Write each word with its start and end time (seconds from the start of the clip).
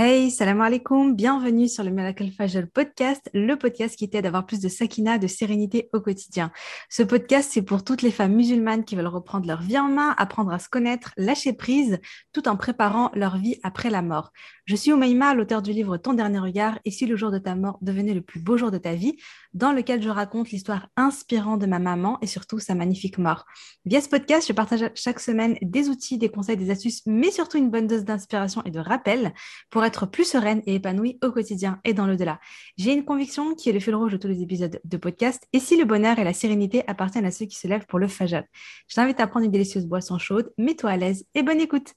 Hey, 0.00 0.30
salam 0.30 0.60
alaikum, 0.60 1.16
bienvenue 1.16 1.66
sur 1.66 1.82
le 1.82 1.90
Miracle 1.90 2.30
Fajol 2.30 2.68
podcast, 2.68 3.28
le 3.34 3.56
podcast 3.56 3.96
qui 3.96 4.08
t'aide 4.08 4.26
à 4.26 4.28
avoir 4.28 4.46
plus 4.46 4.60
de 4.60 4.68
sakina, 4.68 5.18
de 5.18 5.26
sérénité 5.26 5.90
au 5.92 6.00
quotidien. 6.00 6.52
Ce 6.88 7.02
podcast, 7.02 7.50
c'est 7.52 7.62
pour 7.62 7.82
toutes 7.82 8.02
les 8.02 8.12
femmes 8.12 8.36
musulmanes 8.36 8.84
qui 8.84 8.94
veulent 8.94 9.08
reprendre 9.08 9.48
leur 9.48 9.60
vie 9.60 9.76
en 9.76 9.88
main, 9.88 10.14
apprendre 10.16 10.52
à 10.52 10.60
se 10.60 10.68
connaître, 10.68 11.10
lâcher 11.16 11.52
prise, 11.52 11.98
tout 12.32 12.46
en 12.46 12.56
préparant 12.56 13.10
leur 13.14 13.38
vie 13.38 13.56
après 13.64 13.90
la 13.90 14.00
mort. 14.00 14.30
Je 14.66 14.76
suis 14.76 14.92
Oumaima, 14.92 15.34
l'auteur 15.34 15.62
du 15.62 15.72
livre 15.72 15.96
Ton 15.96 16.12
dernier 16.12 16.38
regard, 16.38 16.78
et 16.84 16.92
si 16.92 17.04
le 17.06 17.16
jour 17.16 17.32
de 17.32 17.38
ta 17.38 17.56
mort 17.56 17.78
devenait 17.82 18.14
le 18.14 18.20
plus 18.20 18.38
beau 18.38 18.56
jour 18.56 18.70
de 18.70 18.78
ta 18.78 18.94
vie, 18.94 19.16
dans 19.52 19.72
lequel 19.72 20.00
je 20.00 20.10
raconte 20.10 20.50
l'histoire 20.50 20.90
inspirante 20.96 21.60
de 21.60 21.66
ma 21.66 21.80
maman 21.80 22.18
et 22.22 22.28
surtout 22.28 22.60
sa 22.60 22.76
magnifique 22.76 23.18
mort. 23.18 23.46
Via 23.84 24.00
ce 24.00 24.08
podcast, 24.08 24.46
je 24.46 24.52
partage 24.52 24.88
chaque 24.94 25.18
semaine 25.18 25.56
des 25.60 25.88
outils, 25.88 26.18
des 26.18 26.28
conseils, 26.28 26.56
des 26.56 26.70
astuces, 26.70 27.02
mais 27.04 27.32
surtout 27.32 27.58
une 27.58 27.70
bonne 27.70 27.88
dose 27.88 28.04
d'inspiration 28.04 28.62
et 28.64 28.70
de 28.70 28.78
rappel 28.78 29.32
pour 29.70 29.82
être 29.88 30.06
plus 30.06 30.24
sereine 30.24 30.62
et 30.66 30.76
épanouie 30.76 31.18
au 31.24 31.32
quotidien 31.32 31.80
et 31.84 31.94
dans 31.94 32.06
l'au-delà. 32.06 32.38
J'ai 32.76 32.92
une 32.92 33.04
conviction 33.04 33.54
qui 33.54 33.68
est 33.68 33.72
le 33.72 33.80
fil 33.80 33.94
rouge 33.94 34.12
de 34.12 34.16
tous 34.16 34.28
les 34.28 34.42
épisodes 34.42 34.80
de 34.84 34.96
podcast. 34.96 35.48
Et 35.52 35.58
si 35.58 35.76
le 35.76 35.84
bonheur 35.84 36.18
et 36.18 36.24
la 36.24 36.32
sérénité 36.32 36.84
appartiennent 36.86 37.24
à 37.24 37.32
ceux 37.32 37.46
qui 37.46 37.56
se 37.56 37.66
lèvent 37.66 37.86
pour 37.86 37.98
le 37.98 38.06
fajr, 38.06 38.44
je 38.86 38.94
t'invite 38.94 39.18
à 39.18 39.26
prendre 39.26 39.46
une 39.46 39.52
délicieuse 39.52 39.86
boisson 39.86 40.18
chaude, 40.18 40.52
mets-toi 40.58 40.90
à 40.90 40.96
l'aise 40.96 41.24
et 41.34 41.42
bonne 41.42 41.60
écoute. 41.60 41.94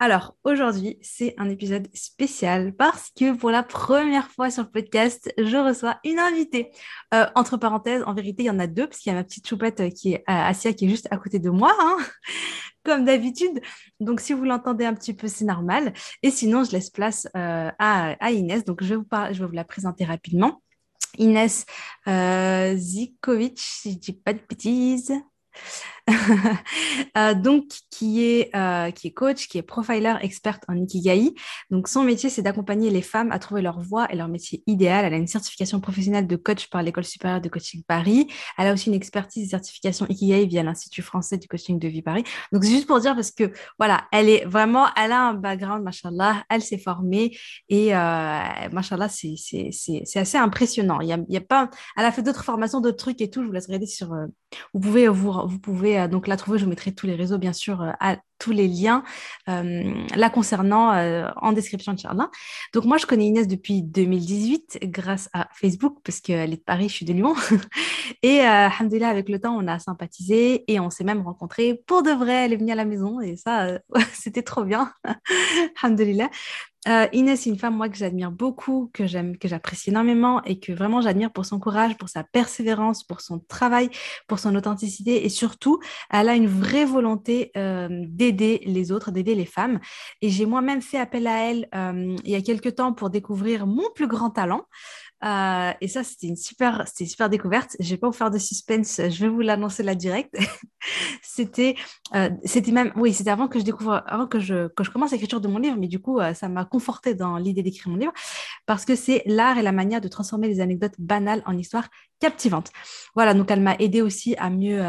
Alors, 0.00 0.36
aujourd'hui, 0.42 0.98
c'est 1.02 1.34
un 1.38 1.48
épisode 1.48 1.88
spécial 1.94 2.74
parce 2.74 3.10
que 3.16 3.36
pour 3.36 3.50
la 3.50 3.62
première 3.62 4.28
fois 4.28 4.50
sur 4.50 4.64
le 4.64 4.68
podcast, 4.68 5.32
je 5.38 5.56
reçois 5.56 5.98
une 6.04 6.18
invitée. 6.18 6.72
Euh, 7.14 7.26
entre 7.36 7.56
parenthèses, 7.56 8.02
en 8.04 8.12
vérité, 8.12 8.42
il 8.42 8.46
y 8.46 8.50
en 8.50 8.58
a 8.58 8.66
deux 8.66 8.88
parce 8.88 8.98
qu'il 8.98 9.12
y 9.12 9.14
a 9.14 9.18
ma 9.18 9.24
petite 9.24 9.48
choupette 9.48 9.80
euh, 9.80 9.90
qui 9.90 10.14
est 10.14 10.24
euh, 10.28 10.72
qui 10.72 10.86
est 10.86 10.88
juste 10.88 11.06
à 11.12 11.16
côté 11.16 11.38
de 11.38 11.48
moi, 11.48 11.72
hein, 11.78 11.96
comme 12.84 13.04
d'habitude. 13.04 13.60
Donc, 14.00 14.20
si 14.20 14.32
vous 14.32 14.44
l'entendez 14.44 14.84
un 14.84 14.94
petit 14.94 15.14
peu, 15.14 15.28
c'est 15.28 15.44
normal. 15.44 15.92
Et 16.24 16.32
sinon, 16.32 16.64
je 16.64 16.72
laisse 16.72 16.90
place 16.90 17.28
à, 17.34 18.30
Inès. 18.32 18.64
Donc, 18.64 18.82
je 18.82 18.88
vais 18.88 18.96
vous, 18.96 19.06
je 19.32 19.40
vais 19.40 19.46
vous 19.46 19.52
la 19.52 19.64
présenter 19.64 20.04
rapidement. 20.04 20.60
Inès 21.18 21.66
Zikovic, 22.06 23.60
si 23.60 23.92
je 23.92 23.98
dis 23.98 24.12
pas 24.12 24.32
de 24.32 24.40
bêtises. 24.48 25.12
Euh, 27.16 27.32
donc, 27.32 27.66
qui 27.90 28.24
est, 28.24 28.50
euh, 28.56 28.90
qui 28.90 29.06
est 29.06 29.12
coach, 29.12 29.46
qui 29.46 29.58
est 29.58 29.62
profiler, 29.62 30.14
experte 30.22 30.64
en 30.66 30.74
Ikigai. 30.74 31.32
Donc, 31.70 31.86
son 31.86 32.02
métier, 32.02 32.28
c'est 32.28 32.42
d'accompagner 32.42 32.90
les 32.90 33.02
femmes 33.02 33.30
à 33.30 33.38
trouver 33.38 33.62
leur 33.62 33.80
voie 33.80 34.12
et 34.12 34.16
leur 34.16 34.26
métier 34.26 34.64
idéal. 34.66 35.04
Elle 35.04 35.14
a 35.14 35.16
une 35.16 35.28
certification 35.28 35.78
professionnelle 35.78 36.26
de 36.26 36.34
coach 36.34 36.68
par 36.70 36.82
l'École 36.82 37.04
supérieure 37.04 37.40
de 37.40 37.48
coaching 37.48 37.84
Paris. 37.86 38.26
Elle 38.58 38.66
a 38.66 38.72
aussi 38.72 38.88
une 38.88 38.96
expertise 38.96 39.44
et 39.44 39.50
certification 39.50 40.06
Ikigai 40.08 40.46
via 40.46 40.64
l'Institut 40.64 41.02
français 41.02 41.38
du 41.38 41.46
coaching 41.46 41.78
de 41.78 41.86
vie 41.86 42.02
Paris. 42.02 42.24
Donc, 42.52 42.64
c'est 42.64 42.70
juste 42.70 42.88
pour 42.88 42.98
dire 42.98 43.14
parce 43.14 43.30
que, 43.30 43.52
voilà, 43.78 44.06
elle 44.10 44.28
est 44.28 44.44
vraiment, 44.44 44.88
elle 44.96 45.12
a 45.12 45.28
un 45.28 45.34
background, 45.34 45.88
elle 46.50 46.62
s'est 46.62 46.78
formée 46.78 47.36
et, 47.68 47.94
euh, 47.94 48.40
c'est 48.90 50.18
assez 50.18 50.38
impressionnant. 50.38 51.00
Il 51.00 51.08
y 51.08 51.12
a, 51.12 51.18
y 51.28 51.36
a 51.36 51.40
pas, 51.40 51.70
elle 51.96 52.04
a 52.04 52.10
fait 52.10 52.22
d'autres 52.22 52.44
formations, 52.44 52.80
d'autres 52.80 52.96
trucs 52.96 53.20
et 53.20 53.30
tout. 53.30 53.42
Je 53.42 53.46
vous 53.46 53.52
laisse 53.52 53.66
regarder 53.66 53.86
sur, 53.86 54.12
euh, 54.12 54.26
vous 54.72 54.80
pouvez 54.80 55.06
vous, 55.06 55.32
vous 55.46 55.58
pouvez 55.60 55.93
euh, 55.98 56.08
donc 56.08 56.26
la 56.26 56.36
trouver, 56.36 56.58
je 56.58 56.64
vous 56.64 56.70
mettrai 56.70 56.92
tous 56.92 57.06
les 57.06 57.14
réseaux, 57.14 57.38
bien 57.38 57.52
sûr, 57.52 57.82
euh, 57.82 57.90
à 58.00 58.16
tous 58.38 58.50
les 58.50 58.68
liens 58.68 59.04
euh, 59.48 59.94
la 60.16 60.28
concernant 60.28 60.90
en 61.36 61.52
description 61.52 61.92
de 61.92 61.98
Charlin. 61.98 62.30
Donc 62.74 62.84
moi, 62.84 62.98
je 62.98 63.06
connais 63.06 63.26
Inès 63.26 63.46
depuis 63.46 63.82
2018 63.82 64.80
grâce 64.84 65.30
à 65.32 65.48
Facebook 65.54 65.98
parce 66.04 66.20
qu'elle 66.20 66.52
est 66.52 66.56
de 66.56 66.62
Paris, 66.62 66.88
je 66.88 66.94
suis 66.94 67.06
de 67.06 67.12
Lyon. 67.12 67.34
et 68.22 68.40
euh, 68.40 68.68
avec 69.04 69.28
le 69.28 69.38
temps, 69.38 69.56
on 69.56 69.66
a 69.66 69.78
sympathisé 69.78 70.64
et 70.70 70.80
on 70.80 70.90
s'est 70.90 71.04
même 71.04 71.22
rencontrés 71.22 71.80
pour 71.86 72.02
de 72.02 72.10
vrai. 72.10 72.44
Elle 72.44 72.52
est 72.52 72.56
venue 72.56 72.72
à 72.72 72.76
la 72.76 72.84
maison 72.84 73.20
et 73.20 73.36
ça, 73.36 73.78
c'était 74.12 74.42
trop 74.42 74.64
bien. 74.64 74.92
Alhamdulillah. 75.82 76.28
Euh, 76.86 77.06
Inès, 77.12 77.40
c'est 77.40 77.50
une 77.50 77.58
femme, 77.58 77.76
moi, 77.76 77.88
que 77.88 77.96
j'admire 77.96 78.30
beaucoup, 78.30 78.90
que 78.92 79.06
j'aime, 79.06 79.38
que 79.38 79.48
j'apprécie 79.48 79.90
énormément 79.90 80.42
et 80.44 80.60
que 80.60 80.72
vraiment 80.72 81.00
j'admire 81.00 81.32
pour 81.32 81.46
son 81.46 81.58
courage, 81.58 81.96
pour 81.96 82.08
sa 82.08 82.24
persévérance, 82.24 83.04
pour 83.04 83.22
son 83.22 83.38
travail, 83.38 83.88
pour 84.28 84.38
son 84.38 84.54
authenticité 84.54 85.24
et 85.24 85.28
surtout, 85.30 85.80
elle 86.10 86.28
a 86.28 86.34
une 86.34 86.46
vraie 86.46 86.84
volonté 86.84 87.52
euh, 87.56 87.88
d'aider 88.06 88.60
les 88.66 88.92
autres, 88.92 89.10
d'aider 89.10 89.34
les 89.34 89.46
femmes. 89.46 89.80
Et 90.20 90.28
j'ai 90.28 90.44
moi-même 90.44 90.82
fait 90.82 90.98
appel 90.98 91.26
à 91.26 91.50
elle 91.50 91.68
euh, 91.74 92.16
il 92.24 92.30
y 92.30 92.34
a 92.34 92.42
quelques 92.42 92.74
temps 92.74 92.92
pour 92.92 93.08
découvrir 93.08 93.66
mon 93.66 93.90
plus 93.94 94.06
grand 94.06 94.30
talent. 94.30 94.66
Euh, 95.24 95.72
et 95.80 95.88
ça, 95.88 96.04
c'était 96.04 96.26
une 96.26 96.36
super, 96.36 96.84
découverte. 97.30 97.76
Je 97.80 97.90
vais 97.90 97.96
pas 97.96 98.08
vous 98.08 98.12
faire 98.12 98.30
de 98.30 98.38
suspense, 98.38 99.00
je 99.08 99.20
vais 99.24 99.28
vous 99.28 99.40
l'annoncer 99.40 99.82
là 99.82 99.94
direct. 99.94 100.34
c'était, 101.22 101.76
euh, 102.14 102.30
c'était 102.44 102.72
même, 102.72 102.92
oui, 102.96 103.14
c'était 103.14 103.30
avant 103.30 103.48
que 103.48 103.58
je 103.58 103.64
découvre, 103.64 104.02
avant 104.06 104.26
que 104.26 104.38
je 104.38 104.68
commence 104.92 105.12
l'écriture 105.12 105.40
de 105.40 105.48
mon 105.48 105.58
livre, 105.58 105.76
mais 105.78 105.88
du 105.88 105.98
coup, 105.98 106.18
euh, 106.18 106.34
ça 106.34 106.48
m'a 106.48 106.64
conforté 106.64 107.14
dans 107.14 107.38
l'idée 107.38 107.62
d'écrire 107.62 107.88
mon 107.88 107.96
livre 107.96 108.12
parce 108.66 108.84
que 108.84 108.94
c'est 108.94 109.22
l'art 109.24 109.56
et 109.56 109.62
la 109.62 109.72
manière 109.72 110.00
de 110.00 110.08
transformer 110.08 110.48
les 110.48 110.60
anecdotes 110.60 110.94
banales 110.98 111.42
en 111.46 111.56
histoires 111.56 111.88
captivantes. 112.20 112.70
Voilà, 113.14 113.34
donc 113.34 113.50
elle 113.50 113.60
m'a 113.60 113.76
aidé 113.76 114.02
aussi 114.02 114.34
à 114.36 114.48
mieux, 114.50 114.80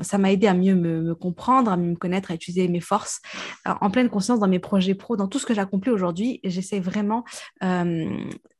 ça 0.00 0.16
m'a 0.16 0.32
aidé 0.32 0.46
à 0.46 0.54
mieux 0.54 0.74
me, 0.74 1.02
me, 1.02 1.14
comprendre, 1.14 1.70
à 1.70 1.76
mieux 1.76 1.90
me 1.90 1.96
connaître, 1.96 2.30
à 2.30 2.34
utiliser 2.34 2.68
mes 2.68 2.80
forces 2.80 3.20
en 3.66 3.90
pleine 3.90 4.08
conscience 4.08 4.38
dans 4.38 4.48
mes 4.48 4.58
projets 4.58 4.94
pro, 4.94 5.16
dans 5.16 5.28
tout 5.28 5.38
ce 5.38 5.44
que 5.44 5.52
j'accomplis 5.52 5.90
aujourd'hui. 5.90 6.40
J'essaie 6.44 6.80
vraiment 6.80 7.24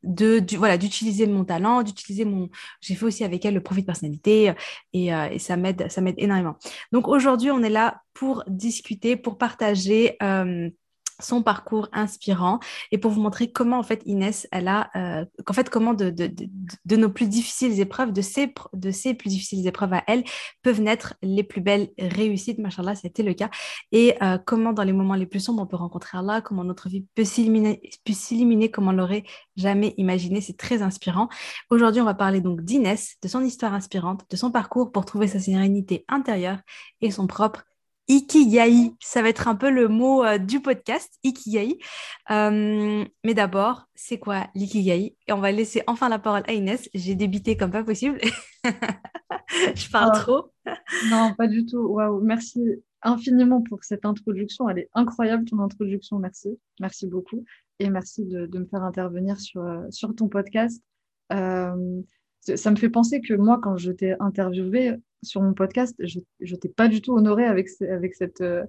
de, 0.03 0.39
du, 0.39 0.57
voilà, 0.57 0.79
d'utiliser 0.79 1.27
mon 1.27 1.45
talent, 1.45 1.83
d'utiliser 1.83 2.25
mon. 2.25 2.49
J'ai 2.81 2.95
fait 2.95 3.05
aussi 3.05 3.25
avec 3.25 3.45
elle 3.45 3.55
le 3.55 3.63
profit 3.63 3.83
de 3.83 3.87
personnalité 3.87 4.53
et, 4.93 5.15
euh, 5.15 5.29
et 5.31 5.39
ça 5.39 5.57
m'aide, 5.57 5.91
ça 5.91 6.01
m'aide 6.01 6.15
énormément. 6.19 6.57
Donc 6.93 7.09
aujourd'hui, 7.09 7.51
on 7.51 7.63
est 7.63 7.71
là 7.71 8.03
pour 8.15 8.45
discuter, 8.47 9.17
pour 9.17 9.39
partager. 9.39 10.17
Euh, 10.23 10.71
son 11.21 11.43
parcours 11.43 11.89
inspirant 11.93 12.61
et 12.93 12.99
pour 12.99 13.11
vous 13.11 13.21
montrer 13.21 13.51
comment 13.51 13.79
en 13.79 13.83
fait 13.83 14.03
Inès 14.07 14.47
elle 14.53 14.69
a 14.69 14.91
euh, 14.97 15.25
qu'en 15.45 15.53
fait 15.53 15.69
comment 15.69 15.95
de, 15.95 16.11
de, 16.11 16.27
de, 16.27 16.49
de, 16.85 16.97
nos 16.97 17.11
plus 17.11 17.29
difficiles 17.29 17.81
épreuves 17.81 18.13
de 18.13 18.23
ces 18.23 18.53
de 18.73 18.91
ces 18.91 19.15
plus 19.15 19.31
difficiles 19.31 19.67
épreuves 19.67 19.95
à 19.95 20.05
elle 20.07 20.25
peuvent 20.63 20.81
naître 20.81 21.15
les 21.23 21.43
plus 21.43 21.61
belles 21.61 21.91
réussites 21.99 22.59
machallah 22.59 22.95
c'était 22.95 23.23
le 23.23 23.35
cas. 23.35 23.51
Et 23.93 24.15
euh, 24.23 24.39
comment 24.45 24.73
dans 24.73 24.85
les 24.85 24.93
moments 24.93 25.15
les 25.15 25.27
plus 25.27 25.41
sombres 25.41 25.63
on 25.63 25.67
peut 25.67 25.77
rencontrer 25.77 26.19
Allah 26.19 26.41
comment 26.41 26.65
notre 26.65 26.89
vie 26.89 27.05
peut 27.15 27.25
s'illuminer 27.25 27.81
peut 28.05 28.13
s'illuminer 28.13 28.71
comme 28.71 28.89
on 28.89 28.93
l'aurait 28.93 29.25
jamais 29.57 29.95
imaginé. 29.97 30.41
C'est 30.41 30.57
très 30.57 30.83
inspirant. 30.83 31.29
Aujourd'hui 31.71 32.01
on 32.01 32.05
va 32.05 32.15
parler 32.15 32.41
donc 32.41 32.63
d'Inès 32.63 33.17
de 33.23 33.29
son 33.29 33.43
histoire 33.43 33.75
inspirante 33.75 34.25
de 34.31 34.37
son 34.37 34.51
parcours 34.51 34.93
pour 34.93 35.05
trouver 35.05 35.29
sa 35.29 35.41
sérénité 35.41 36.05
intérieure 36.09 36.59
et 37.01 37.11
son 37.11 37.27
propre 37.27 37.65
Ikigai. 38.09 38.95
Ça 39.01 39.23
va 39.23 39.29
être 39.29 39.49
un 39.49 39.55
peu 39.55 39.71
le 39.71 39.89
mot 39.89 40.25
euh, 40.25 40.39
du 40.39 40.61
podcast, 40.61 41.19
Ikigai. 41.23 41.79
Euh, 42.31 43.05
mais 43.25 43.35
d'abord, 43.35 43.87
c'est 43.95 44.19
quoi 44.19 44.47
l'ikigai? 44.55 45.17
Et 45.27 45.33
on 45.33 45.41
va 45.41 45.53
laisser 45.53 45.83
enfin 45.87 46.09
la 46.09 46.19
parole 46.19 46.43
à 46.47 46.53
Inès. 46.53 46.89
J'ai 46.95 47.15
débité 47.15 47.57
comme 47.57 47.71
pas 47.71 47.85
possible. 47.85 48.19
Je 49.75 49.91
parle 49.91 50.13
oh. 50.15 50.19
trop. 50.19 50.53
Non, 51.11 51.35
pas 51.37 51.47
du 51.47 51.65
tout. 51.67 51.81
Waouh, 51.81 52.21
merci 52.21 52.61
infiniment 53.03 53.63
pour 53.63 53.85
cette 53.85 54.05
introduction. 54.05 54.69
Elle 54.69 54.81
est 54.81 54.91
incroyable, 54.95 55.45
ton 55.45 55.61
introduction. 55.61 56.19
Merci. 56.19 56.59
Merci 56.81 57.07
beaucoup. 57.07 57.45
Et 57.79 57.91
merci 57.91 58.25
de, 58.25 58.47
de 58.47 58.59
me 58.59 58.67
faire 58.67 58.83
intervenir 58.83 59.39
sur, 59.41 59.63
euh, 59.63 59.87
sur 59.91 60.15
ton 60.15 60.29
podcast. 60.29 60.83
Euh, 61.33 62.03
ça 62.41 62.71
me 62.71 62.77
fait 62.77 62.89
penser 62.89 63.21
que 63.21 63.35
moi, 63.35 63.59
quand 63.63 63.77
je 63.77 63.93
t'ai 63.93 64.15
interviewé, 64.21 64.97
sur 65.23 65.43
mon 65.43 65.55
podcast, 65.55 65.95
je 66.01 66.21
ne 66.41 66.57
t'ai 66.57 66.69
pas 66.69 66.89
du 66.89 67.01
tout 67.03 67.13
honoré 67.13 67.45
avec, 67.45 67.69
avec 67.81 68.15
cette 68.15 68.41
euh, 68.41 68.65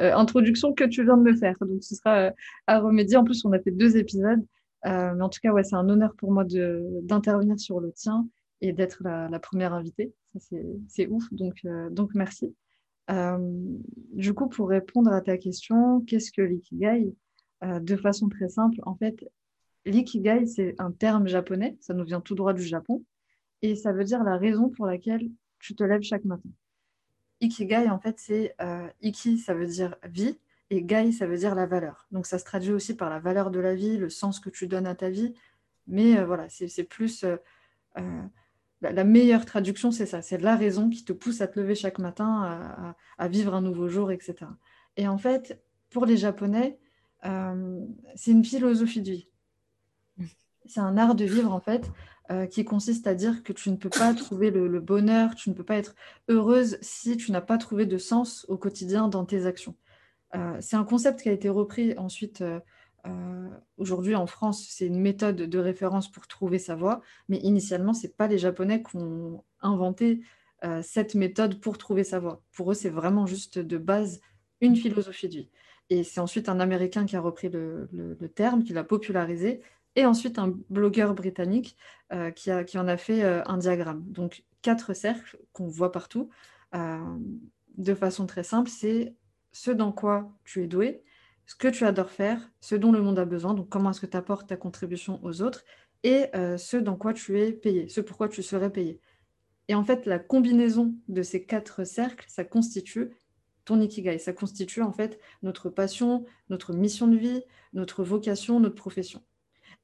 euh, 0.00 0.14
introduction 0.14 0.74
que 0.74 0.84
tu 0.84 1.04
viens 1.04 1.16
de 1.16 1.22
me 1.22 1.34
faire. 1.34 1.56
Donc, 1.60 1.82
ce 1.82 1.94
sera 1.94 2.18
euh, 2.18 2.30
à 2.66 2.80
remédier. 2.80 3.16
En 3.16 3.24
plus, 3.24 3.44
on 3.44 3.52
a 3.52 3.58
fait 3.58 3.70
deux 3.70 3.96
épisodes. 3.96 4.44
mais 4.84 5.22
en 5.22 5.28
tout 5.28 5.40
cas, 5.42 5.52
ouais, 5.52 5.64
c'est 5.64 5.76
un 5.76 5.88
honneur 5.88 6.14
pour 6.16 6.32
moi 6.32 6.44
d'intervenir 6.44 7.58
sur 7.58 7.80
le 7.80 7.92
tien 7.92 8.28
et 8.60 8.72
d'être 8.72 9.02
la, 9.02 9.28
la, 9.28 9.38
première 9.38 9.72
invitée. 9.72 10.12
C'est 10.88 11.06
ouf. 11.06 11.24
Donc, 11.32 11.66
donc 11.90 12.10
merci. 12.14 12.54
du 14.12 14.34
coup, 14.34 14.48
pour 14.48 14.68
répondre 14.68 15.12
à 15.12 15.20
ta 15.20 15.38
question, 15.38 16.00
qu'est-ce 16.02 16.30
que 16.30 16.42
l'ikigai? 16.42 17.14
De 17.62 17.96
façon 17.96 18.28
très 18.28 18.50
simple, 18.50 18.78
en 18.84 18.94
fait, 18.96 19.24
l'ikigai, 19.86 20.46
c'est 20.46 20.74
un 20.78 20.92
terme 20.92 21.28
japonais. 21.28 21.76
Ça 21.80 21.94
nous 21.94 22.04
vient 22.04 22.20
tout 22.20 22.34
droit 22.34 22.52
du 22.52 22.62
Japon. 22.62 23.04
Et 23.62 23.74
ça 23.74 23.92
veut 23.92 24.04
dire 24.04 24.22
la 24.22 24.36
raison 24.36 24.68
pour 24.68 24.86
laquelle 24.86 25.30
tu 25.58 25.74
te 25.74 25.82
lèves 25.82 26.02
chaque 26.02 26.24
matin. 26.24 26.50
Ikigai, 27.40 27.88
en 27.88 27.98
fait, 27.98 28.18
c'est 28.18 28.54
euh, 28.60 28.88
Iki, 29.02 29.38
ça 29.38 29.54
veut 29.54 29.66
dire 29.66 29.96
vie, 30.04 30.38
et 30.70 30.82
Gai, 30.82 31.12
ça 31.12 31.26
veut 31.26 31.36
dire 31.36 31.54
la 31.54 31.66
valeur. 31.66 32.06
Donc, 32.10 32.26
ça 32.26 32.38
se 32.38 32.44
traduit 32.44 32.72
aussi 32.72 32.94
par 32.94 33.10
la 33.10 33.18
valeur 33.18 33.50
de 33.50 33.60
la 33.60 33.74
vie, 33.74 33.96
le 33.98 34.08
sens 34.08 34.40
que 34.40 34.50
tu 34.50 34.66
donnes 34.66 34.86
à 34.86 34.94
ta 34.94 35.10
vie. 35.10 35.34
Mais 35.86 36.18
euh, 36.18 36.26
voilà, 36.26 36.48
c'est 36.48 36.84
plus. 36.84 37.24
Euh, 37.24 37.36
la, 38.82 39.04
meilleure 39.04 39.44
traduction, 39.44 39.90
c'est 39.90 40.06
ça. 40.06 40.22
C'est 40.22 40.38
la 40.38 40.56
raison 40.56 40.90
qui 40.90 41.04
te 41.04 41.12
pousse 41.12 41.40
à 41.40 41.46
te 41.46 41.58
lever 41.58 41.74
chaque 41.74 41.98
matin, 41.98 42.94
à, 43.18 43.28
vivre 43.28 43.54
un 43.54 43.62
nouveau 43.62 43.88
jour, 43.88 44.10
etc. 44.10 44.34
Et 44.96 45.08
en 45.08 45.18
fait, 45.18 45.62
pour 45.90 46.04
les 46.04 46.16
Japonais, 46.16 46.78
c'est 47.22 48.30
une 48.30 48.44
philosophie 48.44 49.00
de 49.00 49.12
vie. 49.12 49.28
C'est 50.66 50.80
un 50.80 50.96
art 50.96 51.14
de 51.14 51.24
vivre, 51.24 51.52
en 51.52 51.60
fait, 51.60 51.90
euh, 52.30 52.46
qui 52.46 52.64
consiste 52.64 53.06
à 53.06 53.14
dire 53.14 53.44
que 53.44 53.52
tu 53.52 53.70
ne 53.70 53.76
peux 53.76 53.90
pas 53.90 54.12
trouver 54.12 54.50
le, 54.50 54.80
bonheur, 54.80 55.36
tu 55.36 55.48
ne 55.48 55.54
peux 55.54 55.62
pas 55.62 55.76
être 55.76 55.94
heureuse 56.28 56.76
si 56.80 57.16
tu 57.16 57.30
n'as 57.30 57.40
pas 57.40 57.56
trouvé 57.56 57.86
de 57.86 57.98
sens 57.98 58.44
au 58.48 58.56
quotidien 58.56 59.06
dans 59.06 59.24
tes 59.24 59.46
actions. 59.46 59.76
Euh, 60.34 60.56
c'est 60.60 60.74
un 60.74 60.84
concept 60.84 61.22
qui 61.22 61.28
a 61.28 61.32
été 61.32 61.48
repris 61.48 61.96
ensuite 61.98 62.42
euh, 62.42 63.48
aujourd'hui 63.76 64.16
en 64.16 64.26
France, 64.26 64.66
c'est 64.68 64.86
une 64.86 65.00
méthode 65.00 65.36
de 65.36 65.58
référence 65.60 66.10
pour 66.10 66.26
trouver 66.26 66.58
sa 66.58 66.74
voie, 66.74 67.00
mais 67.28 67.38
initialement, 67.38 67.94
ce 67.94 68.08
n'est 68.08 68.12
pas 68.12 68.26
les 68.26 68.38
Japonais 68.38 68.82
qui 68.82 68.96
ont 68.96 69.44
inventé 69.60 70.22
cette 70.82 71.14
méthode 71.14 71.60
pour 71.60 71.78
trouver 71.78 72.02
sa 72.02 72.18
voie. 72.18 72.42
Pour 72.50 72.72
eux, 72.72 72.74
c'est 72.74 72.90
vraiment 72.90 73.24
juste 73.24 73.60
de 73.60 73.78
base 73.78 74.20
une 74.60 74.74
philosophie 74.74 75.28
de 75.28 75.34
vie. 75.34 75.50
Et 75.90 76.02
c'est 76.02 76.20
ensuite 76.20 76.48
un 76.48 76.60
Américain 76.60 77.06
qui 77.06 77.16
a 77.16 77.20
repris 77.20 77.48
le, 77.48 78.16
terme, 78.34 78.64
qui 78.64 78.72
l'a 78.72 78.84
popularisé, 78.84 79.60
et 79.96 80.06
ensuite 80.06 80.38
un 80.38 80.54
blogueur 80.70 81.14
britannique 81.14 81.76
euh, 82.12 82.30
qui, 82.30 82.50
en 82.50 82.88
a 82.88 82.96
fait 82.96 83.24
euh, 83.24 83.42
un 83.46 83.58
diagramme. 83.58 84.04
Donc 84.06 84.44
quatre 84.62 84.94
cercles 84.94 85.38
qu'on 85.52 85.66
voit 85.66 85.92
partout, 85.92 86.28
de 87.78 87.94
façon 87.94 88.26
très 88.26 88.42
simple, 88.42 88.68
c'est 88.68 89.14
ce 89.52 89.70
dans 89.70 89.92
quoi 89.92 90.30
tu 90.44 90.62
es 90.62 90.66
doué, 90.66 91.02
ce 91.46 91.54
que 91.54 91.68
tu 91.68 91.84
adores 91.84 92.10
faire, 92.10 92.50
ce 92.60 92.74
dont 92.74 92.90
le 92.90 93.00
monde 93.00 93.18
a 93.18 93.24
besoin, 93.24 93.54
donc 93.54 93.68
comment 93.68 93.90
est-ce 93.90 94.00
que 94.00 94.06
tu 94.06 94.16
apportes 94.16 94.48
ta 94.48 94.56
contribution 94.56 95.20
aux 95.22 95.40
autres, 95.40 95.64
et 96.02 96.26
ce 96.34 96.76
dans 96.76 96.96
quoi 96.96 97.14
tu 97.14 97.40
es 97.40 97.52
payé, 97.52 97.88
ce 97.88 98.00
pourquoi 98.00 98.28
tu 98.28 98.42
serais 98.42 98.70
payé. 98.70 99.00
Et 99.68 99.74
en 99.74 99.84
fait, 99.84 100.04
la 100.04 100.18
combinaison 100.18 100.94
de 101.08 101.22
ces 101.22 101.44
quatre 101.44 101.84
cercles, 101.84 102.26
ça 102.28 102.44
constitue 102.44 103.10
ton 103.66 103.80
ikigai. 103.80 104.18
Ça 104.18 104.32
constitue 104.32 104.80
en 104.80 104.92
fait 104.92 105.20
notre 105.42 105.68
passion, 105.68 106.24
notre 106.48 106.72
mission 106.72 107.06
de 107.08 107.16
vie, 107.16 107.42
notre 107.74 108.02
vocation, 108.02 108.60
notre 108.60 108.76
profession. 108.76 109.22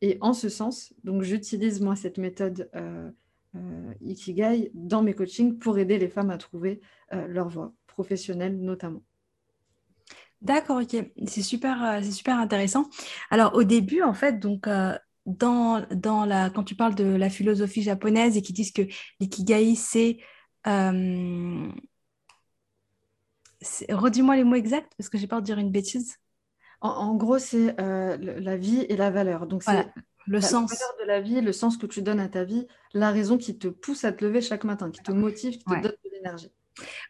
Et 0.02 0.18
en 0.20 0.34
ce 0.34 0.48
sens, 0.48 0.92
donc 1.04 1.22
j'utilise 1.22 1.80
moi 1.80 1.94
cette 1.94 2.18
méthode 2.18 2.68
euh, 2.74 3.08
euh, 3.54 3.94
ikigai 4.00 4.72
dans 4.74 5.00
mes 5.00 5.14
coachings 5.14 5.58
pour 5.60 5.78
aider 5.78 5.96
les 5.96 6.08
femmes 6.08 6.30
à 6.30 6.38
trouver 6.38 6.80
euh, 7.12 7.28
leur 7.28 7.48
voie 7.48 7.72
professionnelle 7.86 8.60
notamment. 8.60 9.02
D'accord, 10.40 10.82
ok, 10.82 10.96
c'est 11.28 11.42
super, 11.42 12.04
super 12.04 12.36
intéressant. 12.36 12.90
Alors 13.30 13.54
au 13.54 13.62
début, 13.62 14.02
en 14.02 14.12
fait, 14.12 14.40
donc 14.40 14.68
dans, 15.24 15.86
dans 15.92 16.24
la, 16.24 16.50
quand 16.50 16.64
tu 16.64 16.74
parles 16.74 16.96
de 16.96 17.04
la 17.04 17.30
philosophie 17.30 17.82
japonaise 17.82 18.36
et 18.36 18.42
qui 18.42 18.52
disent 18.52 18.72
que 18.72 18.82
l'ikigai, 19.20 19.76
c'est... 19.76 20.18
Redis-moi 23.88 24.34
les 24.34 24.42
mots 24.42 24.56
exacts 24.56 24.92
parce 24.98 25.08
que 25.08 25.16
j'ai 25.16 25.28
peur 25.28 25.38
de 25.42 25.46
dire 25.46 25.58
une 25.58 25.70
bêtise. 25.70 26.18
En, 26.82 27.14
gros, 27.14 27.38
c'est 27.38 27.80
euh, 27.80 28.16
la 28.18 28.56
vie 28.56 28.84
et 28.88 28.96
la 28.96 29.10
valeur. 29.10 29.46
Donc, 29.46 29.62
c'est 29.62 29.86
le 30.26 30.40
sens. 30.40 30.70
valeur 30.70 30.94
de 31.00 31.06
la 31.06 31.20
vie, 31.20 31.40
le 31.40 31.52
sens 31.52 31.76
que 31.76 31.86
tu 31.86 32.02
donnes 32.02 32.20
à 32.20 32.28
ta 32.28 32.44
vie, 32.44 32.66
la 32.92 33.10
raison 33.10 33.38
qui 33.38 33.56
te 33.56 33.68
pousse 33.68 34.04
à 34.04 34.12
te 34.12 34.24
lever 34.24 34.40
chaque 34.40 34.64
matin, 34.64 34.90
qui 34.90 35.00
te 35.02 35.12
motive, 35.12 35.58
qui 35.58 35.64
te 35.64 35.70
donne 35.70 35.82
de 35.82 36.10
l'énergie. 36.12 36.52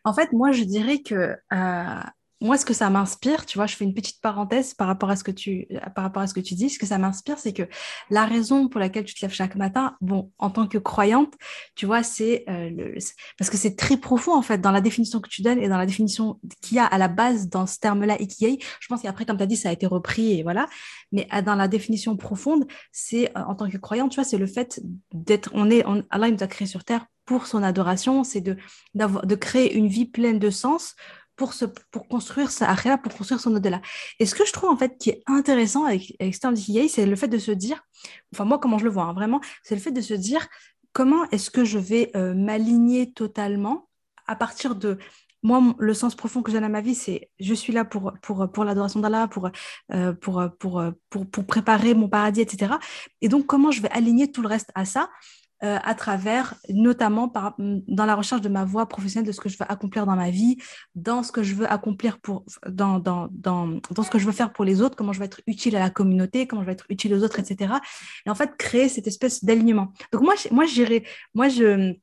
En 0.05 0.13
fait, 0.13 0.33
moi, 0.33 0.53
je 0.53 0.65
dirais 0.65 1.03
que 1.03 1.37
euh, 1.53 2.01
moi, 2.43 2.59
ce 2.59 2.65
que 2.65 2.75
ça 2.75 2.91
m'inspire, 2.91 3.47
tu 3.47 3.57
vois, 3.57 3.67
je 3.67 3.77
fais 3.77 3.85
une 3.85 3.95
petite 3.95 4.21
parenthèse 4.21 4.75
par 4.75 4.89
rapport 4.89 5.11
à 5.11 5.17
ce 5.17 5.23
que 5.23 5.31
tu, 5.31 5.69
par 5.95 6.03
rapport 6.03 6.23
à 6.23 6.27
ce 6.27 6.35
que 6.35 6.41
tu 6.41 6.55
dis. 6.55 6.71
Ce 6.71 6.79
que 6.79 6.87
ça 6.87 6.99
m'inspire, 6.99 7.39
c'est 7.39 7.53
que 7.53 7.63
la 8.11 8.27
raison 8.27 8.69
pour 8.69 8.81
laquelle 8.81 9.05
tu 9.05 9.15
te 9.15 9.23
lèves 9.23 9.33
chaque 9.33 9.55
matin, 9.55 9.97
bon, 10.01 10.33
en 10.39 10.51
tant 10.51 10.67
que 10.67 10.79
croyante, 10.79 11.33
tu 11.77 11.87
vois, 11.87 12.03
c'est 12.03 12.45
euh, 12.49 12.99
parce 13.39 13.49
que 13.49 13.57
c'est 13.57 13.77
très 13.77 13.97
profond 13.97 14.35
en 14.35 14.43
fait 14.43 14.59
dans 14.59 14.73
la 14.73 14.81
définition 14.81 15.21
que 15.21 15.29
tu 15.29 15.43
donnes 15.43 15.61
et 15.61 15.69
dans 15.69 15.79
la 15.79 15.87
définition 15.87 16.41
qu'il 16.61 16.79
y 16.79 16.81
a 16.81 16.87
à 16.87 16.99
la 16.99 17.09
base 17.09 17.49
dans 17.49 17.67
ce 17.67 17.79
terme-là 17.79 18.21
ikigai. 18.21 18.59
Je 18.81 18.89
pense 18.89 19.03
qu'après, 19.03 19.25
comme 19.25 19.37
tu 19.37 19.45
as 19.45 19.47
dit, 19.47 19.57
ça 19.57 19.69
a 19.69 19.73
été 19.73 19.87
repris 19.87 20.39
et 20.39 20.43
voilà. 20.43 20.67
Mais 21.13 21.29
euh, 21.33 21.43
dans 21.43 21.55
la 21.55 21.69
définition 21.69 22.17
profonde, 22.17 22.67
c'est 22.91 23.31
euh, 23.39 23.43
en 23.47 23.55
tant 23.55 23.71
que 23.71 23.77
croyante, 23.77 24.11
tu 24.11 24.17
vois, 24.17 24.25
c'est 24.25 24.39
le 24.39 24.47
fait 24.47 24.81
d'être, 25.13 25.51
on 25.55 25.71
est, 25.71 25.85
Allah 26.11 26.27
il 26.27 26.35
nous 26.35 26.43
a 26.43 26.49
créé 26.49 26.67
sur 26.67 26.83
terre 26.83 27.07
pour 27.25 27.47
son 27.47 27.63
adoration, 27.63 28.25
c'est 28.25 28.41
de, 28.41 28.57
de 28.95 29.35
créer 29.37 29.75
une 29.75 29.87
vie 29.87 30.07
pleine 30.07 30.41
de 30.41 30.51
sens 30.51 30.97
pour, 31.43 31.55
pour 31.91 32.09
construire 32.09 32.51
sa 32.51 32.71
akhira, 32.71 32.99
pour 32.99 33.15
construire 33.15 33.41
son 33.41 33.55
au-delà. 33.55 33.81
Et 34.19 34.27
ce 34.27 34.35
que 34.35 34.47
je 34.47 34.53
trouve 34.53 34.71
en 34.71 34.77
fait 34.77 34.97
qui 34.99 35.11
est 35.11 35.23
intéressant 35.27 35.85
avec, 35.85 36.15
avec 36.21 36.37
c'est 36.89 37.07
le 37.07 37.17
fait 37.17 37.29
de 37.29 37.39
se 37.39 37.51
dire, 37.51 37.83
enfin 38.33 38.45
moi 38.45 38.59
comment 38.59 38.79
je 38.79 38.85
le 38.85 38.91
vois 38.91 39.05
hein, 39.05 39.13
vraiment, 39.13 39.41
c'est 39.63 39.75
le 39.75 39.81
fait 39.81 39.91
de 39.91 40.01
se 40.01 40.15
dire 40.15 40.47
comment 40.93 41.25
est-ce 41.31 41.51
que 41.51 41.65
je 41.65 41.79
vais 41.79 42.11
euh, 42.17 42.35
m'aligner 42.35 43.13
totalement 43.13 43.89
à 44.27 44.37
partir 44.37 44.77
de 44.77 44.99
moi, 45.45 45.75
le 45.81 45.93
sens 45.93 46.15
profond 46.15 46.41
que 46.41 46.53
j'ai 46.53 46.61
dans 46.61 46.69
ma 46.69 46.81
vie, 46.81 46.95
c'est 46.95 47.29
je 47.41 47.53
suis 47.53 47.73
là 47.73 47.85
pour, 47.85 48.13
pour, 48.23 48.49
pour 48.53 48.65
l'adoration 48.65 49.01
d'Allah, 49.01 49.27
pour, 49.27 49.51
euh, 49.93 50.13
pour, 50.13 50.41
pour, 50.61 50.85
pour, 51.11 51.27
pour, 51.27 51.45
préparer 51.45 51.95
mon 51.95 52.09
paradis, 52.09 52.43
etc. 52.43 52.75
Et 53.23 53.29
donc, 53.29 53.47
comment 53.47 53.73
je 53.73 53.83
vais 53.83 53.91
aligner 53.91 54.31
tout 54.31 54.41
le 54.41 54.47
reste 54.47 54.71
à 54.77 54.85
ça? 54.85 55.11
Euh, 55.65 55.79
à 55.83 55.95
travers, 55.95 56.55
notamment 56.69 57.33
dans 57.59 58.05
la 58.05 58.15
recherche 58.15 58.41
de 58.41 58.49
ma 58.49 58.65
voie 58.65 58.87
professionnelle, 58.87 59.27
de 59.27 59.33
ce 59.33 59.41
que 59.41 59.49
je 59.49 59.57
veux 59.57 59.71
accomplir 59.71 60.07
dans 60.07 60.17
ma 60.17 60.31
vie, 60.31 60.57
dans 60.95 61.23
ce 61.23 61.31
que 61.31 61.43
je 61.43 61.55
veux 61.55 61.71
accomplir 61.71 62.19
pour, 62.19 62.45
dans, 62.69 62.99
dans, 62.99 63.29
dans, 63.31 63.79
dans 63.91 64.03
ce 64.03 64.11
que 64.11 64.19
je 64.19 64.27
veux 64.27 64.33
faire 64.33 64.53
pour 64.53 64.65
les 64.65 64.83
autres, 64.83 64.97
comment 64.97 65.13
je 65.13 65.21
vais 65.21 65.27
être 65.27 65.41
utile 65.47 65.77
à 65.77 65.81
la 65.81 65.91
communauté, 65.91 66.47
comment 66.47 66.63
je 66.63 66.67
vais 66.67 66.73
être 66.73 66.87
utile 66.89 67.15
aux 67.15 67.23
autres, 67.23 67.39
etc. 67.39 67.75
Et 68.27 68.31
en 68.31 68.35
fait, 68.35 68.57
créer 68.57 68.89
cette 68.89 69.07
espèce 69.07 69.45
d'alignement. 69.45 69.93
Donc 70.13 70.23
moi, 70.23 70.35
moi, 70.51 70.67
j'irais, 70.67 71.05
moi, 71.35 71.49
je, 71.49 71.95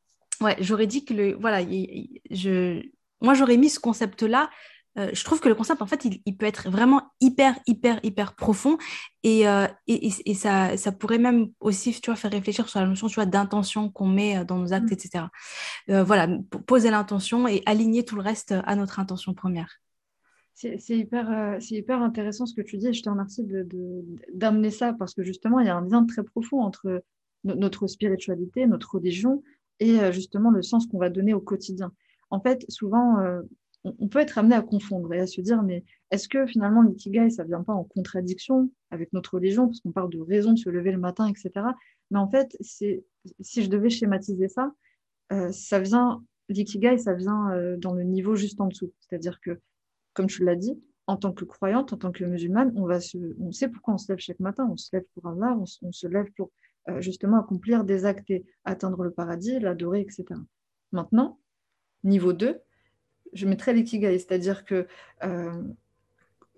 ouais, 0.41 0.55
j'aurais 0.59 0.87
dit 0.87 1.03
que 1.03 1.13
le, 1.13 1.37
voilà, 1.39 1.61
je, 1.61 2.81
moi, 3.21 3.33
j'aurais 3.33 3.57
mis 3.57 3.69
ce 3.69 3.79
concept-là 3.79 4.49
euh, 4.99 5.09
je 5.13 5.23
trouve 5.23 5.39
que 5.39 5.47
le 5.47 5.55
concept, 5.55 5.81
en 5.81 5.85
fait, 5.85 6.05
il, 6.05 6.37
peut 6.37 6.45
être 6.45 6.69
vraiment 6.69 7.01
hyper, 7.21 7.57
hyper, 7.67 7.99
hyper 8.03 8.35
profond 8.35 8.77
et, 9.23 9.47
euh, 9.47 9.65
et, 9.87 10.09
et, 10.25 10.33
ça, 10.33 10.75
ça, 10.77 10.91
pourrait 10.91 11.17
même 11.17 11.49
aussi 11.59 11.99
tu 12.01 12.09
vois, 12.09 12.15
faire 12.15 12.31
réfléchir 12.31 12.67
sur 12.67 12.79
la 12.79 12.87
notion 12.87 13.07
tu 13.07 13.15
vois, 13.15 13.25
d'intention 13.25 13.89
qu'on 13.89 14.07
met 14.07 14.37
euh, 14.37 14.43
dans 14.43 14.57
nos 14.57 14.73
actes, 14.73 14.91
mmh. 14.91 14.93
etc. 14.93 15.25
voilà, 15.87 16.27
poser 16.67 16.91
l'intention 16.91 17.47
et 17.47 17.61
aligner 17.65 18.03
tout 18.03 18.15
le 18.15 18.21
reste 18.21 18.53
à 18.65 18.75
notre 18.75 18.99
intention 18.99 19.33
première. 19.33 19.79
C'est 20.53 20.77
hyper, 20.89 21.57
hyper 21.69 22.01
intéressant 22.01 22.45
ce 22.45 22.53
que 22.53 22.61
tu 22.61 22.77
dis 22.77 22.87
et 22.87 22.93
je 22.93 23.01
te 23.01 23.09
remercie 23.09 23.47
d'amener 24.33 24.67
de, 24.67 24.73
ça 24.73 24.91
parce 24.91 25.13
que 25.13 25.23
justement, 25.23 25.61
il 25.61 25.67
y 25.67 25.69
a 25.69 25.75
un 25.77 25.87
lien 25.87 26.05
très 26.05 26.21
profond 26.21 26.59
entre 26.59 27.01
notre 27.45 27.87
spiritualité, 27.87 28.67
notre 28.67 28.95
religion 28.95 29.41
et 29.79 30.11
justement 30.11 30.51
le 30.51 30.61
sens 30.61 30.85
qu'on 30.87 30.97
va 30.97 31.09
donner 31.09 31.33
au 31.33 31.39
quotidien. 31.39 31.93
En 32.29 32.41
fait, 32.41 32.65
souvent, 32.67 33.15
on, 33.83 34.07
peut 34.07 34.19
être 34.19 34.37
amené 34.37 34.55
à 34.55 34.61
confondre 34.61 35.13
et 35.13 35.19
à 35.19 35.27
se 35.27 35.41
dire, 35.41 35.63
mais 35.63 35.83
est-ce 36.11 36.27
que 36.27 36.45
finalement 36.45 36.81
l'ikigai, 36.81 37.29
ça 37.29 37.43
ne 37.43 37.49
vient 37.49 37.63
pas 37.63 37.73
en 37.73 37.83
contradiction 37.83 38.69
avec 38.91 39.13
notre 39.13 39.35
religion, 39.35 39.67
parce 39.67 39.79
qu'on 39.79 39.91
parle 39.91 40.09
de 40.09 40.19
raison 40.19 40.53
de 40.53 40.57
se 40.57 40.69
lever 40.69 40.91
le 40.91 40.97
matin, 40.97 41.27
etc. 41.27 41.65
Mais 42.11 42.19
en 42.19 42.29
fait, 42.29 42.55
si 42.61 43.03
je 43.23 43.69
devais 43.69 43.89
schématiser 43.89 44.49
ça, 44.49 44.73
euh, 45.31 45.51
ça 45.51 45.79
vient, 45.79 46.23
l'ikigai, 46.49 46.97
ça 46.97 47.13
vient 47.13 47.51
euh, 47.51 47.77
dans 47.77 47.93
le 47.93 48.03
niveau 48.03 48.35
juste 48.35 48.59
en 48.59 48.67
dessous. 48.67 48.91
C'est-à-dire 48.99 49.39
que, 49.41 49.59
comme 50.13 50.27
tu 50.27 50.43
l'as 50.43 50.55
dit, 50.55 50.81
en 51.07 51.17
tant 51.17 51.31
que 51.31 51.45
croyante, 51.45 51.93
en 51.93 51.97
tant 51.97 52.11
que 52.11 52.23
musulmane, 52.23 52.73
on, 52.75 52.85
va 52.85 52.99
se, 52.99 53.17
on 53.39 53.51
sait 53.51 53.69
pourquoi 53.69 53.93
on 53.95 53.97
se 53.97 54.11
lève 54.11 54.19
chaque 54.19 54.39
matin. 54.39 54.67
On 54.71 54.77
se 54.77 54.89
lève 54.93 55.05
pour 55.13 55.27
Allah, 55.27 55.57
on, 55.57 55.63
on 55.87 55.91
se 55.91 56.07
lève 56.07 56.31
pour 56.35 56.51
euh, 56.89 57.01
justement 57.01 57.39
accomplir 57.39 57.83
des 57.83 58.05
actes 58.05 58.29
et 58.29 58.45
atteindre 58.65 59.03
le 59.03 59.11
paradis, 59.11 59.59
l'adorer, 59.59 60.01
etc. 60.01 60.25
Maintenant, 60.91 61.39
niveau 62.03 62.33
2, 62.33 62.59
je 63.33 63.45
mettrais 63.45 63.73
l'ikigai, 63.73 64.17
c'est-à-dire 64.17 64.65
que 64.65 64.87
euh, 65.23 65.63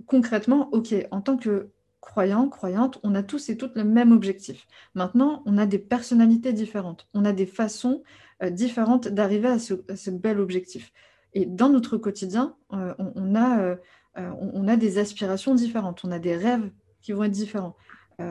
concrètement, 0.06 0.70
ok, 0.72 0.94
en 1.12 1.22
tant 1.22 1.38
que 1.38 1.70
croyant, 2.00 2.50
croyante, 2.50 3.00
on 3.04 3.14
a 3.16 3.24
tous 3.24 3.50
et 3.50 3.58
toutes 3.58 3.76
le 3.76 3.84
même 3.84 4.12
objectif. 4.12 4.68
Maintenant, 4.96 5.44
on 5.46 5.58
a 5.58 5.66
des 5.66 5.80
personnalités 5.80 6.54
différentes, 6.54 7.08
on 7.14 7.26
a 7.26 7.32
des 7.32 7.46
façons 7.46 8.04
euh, 8.42 8.50
différentes 8.50 9.08
d'arriver 9.08 9.48
à, 9.48 9.60
ce, 9.60 10.10
bel 10.10 10.40
objectif. 10.40 10.92
Et 11.34 11.46
dans 11.46 11.70
notre 11.70 11.98
quotidien, 11.98 12.56
euh, 12.74 12.94
on, 12.98 13.36
a, 13.36 13.78
a, 14.16 14.78
des 14.78 14.98
aspirations 14.98 15.56
différentes, 15.56 16.04
on 16.04 16.12
a 16.12 16.20
des 16.20 16.36
rêves 16.36 16.72
qui 17.02 17.14
vont 17.14 17.24
être 17.24 17.32
différents, 17.32 17.76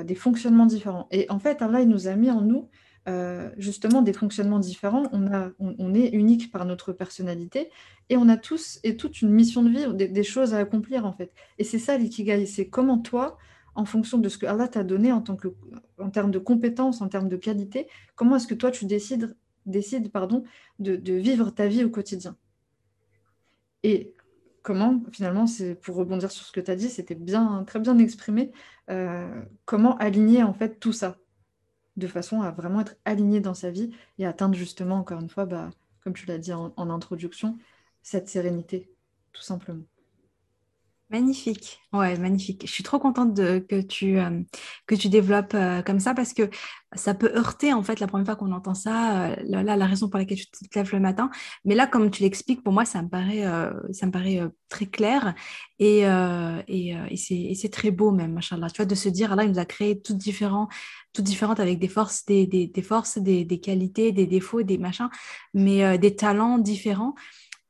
des 0.05 0.15
fonctionnements 0.15 0.67
différents. 0.67 1.09
Et 1.11 1.27
en 1.31 1.39
fait, 1.39 1.63
Allah, 1.63 1.81
il 1.81 1.89
nous 1.89 2.07
a 2.07 2.15
mis 2.15 2.31
en 2.31 2.43
nous 2.43 2.69
euh, 3.09 3.49
justement 3.57 4.02
des 4.02 4.12
fonctionnements 4.12 4.59
différents. 4.59 5.04
On, 5.12 5.95
est 5.95 6.09
unique 6.09 6.52
par 6.52 6.66
notre 6.66 6.92
personnalité 6.92 7.71
et 8.11 8.19
on 8.19 8.28
a 8.28 8.37
tous 8.37 8.78
et 8.85 8.97
toute 8.97 9.23
une 9.23 9.30
mission 9.30 9.62
de 9.62 9.71
vie, 9.71 10.09
des, 10.11 10.23
choses 10.23 10.52
à 10.52 10.59
accomplir 10.59 11.07
en 11.07 11.12
fait. 11.12 11.33
Et 11.59 11.64
c'est 11.64 11.78
ça 11.78 11.97
l'ikigai, 11.97 12.45
c'est 12.45 12.69
comment 12.69 12.99
toi, 12.99 13.38
en 13.75 13.87
fonction 13.87 14.19
de 14.19 14.28
ce 14.28 14.37
que 14.37 14.45
Allah 14.45 14.69
t'a 14.69 14.85
donné 14.85 15.12
en, 15.12 15.23
termes 15.23 16.30
de 16.30 16.38
compétences, 16.38 17.00
en 17.00 17.09
termes 17.09 17.28
de 17.28 17.37
qualité, 17.37 17.88
comment 18.16 18.37
est-ce 18.37 18.47
que 18.47 18.54
toi 18.54 18.71
tu 18.71 18.85
décides, 18.85 19.35
pardon, 20.12 20.45
de, 20.78 21.14
vivre 21.14 21.50
ta 21.50 21.69
vie 21.69 21.85
au 21.85 21.90
quotidien? 21.90 22.37
Et 23.83 24.14
comment, 24.62 25.02
finalement, 25.11 25.47
pour 25.80 25.97
rebondir 25.97 26.30
sur 26.30 26.45
ce 26.45 26.52
que 26.52 26.61
tu 26.61 26.71
as 26.71 26.76
dit, 26.76 26.90
c'était 26.90 27.14
bien, 27.14 27.64
très 27.66 27.80
bien 27.80 27.97
exprimé, 27.99 28.52
euh, 28.90 29.42
comment 29.64 29.97
aligner 29.97 30.42
en 30.42 30.52
fait 30.52 30.78
tout 30.78 30.92
ça? 30.92 31.16
De 32.00 32.09
façon 32.09 32.42
à 32.42 32.50
vraiment 32.50 32.80
être 32.80 32.97
aligné 33.04 33.40
dans 33.40 33.54
sa 33.54 33.71
vie 33.71 33.90
et 34.19 34.26
atteindre 34.26 34.57
justement, 34.57 34.97
encore 34.97 35.21
une 35.21 35.28
fois, 35.28 35.47
bah, 35.47 35.71
comme 36.02 36.14
tu 36.14 36.26
l'as 36.26 36.38
dit 36.38 36.52
en, 36.52 36.73
introduction, 36.76 37.59
cette 38.02 38.28
sérénité, 38.28 38.90
tout 39.33 39.42
simplement. 39.42 39.85
Magnifique, 41.11 41.81
ouais, 41.93 42.17
magnifique. 42.19 42.62
Je 42.64 42.71
suis 42.71 42.85
trop 42.85 43.00
contente 43.00 43.35
que, 43.37 43.81
tu, 43.81 44.21
euh, 44.21 44.43
que 44.87 44.95
tu 44.95 45.09
développes 45.09 45.55
euh, 45.55 45.83
comme 45.83 45.99
ça 45.99 46.14
parce 46.14 46.33
que 46.33 46.49
ça 46.95 47.14
peut 47.14 47.33
heurter 47.37 47.73
en 47.73 47.83
fait 47.83 47.99
la 47.99 48.07
première 48.07 48.26
fois 48.26 48.37
qu'on 48.37 48.52
entend 48.52 48.75
ça, 48.75 49.31
euh, 49.33 49.37
là, 49.43 49.76
la 49.76 49.87
raison 49.87 50.09
pour 50.09 50.19
laquelle 50.19 50.38
tu 50.38 50.47
te 50.47 50.79
lèves 50.79 50.93
le 50.93 51.00
matin. 51.00 51.29
Mais 51.64 51.75
là, 51.75 51.88
comme 51.88 52.12
tu 52.12 52.23
l'expliques, 52.23 52.62
pour 52.62 52.73
moi, 52.73 52.85
ça 52.85 53.02
me 53.02 53.09
paraît, 53.09 53.43
ça 53.93 54.07
me 54.07 54.12
paraît 54.12 54.40
très 54.69 54.87
clair 54.87 55.35
et, 55.81 56.02
et, 56.69 56.97
et 57.09 57.55
c'est 57.57 57.71
très 57.71 57.90
beau 57.90 58.12
même, 58.12 58.33
machallah. 58.35 58.71
Tu 58.71 58.76
vois, 58.76 58.87
de 58.87 58.95
se 58.95 59.09
dire, 59.09 59.35
là, 59.35 59.43
il 59.43 59.50
nous 59.50 59.59
a 59.59 59.64
créé 59.64 60.00
toutes 60.00 60.17
différentes, 60.17 60.71
toutes 61.12 61.25
différentes 61.25 61.59
avec 61.59 61.81
des 61.81 61.88
forces, 61.88 62.25
des, 62.26 62.47
des 62.47 62.83
forces, 62.83 63.19
des, 63.19 63.45
des, 63.45 63.59
qualités, 63.61 64.12
des 64.12 64.26
défauts, 64.26 64.62
des 64.62 64.79
machins, 64.79 65.09
mais 65.55 65.99
des 65.99 66.14
talents 66.14 66.59
différents. 66.59 67.14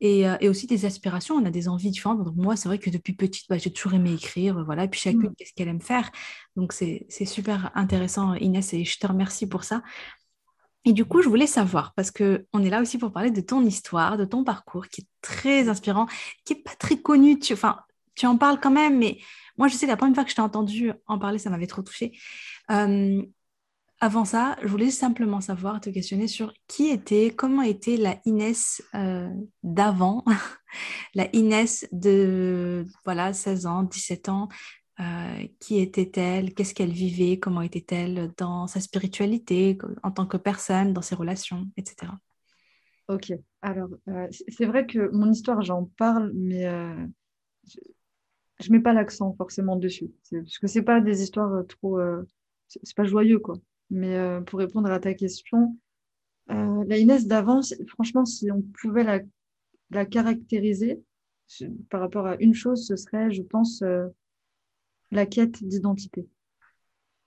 Euh, 0.02 0.36
et, 0.40 0.48
aussi 0.48 0.66
des 0.66 0.86
aspirations, 0.86 1.34
on 1.34 1.44
a 1.44 1.50
des 1.50 1.68
envies 1.68 1.90
différentes. 1.90 2.24
Donc 2.24 2.34
moi, 2.36 2.56
c'est 2.56 2.68
vrai 2.68 2.78
que 2.78 2.90
depuis 2.90 3.12
petite, 3.12 3.46
bah, 3.48 3.58
j'ai 3.58 3.72
toujours 3.72 3.94
aimé 3.94 4.12
écrire, 4.12 4.64
voilà. 4.64 4.84
Et 4.84 4.88
puis 4.88 5.00
chacune, 5.00 5.28
mmh. 5.30 5.34
qu'est-ce 5.36 5.52
qu'elle 5.54 5.68
aime 5.68 5.82
faire. 5.82 6.10
Donc 6.56 6.72
c'est 6.72 7.06
super 7.26 7.70
intéressant, 7.74 8.34
Inès, 8.34 8.72
et 8.72 8.84
je 8.84 8.98
te 8.98 9.06
remercie 9.06 9.48
pour 9.48 9.64
ça. 9.64 9.82
Et 10.86 10.92
du 10.94 11.04
coup, 11.04 11.20
je 11.20 11.28
voulais 11.28 11.46
savoir, 11.46 11.92
parce 11.94 12.10
qu'on 12.10 12.62
est 12.62 12.70
là 12.70 12.80
aussi 12.80 12.96
pour 12.96 13.12
parler 13.12 13.30
de 13.30 13.42
ton 13.42 13.62
histoire, 13.62 14.16
de 14.16 14.24
ton 14.24 14.44
parcours, 14.44 14.88
qui 14.88 15.02
est 15.02 15.06
très 15.20 15.68
inspirant, 15.68 16.06
qui 16.44 16.54
n'est 16.54 16.62
pas 16.62 16.74
très 16.74 16.96
connu. 16.96 17.38
Tu, 17.38 17.52
enfin, 17.52 17.80
tu 18.14 18.26
en 18.26 18.38
parles 18.38 18.58
quand 18.60 18.70
même, 18.70 18.98
mais 18.98 19.18
moi, 19.58 19.68
je 19.68 19.74
sais, 19.74 19.86
la 19.86 19.98
première 19.98 20.14
fois 20.14 20.24
que 20.24 20.30
je 20.30 20.36
t'ai 20.36 20.40
entendu 20.40 20.92
en 21.06 21.18
parler, 21.18 21.38
ça 21.38 21.50
m'avait 21.50 21.66
trop 21.66 21.82
touchée. 21.82 22.18
Euh, 22.70 23.22
avant 24.00 24.24
ça, 24.24 24.56
je 24.62 24.66
voulais 24.66 24.90
simplement 24.90 25.42
savoir, 25.42 25.78
te 25.80 25.90
questionner 25.90 26.26
sur 26.26 26.54
qui 26.66 26.88
était, 26.88 27.30
comment 27.36 27.60
était 27.60 27.98
la 27.98 28.16
Inès 28.24 28.82
euh, 28.94 29.28
d'avant, 29.62 30.24
la 31.14 31.28
Inès 31.36 31.86
de 31.92 32.86
voilà 33.04 33.34
16 33.34 33.66
ans, 33.66 33.82
17 33.82 34.28
ans. 34.30 34.48
Euh, 35.00 35.46
qui 35.60 35.80
était-elle? 35.80 36.52
Qu'est-ce 36.52 36.74
qu'elle 36.74 36.92
vivait? 36.92 37.38
Comment 37.38 37.62
était-elle 37.62 38.32
dans 38.36 38.66
sa 38.66 38.80
spiritualité, 38.80 39.78
en 40.02 40.10
tant 40.10 40.26
que 40.26 40.36
personne, 40.36 40.92
dans 40.92 41.00
ses 41.00 41.14
relations, 41.14 41.66
etc. 41.78 42.12
Ok. 43.08 43.32
Alors, 43.62 43.88
euh, 44.08 44.28
c'est 44.30 44.66
vrai 44.66 44.86
que 44.86 45.10
mon 45.12 45.30
histoire, 45.30 45.62
j'en 45.62 45.84
parle, 45.96 46.32
mais 46.34 46.64
je 47.64 48.68
ne 48.68 48.72
mets 48.72 48.82
pas 48.82 48.92
l'accent 48.92 49.34
forcément 49.38 49.76
dessus. 49.76 50.10
Parce 50.30 50.58
que 50.58 50.66
c'est 50.66 50.82
pas 50.82 51.00
des 51.00 51.22
histoires 51.22 51.66
trop. 51.66 51.98
c'est 52.68 52.94
pas 52.94 53.04
joyeux, 53.04 53.38
quoi. 53.38 53.54
Mais 53.90 54.16
euh, 54.16 54.40
pour 54.40 54.58
répondre 54.60 54.90
à 54.90 55.00
ta 55.00 55.14
question, 55.14 55.76
euh, 56.50 56.84
la 56.86 56.98
Inès 56.98 57.26
d'avant, 57.26 57.60
franchement, 57.88 58.24
si 58.24 58.50
on 58.50 58.62
pouvait 58.80 59.04
la, 59.04 59.20
la, 59.90 60.06
caractériser 60.06 61.02
par 61.90 62.00
rapport 62.00 62.26
à 62.26 62.36
une 62.36 62.54
chose, 62.54 62.86
ce 62.86 62.96
serait, 62.96 63.32
je 63.32 63.42
pense, 63.42 63.82
euh, 63.82 64.06
la 65.10 65.26
quête 65.26 65.62
d'identité. 65.64 66.28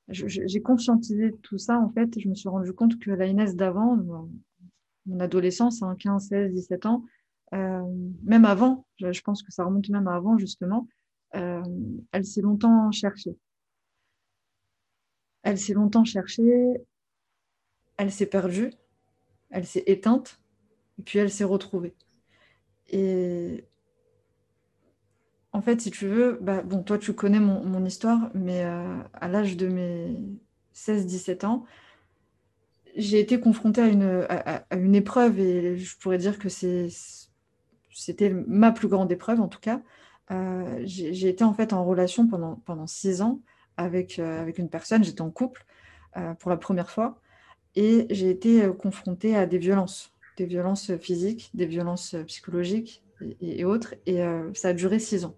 J'ai 0.10 0.62
conscientisé 0.62 1.34
tout 1.44 1.58
ça, 1.58 1.80
en 1.80 1.90
fait, 1.90 2.20
je 2.20 2.28
me 2.28 2.36
suis 2.36 2.50
rendu 2.50 2.74
compte 2.74 3.00
que 3.00 3.12
la 3.12 3.26
Inès 3.26 3.56
d'avant, 3.56 3.98
mon 5.06 5.20
adolescence, 5.20 5.82
hein, 5.82 5.96
15, 5.98 6.28
16, 6.28 6.54
17 6.54 6.86
ans, 6.86 7.06
même 7.54 8.44
avant, 8.44 8.86
je, 8.98 9.14
je, 9.14 9.22
pense 9.22 9.44
que 9.44 9.52
ça 9.52 9.64
remonte 9.64 9.88
même 9.90 10.10
avant, 10.10 10.38
justement, 10.38 10.88
elle 11.32 12.26
s'est 12.26 12.42
longtemps 12.42 12.92
cherchée. 12.92 13.38
Elle 15.44 15.58
s'est 15.58 15.74
longtemps 15.74 16.06
cherchée, 16.06 16.74
elle 17.98 18.12
s'est 18.12 18.26
perdue, 18.26 18.72
elle 19.50 19.66
s'est 19.66 19.84
éteinte, 19.88 20.40
et 21.00 21.04
puis 21.04 21.20
elle 21.20 21.32
s'est 21.32 21.44
retrouvée. 21.44 21.96
Et 22.90 23.66
en 25.52 25.62
fait, 25.62 25.82
si 25.82 25.92
tu 25.92 26.08
veux, 26.08 26.40
bah, 26.42 26.62
bon, 26.64 26.84
toi 26.84 26.98
tu 26.98 27.14
connais 27.14 27.40
mon, 27.40 27.86
histoire, 27.86 28.32
mais 28.34 28.64
euh, 28.66 28.98
à 29.14 29.28
l'âge 29.28 29.58
de 29.58 29.68
mes 29.68 30.18
16-17 30.76 31.46
ans, 31.46 31.66
j'ai 32.96 33.20
été 33.20 33.40
confrontée 33.40 33.82
à 33.82 33.88
une, 33.88 34.96
épreuve, 34.96 35.40
et 35.40 35.78
je 35.78 35.98
pourrais 35.98 36.18
dire 36.18 36.38
que 36.40 36.50
c'était 36.50 38.30
ma 38.48 38.72
plus 38.72 38.88
grande 38.88 39.12
épreuve 39.12 39.42
en 39.42 39.48
tout 39.48 39.60
cas. 39.60 39.82
Euh, 40.32 40.82
j'ai 40.86 41.28
été 41.28 41.44
en 41.44 41.54
fait 41.54 41.74
en 41.74 41.84
relation 41.86 42.28
pendant, 42.28 42.56
pendant 42.66 42.88
six 42.88 43.22
ans 43.22 43.42
avec, 43.78 44.20
euh, 44.20 44.42
avec 44.42 44.58
une 44.58 44.70
personne, 44.70 45.04
j'étais 45.04 45.22
en 45.22 45.32
couple 45.32 45.66
euh, 46.18 46.34
pour 46.36 46.52
la 46.52 46.58
première 46.58 46.90
fois, 46.90 47.20
et 47.76 48.08
j'ai 48.10 48.30
été 48.30 48.64
euh, 48.64 48.74
confrontée 48.74 49.36
à 49.36 49.46
des 49.46 49.58
violences, 49.58 50.14
des 50.38 50.46
violences 50.46 50.96
physiques, 50.98 51.50
des 51.54 51.66
violences 51.66 52.16
psychologiques 52.28 53.04
et, 53.42 53.64
autres, 53.64 53.96
et 54.06 54.20
ça 54.54 54.70
a 54.70 54.74
duré 54.74 55.00
six 55.00 55.24
ans. 55.24 55.36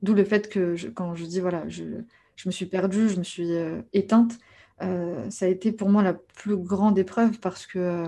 D'où 0.00 0.14
le 0.14 0.24
fait 0.24 0.48
que 0.48 0.76
quand 0.90 1.14
je 1.16 1.24
dis, 1.24 1.40
voilà, 1.40 1.68
je, 1.68 1.84
je, 2.36 2.48
me 2.48 2.52
suis 2.52 2.66
perdue, 2.66 3.08
je 3.08 3.18
me 3.18 3.24
suis 3.24 3.50
éteinte, 3.92 4.38
ça 4.78 5.44
a 5.44 5.48
été 5.48 5.72
pour 5.72 5.90
moi 5.90 6.02
la 6.02 6.14
plus 6.14 6.56
grande 6.56 6.98
épreuve 6.98 7.40
parce 7.40 7.66
que 7.66 8.04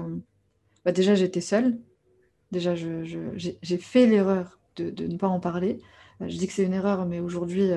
bah 0.84 0.92
déjà 0.92 1.14
j'étais 1.14 1.42
seule, 1.42 1.76
déjà 2.52 2.74
j'ai 2.76 3.78
fait 3.78 4.06
l'erreur 4.06 4.58
de, 4.76 4.88
de, 4.88 5.06
ne 5.08 5.18
pas 5.18 5.28
en 5.28 5.40
parler. 5.40 5.80
Je 6.20 6.38
dis 6.38 6.46
que 6.46 6.52
c'est 6.54 6.64
une 6.64 6.74
erreur, 6.74 7.04
mais 7.04 7.20
aujourd'hui, 7.20 7.70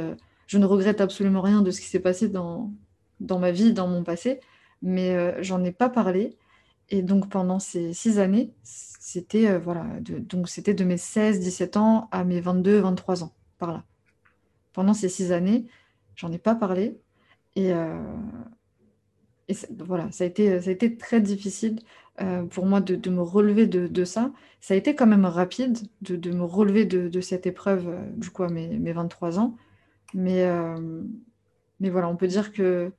je 0.50 0.58
ne 0.58 0.66
regrette 0.66 1.00
absolument 1.00 1.42
rien 1.42 1.62
de 1.62 1.70
ce 1.70 1.80
qui 1.80 1.86
s'est 1.86 2.00
passé 2.00 2.28
dans, 2.28 2.74
dans 3.20 3.38
ma 3.38 3.52
vie, 3.52 3.72
dans 3.72 3.88
mon 3.88 4.04
passé, 4.04 4.40
mais 4.82 5.16
euh, 5.16 5.44
j'en 5.44 5.64
ai 5.64 5.72
pas 5.72 5.90
parlé. 5.90 6.38
Et 6.90 7.04
donc 7.04 7.30
pendant 7.30 7.60
ces 7.60 7.94
six 7.94 8.18
années, 8.18 8.52
c'était 8.64 9.48
euh, 9.48 9.60
voilà, 9.60 9.86
de, 10.02 10.18
donc 10.18 10.50
c'était 10.50 10.74
de 10.74 10.84
mes 10.84 10.98
16, 10.98 11.40
17 11.40 11.78
ans 11.78 12.10
à 12.12 12.24
mes 12.24 12.42
22, 12.42 12.80
23 12.80 13.24
ans, 13.24 13.36
par 13.60 13.72
là. 13.72 13.84
Pendant 14.74 14.96
ces 14.96 15.08
six 15.08 15.32
années, 15.32 15.68
j'en 16.16 16.32
ai 16.32 16.40
pas 16.40 16.56
parlé. 16.56 17.00
Et, 17.56 17.72
euh, 17.72 18.02
et 19.50 19.56
voilà, 19.78 20.12
ça 20.12 20.24
a, 20.24 20.28
été, 20.28 20.60
ça 20.62 20.72
a 20.72 20.74
été 20.74 20.98
très 20.98 21.22
difficile 21.22 21.80
pour 22.50 22.66
moi 22.66 22.82
de, 22.82 22.96
de 22.96 23.10
me 23.10 23.22
relever 23.22 23.68
de, 23.68 23.88
de, 23.88 24.04
ça. 24.04 24.32
Ça 24.62 24.74
a 24.74 24.78
été 24.78 24.96
quand 24.96 25.08
même 25.08 25.26
rapide 25.26 25.78
de, 26.02 26.16
de 26.16 26.32
me 26.32 26.44
relever 26.44 26.86
de, 26.86 27.22
cette 27.22 27.46
épreuve, 27.48 27.88
du 28.18 28.30
coup, 28.30 28.44
à 28.44 28.50
mes, 28.50 28.68
mes 28.80 28.94
23 28.94 29.40
ans. 29.40 29.56
Mais, 30.14 30.44
euh, 30.44 31.04
mais 31.80 31.90
voilà, 31.90 32.10
on 32.10 32.16
peut 32.16 32.28
dire 32.28 32.52
que 32.52 32.92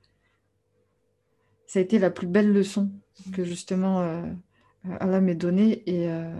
ça 1.66 1.78
a 1.78 1.82
été 1.82 1.98
la 1.98 2.10
plus 2.10 2.26
belle 2.26 2.52
leçon 2.52 2.90
que 3.32 3.44
justement 3.44 4.00
euh, 4.00 4.22
Allah 5.00 5.20
m'ait 5.20 5.34
donnée 5.34 5.82
et 5.88 6.08
euh, 6.08 6.32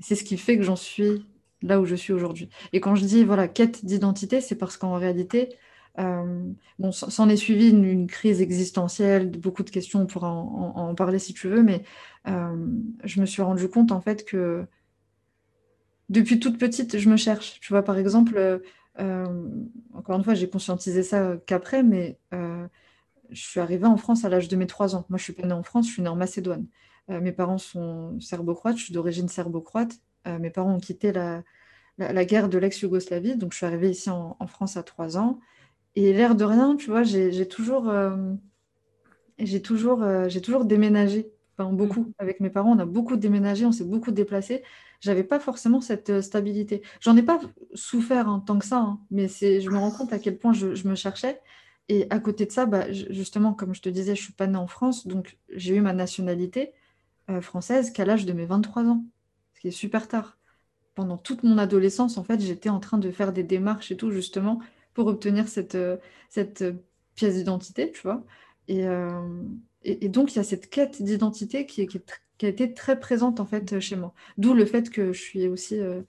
c'est 0.00 0.14
ce 0.14 0.24
qui 0.24 0.36
fait 0.36 0.56
que 0.56 0.62
j'en 0.62 0.76
suis 0.76 1.26
là 1.62 1.80
où 1.80 1.84
je 1.84 1.94
suis 1.94 2.12
aujourd'hui. 2.12 2.48
Et 2.72 2.80
quand 2.80 2.94
je 2.94 3.04
dis 3.04 3.24
voilà 3.24 3.48
quête 3.48 3.84
d'identité, 3.84 4.40
c'est 4.40 4.56
parce 4.56 4.76
qu'en 4.76 4.94
réalité, 4.94 5.56
bon, 5.96 6.92
s'en 6.92 7.28
est 7.28 7.36
suivi 7.36 7.70
une, 7.70 8.06
crise 8.06 8.42
existentielle, 8.42 9.30
beaucoup 9.30 9.62
de 9.62 9.70
questions, 9.70 10.02
on 10.02 10.06
pourra 10.06 10.30
en, 10.30 10.72
en 10.76 10.94
parler 10.94 11.18
si 11.18 11.32
tu 11.32 11.48
veux, 11.48 11.62
mais 11.62 11.84
je 12.26 13.20
me 13.20 13.26
suis 13.26 13.42
rendu 13.42 13.68
compte 13.68 13.92
en 13.92 14.00
fait 14.00 14.24
que 14.24 14.66
depuis 16.08 16.38
toute 16.38 16.58
petite, 16.58 16.98
je 16.98 17.08
me 17.08 17.16
cherche. 17.16 17.60
Tu 17.60 17.72
vois, 17.72 17.82
par 17.82 17.98
exemple, 17.98 18.34
euh, 18.36 18.58
encore 18.98 20.16
une 20.16 20.24
fois, 20.24 20.34
j'ai 20.34 20.48
conscientisé 20.48 21.02
ça 21.02 21.36
qu'après, 21.46 21.82
mais 21.82 22.18
euh, 22.32 22.66
je 23.30 23.42
suis 23.42 23.60
arrivée 23.60 23.86
en 23.86 23.96
France 23.96 24.24
à 24.24 24.28
l'âge 24.28 24.48
de 24.48 24.56
mes 24.56 24.66
trois 24.66 24.94
ans. 24.94 25.04
Moi, 25.08 25.18
je 25.18 25.24
suis 25.24 25.32
pas 25.32 25.46
née 25.46 25.52
en 25.52 25.62
France, 25.62 25.86
je 25.88 25.92
suis 25.92 26.02
née 26.02 26.08
en 26.08 26.16
Macédoine. 26.16 26.66
Euh, 27.10 27.20
mes 27.20 27.32
parents 27.32 27.58
sont 27.58 28.18
serbo-croates, 28.20 28.76
je 28.78 28.84
suis 28.84 28.94
d'origine 28.94 29.28
serbo-croate. 29.28 29.98
mes 30.26 30.50
parents 30.50 30.74
ont 30.74 30.80
quitté 30.80 31.12
la, 31.12 31.42
la, 31.98 32.24
guerre 32.24 32.48
de 32.48 32.58
l'ex-Yougoslavie, 32.58 33.36
donc 33.36 33.52
je 33.52 33.58
suis 33.58 33.66
arrivée 33.66 33.90
ici 33.90 34.10
en, 34.10 34.46
France 34.46 34.76
à 34.76 34.82
trois 34.82 35.18
ans. 35.18 35.40
Et 35.96 36.12
l'air 36.12 36.34
de 36.34 36.44
rien, 36.44 36.76
tu 36.76 36.90
vois, 36.90 37.02
j'ai 37.02 37.46
toujours, 37.48 37.92
j'ai 39.38 39.62
toujours, 39.62 40.02
j'ai 40.28 40.40
toujours 40.40 40.64
déménagé, 40.64 41.30
enfin 41.58 41.70
beaucoup. 41.72 42.00
Mmh. 42.00 42.12
Avec 42.18 42.40
mes 42.40 42.50
parents, 42.50 42.72
on 42.72 42.78
a 42.78 42.86
beaucoup 42.86 43.16
déménagé, 43.16 43.66
on 43.66 43.72
s'est 43.72 43.84
beaucoup 43.84 44.12
déplacé 44.12 44.62
j'avais 45.04 45.22
pas 45.22 45.38
forcément 45.38 45.80
cette 45.82 46.10
euh, 46.10 46.22
stabilité. 46.22 46.82
J'en 47.00 47.16
ai 47.16 47.22
pas 47.22 47.38
souffert 47.74 48.26
en 48.28 48.40
tant 48.40 48.58
que 48.58 48.64
ça, 48.64 48.78
hein, 48.78 49.00
mais 49.10 49.28
c'est, 49.28 49.60
je 49.60 49.68
me 49.70 49.76
rends 49.76 49.90
compte 49.90 50.12
à 50.14 50.18
quel 50.18 50.38
point 50.38 50.54
je, 50.54 50.88
me 50.88 50.94
cherchais. 50.94 51.40
Et 51.90 52.06
à 52.08 52.18
côté 52.18 52.46
de 52.46 52.52
ça, 52.52 52.64
bah, 52.64 52.90
justement, 52.90 53.52
comme 53.52 53.74
je 53.74 53.82
te 53.82 53.90
disais, 53.90 54.16
je 54.16 54.22
suis 54.22 54.32
pas 54.32 54.46
née 54.46 54.56
en 54.56 54.66
France, 54.66 55.06
donc 55.06 55.36
j'ai 55.50 55.76
eu 55.76 55.82
ma 55.82 55.92
nationalité 55.92 56.72
euh, 57.28 57.42
française 57.42 57.92
qu'à 57.92 58.06
l'âge 58.06 58.24
de 58.24 58.32
mes 58.32 58.46
23 58.46 58.84
ans, 58.84 59.04
ce 59.54 59.60
qui 59.60 59.68
est 59.68 59.70
super 59.70 60.08
tard. 60.08 60.38
Pendant 60.94 61.18
toute 61.18 61.42
mon 61.42 61.58
adolescence, 61.58 62.16
en 62.16 62.24
fait, 62.24 62.40
j'étais 62.40 62.70
en 62.70 62.80
train 62.80 62.98
de 62.98 63.10
faire 63.10 63.32
des 63.32 63.42
démarches 63.42 63.92
et 63.92 63.96
tout, 63.98 64.10
justement, 64.10 64.60
pour 64.94 65.06
obtenir 65.08 65.48
cette, 65.48 65.74
euh, 65.74 65.98
cette 66.30 66.64
pièce 67.14 67.34
d'identité, 67.34 67.92
tu 67.92 68.00
vois. 68.02 68.24
Et, 68.68 68.86
et, 69.84 70.08
donc, 70.08 70.32
il 70.32 70.36
y 70.36 70.38
a 70.40 70.44
cette 70.44 70.70
quête 70.70 71.02
d'identité 71.02 71.66
qui, 71.66 71.86
qui, 71.86 71.98
est 71.98 72.22
qui 72.38 72.46
a 72.46 72.48
été 72.48 72.74
très 72.74 72.98
présente 72.98 73.40
en 73.40 73.46
fait 73.46 73.78
chez 73.80 73.96
moi. 73.96 74.12
D'où 74.38 74.54
le 74.54 74.66
fait 74.66 74.90
que 74.90 75.12
je 75.12 75.20
suis 75.20 75.46
aussi 75.46 75.78
euh, 75.78 76.02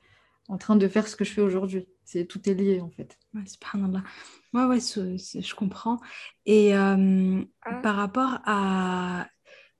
en 0.47 0.57
train 0.57 0.75
de 0.75 0.87
faire 0.87 1.07
ce 1.07 1.15
que 1.15 1.23
je 1.23 1.31
fais 1.31 1.41
aujourd'hui. 1.41 1.87
C'est 2.03 2.25
tout 2.25 2.47
est 2.49 2.53
lié 2.53 2.81
en 2.81 2.89
fait. 2.89 3.17
Ouais, 3.33 3.45
subhanallah. 3.45 4.03
Ouais, 4.53 4.65
ouais, 4.65 4.79
je 4.79 5.55
comprends. 5.55 5.99
Et 6.45 6.75
euh, 6.75 7.43
ah. 7.63 7.75
par 7.81 7.95
rapport 7.95 8.39
à 8.45 9.27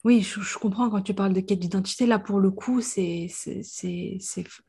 Oui, 0.05 0.21
je, 0.21 0.57
comprends 0.59 0.91
quand 0.91 1.01
tu 1.01 1.15
parles 1.15 1.33
de 1.33 1.39
quête 1.39 1.57
d'identité. 1.57 2.05
Là, 2.05 2.19
pour 2.19 2.39
le 2.39 2.51
coup, 2.51 2.79
c'est 2.79 3.27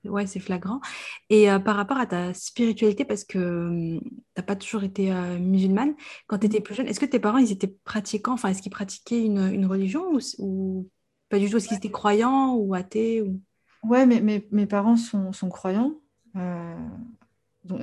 ouais, 0.07 0.27
flagrant. 0.27 0.81
Et 1.29 1.51
euh, 1.51 1.59
par 1.59 1.77
rapport 1.77 1.99
à 1.99 2.07
ta 2.07 2.33
spiritualité, 2.33 3.05
parce 3.05 3.23
que 3.23 3.99
tu 3.99 4.11
n'as 4.35 4.43
pas 4.43 4.57
toujours 4.57 4.83
été 4.83 5.13
euh, 5.13 5.39
musulmane, 5.39 5.95
quand 6.27 6.39
tu 6.39 6.47
étais 6.47 6.63
plus 6.63 6.75
jeune, 6.75 6.87
est-ce 6.87 6.99
que 6.99 7.05
tes 7.05 7.19
parents, 7.19 7.37
ils 7.37 7.53
étaient 7.53 7.77
pratiquants? 7.85 8.33
Enfin, 8.33 8.49
est-ce 8.49 8.63
qu'ils 8.63 8.73
pratiquaient 8.73 9.23
une, 9.23 9.67
religion 9.67 10.19
ou, 10.39 10.89
pas 11.29 11.39
du 11.39 11.51
tout? 11.51 11.59
Est-ce 11.59 11.69
qu'ils 11.69 11.77
étaient 11.77 11.91
croyants 11.91 12.55
ou 12.55 12.75
athées 12.75 13.21
ou... 13.21 13.39
Ouais, 13.83 14.07
mais 14.07 14.23
mes, 14.51 14.67
parents 14.67 14.97
sont, 14.97 15.51
croyants, 15.51 16.01
euh, 16.37 16.75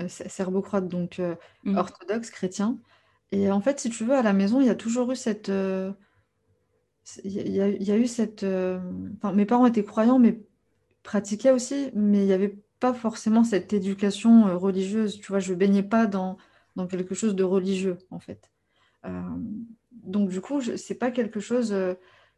serbo-croates, 0.07 0.88
donc 0.88 1.22
mmh. 1.65 1.77
orthodoxes, 1.77 2.31
chrétiens. 2.31 2.79
Et 3.31 3.51
en 3.51 3.62
fait, 3.62 3.79
si 3.79 3.91
tu 3.91 4.05
veux, 4.05 4.15
à 4.15 4.24
la 4.24 4.33
maison, 4.33 4.60
il 4.60 4.65
y 4.65 4.72
a 4.72 4.75
toujours 4.75 5.12
eu 5.12 5.15
cette 5.15 5.51
il 7.24 7.50
y, 7.51 7.91
a 7.91 7.98
eu 7.98 8.07
cette. 8.07 8.43
Euh, 8.43 8.79
mes 9.33 9.45
parents 9.45 9.65
étaient 9.65 9.83
croyants, 9.83 10.19
mais 10.19 10.39
pratiquaient 11.03 11.51
aussi, 11.51 11.89
mais 11.93 12.19
il 12.19 12.25
n'y 12.25 12.33
avait 12.33 12.57
pas 12.79 12.93
forcément 12.93 13.43
cette 13.43 13.74
éducation 13.74 14.48
euh, 14.48 14.57
religieuse. 14.57 15.19
Tu 15.19 15.27
vois, 15.27 15.39
je 15.39 15.53
ne 15.53 15.57
baignais 15.57 15.83
pas 15.83 16.07
dans, 16.07 16.38
dans 16.75 16.88
quelque 16.88 17.15
chose 17.15 17.36
de 17.36 17.43
religieux, 17.43 17.98
en 18.10 18.19
fait. 18.19 18.51
Euh, 19.05 19.22
donc, 19.91 20.29
du 20.29 20.41
coup, 20.41 20.62
ce 20.62 20.72
n'est 20.72 21.00
pas 21.00 21.12
quelque 21.12 21.39
chose 21.39 21.75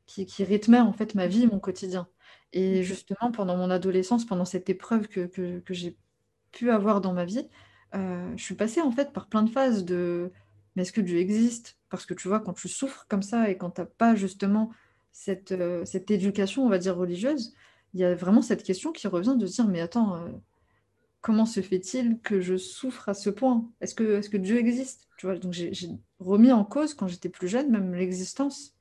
qui, 0.05 0.25
qui, 0.25 0.43
rythmait 0.43 0.79
en 0.79 0.93
fait 0.93 1.15
ma 1.15 1.27
vie, 1.27 1.48
mon 1.48 1.60
quotidien. 1.60 2.07
Et 2.53 2.84
justement, 2.84 3.31
pendant 3.31 3.57
mon 3.57 3.69
adolescence, 3.69 4.25
pendant 4.25 4.45
cette 4.45 4.69
épreuve 4.69 5.07
que, 5.07 5.25
que, 5.27 5.60
que 5.60 5.74
j'ai 5.74 5.98
pu 6.51 6.72
avoir 6.72 7.01
dans 7.01 7.13
ma 7.13 7.25
vie, 7.25 7.48
je 7.93 8.43
suis 8.43 8.55
passée 8.55 8.81
en 8.81 8.91
fait 8.91 9.13
par 9.13 9.27
plein 9.27 9.43
de 9.43 9.50
phases 9.50 9.86
de 9.86 10.31
mais 10.75 10.81
est-ce 10.81 10.91
que 10.91 11.01
Dieu 11.01 11.19
existe? 11.19 11.77
Parce 11.96 12.06
que 12.06 12.14
tu 12.14 12.28
vois, 12.28 12.40
quand 12.40 12.54
tu 12.54 12.68
souffres 12.68 13.06
comme 13.08 13.22
ça 13.22 13.50
et 13.50 13.58
quand 13.58 13.72
tu 13.72 13.82
n'as 13.82 13.88
pas 13.88 14.16
justement 14.16 14.72
cette, 15.12 15.52
euh, 15.52 15.86
cette 15.86 16.12
éducation, 16.12 16.66
on 16.66 16.70
va 16.70 16.78
dire, 16.78 16.98
religieuse, 16.98 17.54
il 17.94 18.02
y 18.02 18.04
a 18.04 18.14
vraiment 18.16 18.42
cette 18.42 18.64
question 18.64 18.92
qui 18.92 19.08
revient 19.08 19.36
de 19.38 19.46
se 19.46 19.56
dire, 19.56 19.68
mais 19.68 19.80
attends, 19.80 20.16
euh, 20.18 20.30
comment 21.22 21.46
se 21.46 21.62
fait-il 21.62 22.20
que 22.20 22.42
je 22.42 22.58
souffre 22.58 23.08
à 23.10 23.14
ce 23.14 23.30
point? 23.30 23.66
Est-ce 23.82 23.96
que, 23.96 24.20
est 24.20 24.30
que 24.30 24.38
Dieu 24.38 24.58
existe? 24.58 25.08
Tu 25.18 25.25
vois 25.25 25.38
Donc 25.38 25.54
j'ai 25.54 25.72
remis 26.20 26.52
en 26.52 26.66
cause, 26.66 26.94
quand 26.94 27.08
j'étais 27.08 27.30
plus 27.30 27.48
jeune, 27.48 27.72
même 27.72 27.96
l'existence 27.96 28.75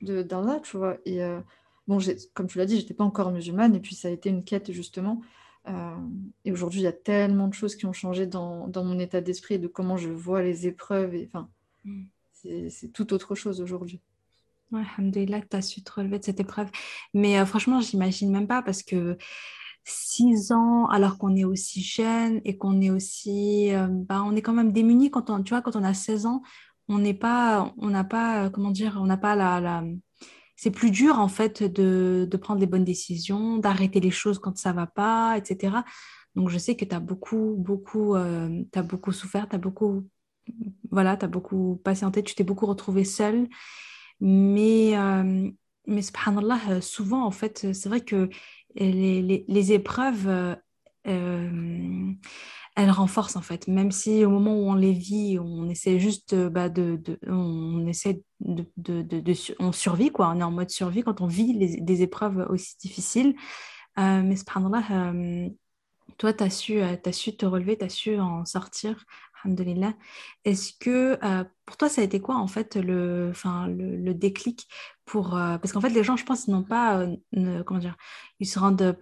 d'Allah, 0.00 0.60
tu 0.62 0.76
vois. 0.76 0.98
Et 1.04 1.24
euh, 1.24 1.40
bon, 1.88 1.98
comme 2.34 2.46
tu 2.46 2.58
l'as 2.58 2.66
dit, 2.66 2.78
j'étais 2.78 2.94
pas 2.94 3.04
encore 3.04 3.32
musulmane, 3.32 3.74
et 3.74 3.80
puis 3.80 3.96
ça 3.96 4.08
a 4.08 4.10
été 4.12 4.30
une 4.30 4.44
quête, 4.44 4.70
justement, 4.70 5.22
et 6.44 6.52
aujourd'hui, 6.52 6.80
il 6.80 6.84
y 6.84 6.88
a 6.88 6.92
tellement 6.92 7.48
de 7.48 7.54
choses 7.54 7.74
qui 7.74 7.86
ont 7.86 7.92
changé 7.94 8.26
dans, 8.26 8.68
dans 8.68 8.84
mon 8.84 8.98
état 8.98 9.22
d'esprit, 9.22 9.58
de 9.58 9.66
comment 9.66 9.96
je 9.96 10.10
vois 10.10 10.42
les 10.42 10.66
épreuves. 10.66 11.16
Enfin, 11.26 11.48
mm. 11.84 12.04
C'est 12.68 12.92
tout 12.92 13.12
autre 13.12 13.34
chose 13.34 13.60
aujourd'hui. 13.60 14.00
Ouais, 14.72 14.82
Alhamdulillah, 14.96 15.42
tu 15.42 15.56
as 15.56 15.62
su 15.62 15.82
te 15.82 15.92
relever 15.92 16.18
de 16.18 16.24
cette 16.24 16.40
épreuve. 16.40 16.70
Mais 17.12 17.38
euh, 17.38 17.46
franchement, 17.46 17.80
j'imagine 17.80 18.30
même 18.30 18.46
pas 18.46 18.62
parce 18.62 18.82
que 18.82 19.16
six 19.84 20.52
ans, 20.52 20.86
alors 20.86 21.18
qu'on 21.18 21.36
est 21.36 21.44
aussi 21.44 21.82
jeune 21.82 22.40
et 22.44 22.56
qu'on 22.56 22.80
est 22.80 22.90
aussi. 22.90 23.72
Euh, 23.74 23.86
bah, 23.90 24.22
on 24.24 24.34
est 24.34 24.42
quand 24.42 24.52
même 24.54 24.72
démunis 24.72 25.10
quand 25.10 25.30
on, 25.30 25.42
tu 25.42 25.50
vois, 25.50 25.62
quand 25.62 25.76
on 25.76 25.84
a 25.84 25.94
16 25.94 26.26
ans, 26.26 26.42
on 26.88 26.98
n'est 26.98 27.14
pas. 27.14 27.72
On 27.78 27.90
n'a 27.90 28.04
pas. 28.04 28.50
Comment 28.50 28.70
dire 28.70 28.98
On 29.00 29.06
n'a 29.06 29.16
pas 29.18 29.36
la, 29.36 29.84
c'est 30.56 30.70
plus 30.70 30.90
dur 30.90 31.18
en 31.18 31.28
fait 31.28 31.62
de, 31.62 32.28
prendre 32.40 32.60
les 32.60 32.66
bonnes 32.66 32.84
décisions, 32.84 33.58
d'arrêter 33.58 34.00
les 34.00 34.10
choses 34.10 34.38
quand 34.38 34.56
ça 34.56 34.72
va 34.72 34.86
pas, 34.86 35.36
etc. 35.36 35.76
Donc 36.34 36.48
je 36.48 36.58
sais 36.58 36.76
que 36.76 36.84
tu 36.84 36.94
as 36.94 37.00
beaucoup, 37.00 37.54
beaucoup, 37.58 38.14
euh, 38.14 38.62
as 38.74 38.82
beaucoup 38.82 39.12
souffert, 39.12 39.48
tu 39.48 39.56
as 39.56 39.58
beaucoup, 39.58 40.08
voilà, 40.90 41.16
tu 41.16 41.24
as 41.24 41.28
beaucoup 41.28 41.80
patienté, 41.84 42.22
tu 42.22 42.34
t'es 42.34 42.44
beaucoup 42.44 42.66
retrouvé 42.66 43.04
seule. 43.04 43.48
Mais, 44.20 44.96
euh, 44.96 45.50
mais 45.86 46.02
subhanallah, 46.02 46.60
euh, 46.70 46.80
souvent 46.80 47.24
en 47.24 47.30
fait, 47.30 47.72
c'est 47.72 47.88
vrai 47.88 48.00
que 48.00 48.28
les, 48.76 49.44
les, 49.46 49.72
épreuves, 49.72 50.28
euh, 51.06 52.12
elles 52.76 52.90
renforcent 52.90 53.36
en 53.36 53.42
fait, 53.42 53.68
même 53.68 53.90
si 53.92 54.24
au 54.24 54.30
moment 54.30 54.54
où 54.56 54.70
on 54.70 54.74
les 54.74 54.92
vit, 54.92 55.38
on 55.38 55.68
essaie 55.68 55.98
juste 55.98 56.34
bah, 56.34 56.68
de, 56.68 57.00
on 57.26 57.86
essaie 57.86 58.22
de, 58.40 58.66
de, 58.76 59.54
on 59.58 59.72
survit 59.72 60.10
quoi, 60.10 60.30
on 60.34 60.40
est 60.40 60.44
en 60.44 60.50
mode 60.50 60.70
survie 60.70 61.02
quand 61.02 61.20
on 61.20 61.26
vit 61.26 61.80
des 61.80 62.02
épreuves 62.02 62.46
aussi 62.50 62.76
difficiles. 62.78 63.36
Euh, 63.98 64.22
mais 64.22 64.34
euh, 64.34 65.48
toi, 66.18 66.32
tu 66.32 66.44
as, 66.44 66.70
euh, 66.70 66.96
as 67.04 67.12
su 67.12 67.36
te 67.36 67.46
relever, 67.46 67.78
tu 67.78 67.84
as 67.84 67.88
su 67.88 68.18
en 68.18 68.44
sortir, 68.44 69.04
alhamdulillah. 69.44 69.94
Est-ce 70.44 70.72
que 70.78 71.18
pour 71.66 71.76
toi, 71.76 71.88
ça 71.88 72.00
a 72.00 72.04
été 72.04 72.20
quoi 72.20 72.36
en 72.36 72.46
fait 72.46 72.76
le, 72.76 73.28
enfin, 73.30 73.68
le, 73.68 74.14
déclic 74.14 74.68
pour. 75.04 75.30
parce 75.30 75.72
qu'en 75.72 75.80
fait, 75.80 75.90
les 75.90 76.04
gens, 76.04 76.16
je 76.16 76.24
pense, 76.24 76.48
n'ont 76.48 76.64
pas. 76.64 77.06
comment 77.66 77.80
dire 77.80 77.96
Ils 78.40 78.46
se 78.46 78.58
rendent 78.58 78.96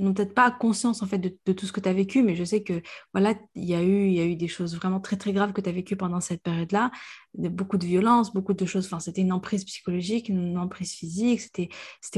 n'ont 0.00 0.14
peut-être 0.14 0.34
pas 0.34 0.50
conscience 0.50 1.02
en 1.02 1.06
fait 1.06 1.18
de, 1.18 1.52
tout 1.52 1.66
ce 1.66 1.72
que 1.72 1.80
tu 1.80 1.88
as 1.88 1.92
vécu, 1.92 2.22
mais 2.22 2.34
je 2.34 2.44
sais 2.44 2.62
que 2.62 2.82
voilà, 3.12 3.34
il 3.54 3.64
y 3.64 3.74
a 3.74 3.82
eu 3.82 4.08
y 4.08 4.20
a 4.20 4.24
eu 4.24 4.36
des 4.36 4.48
choses 4.48 4.74
vraiment 4.76 5.00
très 5.00 5.16
très 5.16 5.32
graves 5.32 5.52
que 5.52 5.60
tu 5.60 5.68
as 5.68 5.72
vécues 5.72 5.96
pendant 5.96 6.20
cette 6.20 6.42
période-là, 6.42 6.90
beaucoup 7.34 7.78
de 7.78 7.86
violence, 7.86 8.32
beaucoup 8.32 8.54
de 8.54 8.66
choses, 8.66 8.86
enfin 8.86 9.00
c'était 9.00 9.20
une 9.20 9.32
emprise 9.32 9.64
psychologique, 9.64 10.28
une 10.28 10.58
emprise 10.58 10.92
physique, 10.92 11.40
c'était 11.40 11.70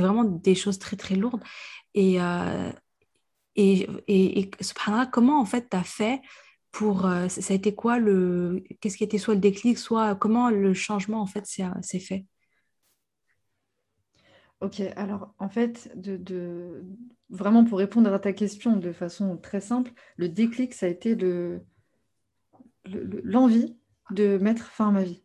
vraiment 0.02 0.24
des 0.24 0.54
choses 0.54 0.78
très 0.78 0.96
très 0.96 1.16
lourdes 1.16 1.42
et 1.94 2.20
euh, 2.20 2.72
et, 3.54 3.86
et, 4.08 4.40
et 4.40 4.50
comment 5.12 5.40
en 5.40 5.44
fait 5.44 5.68
tu 5.70 5.76
as 5.76 5.84
fait 5.84 6.22
pour 6.72 7.06
euh, 7.06 7.28
ça 7.28 7.52
a 7.52 7.56
été 7.56 7.74
quoi 7.74 7.98
le 7.98 8.64
qu'est-ce 8.80 8.96
qui 8.96 9.04
était 9.04 9.18
soit 9.18 9.34
le 9.34 9.40
déclic, 9.40 9.78
soit 9.78 10.14
comment 10.16 10.50
le 10.50 10.74
changement 10.74 11.20
en 11.20 11.26
fait 11.26 11.46
s'est 11.46 11.98
fait? 12.00 12.24
Ok, 14.60 14.80
alors 14.96 15.34
en 15.38 15.48
fait, 15.48 15.90
de, 15.96 16.84
vraiment 17.30 17.64
pour 17.64 17.78
répondre 17.78 18.12
à 18.12 18.18
ta 18.18 18.32
question 18.32 18.76
de 18.76 18.92
façon 18.92 19.36
très 19.36 19.60
simple, 19.60 19.92
le 20.16 20.28
déclic, 20.28 20.72
ça 20.72 20.86
a 20.86 20.88
été 20.88 21.16
l'envie 23.24 23.76
de 24.10 24.38
mettre 24.38 24.66
fin 24.66 24.88
à 24.88 24.92
ma 24.92 25.02
vie. 25.02 25.22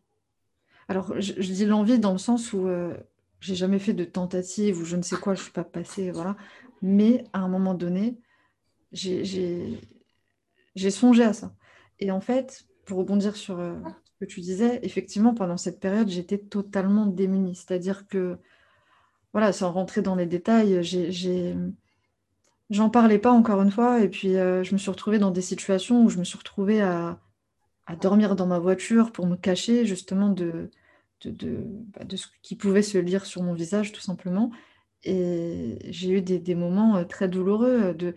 Alors, 0.88 1.20
je, 1.20 1.32
dis 1.34 1.66
l'envie 1.66 1.98
dans 1.98 2.12
le 2.12 2.18
sens 2.18 2.52
où 2.52 2.66
euh, 2.66 2.96
j'ai 3.40 3.54
jamais 3.54 3.78
fait 3.78 3.92
de 3.92 4.04
tentative 4.04 4.80
ou 4.80 4.84
je 4.84 4.96
ne 4.96 5.02
sais 5.02 5.16
quoi, 5.16 5.34
je 5.34 5.40
ne 5.40 5.44
suis 5.44 5.52
pas 5.52 5.64
passée, 5.64 6.10
voilà. 6.10 6.36
Mais 6.82 7.24
à 7.32 7.40
un 7.40 7.48
moment 7.48 7.74
donné, 7.74 8.18
j'ai 8.92 9.78
songé 10.90 11.24
à 11.24 11.32
ça. 11.32 11.54
Et 12.00 12.10
en 12.10 12.20
fait, 12.20 12.64
pour 12.84 12.98
rebondir 12.98 13.36
sur 13.36 13.58
euh, 13.60 13.74
ce 14.04 14.24
que 14.24 14.24
tu 14.24 14.40
disais, 14.40 14.80
effectivement, 14.82 15.34
pendant 15.34 15.56
cette 15.56 15.80
période, 15.80 16.08
j'étais 16.08 16.38
totalement 16.38 17.06
démunie. 17.06 17.54
C'est-à-dire 17.54 18.06
que 18.06 18.38
voilà, 19.32 19.52
sans 19.52 19.72
rentrer 19.72 20.02
dans 20.02 20.14
les 20.14 20.26
détails, 20.26 20.82
j'ai, 20.82 21.54
j'en 22.70 22.90
parlais 22.90 23.18
pas 23.18 23.30
encore 23.30 23.62
une 23.62 23.70
fois, 23.70 24.00
et 24.00 24.08
puis 24.08 24.36
euh, 24.36 24.64
je 24.64 24.72
me 24.72 24.78
suis 24.78 24.90
retrouvée 24.90 25.18
dans 25.18 25.30
des 25.30 25.42
situations 25.42 26.04
où 26.04 26.08
je 26.08 26.18
me 26.18 26.24
suis 26.24 26.38
retrouvée 26.38 26.80
à, 26.80 27.20
dormir 28.00 28.36
dans 28.36 28.46
ma 28.46 28.58
voiture 28.58 29.12
pour 29.12 29.26
me 29.26 29.36
cacher 29.36 29.86
justement 29.86 30.28
de, 30.28 30.70
de, 31.24 31.64
bah, 31.94 32.04
de, 32.04 32.16
ce 32.16 32.26
qui 32.42 32.54
pouvait 32.54 32.82
se 32.82 32.98
lire 32.98 33.24
sur 33.24 33.42
mon 33.42 33.54
visage, 33.54 33.92
tout 33.92 34.00
simplement. 34.00 34.50
Et 35.04 35.78
j'ai 35.84 36.10
eu 36.10 36.20
des, 36.22 36.54
moments 36.54 36.96
euh, 36.98 37.04
très 37.04 37.28
douloureux. 37.28 37.94
De... 37.94 38.14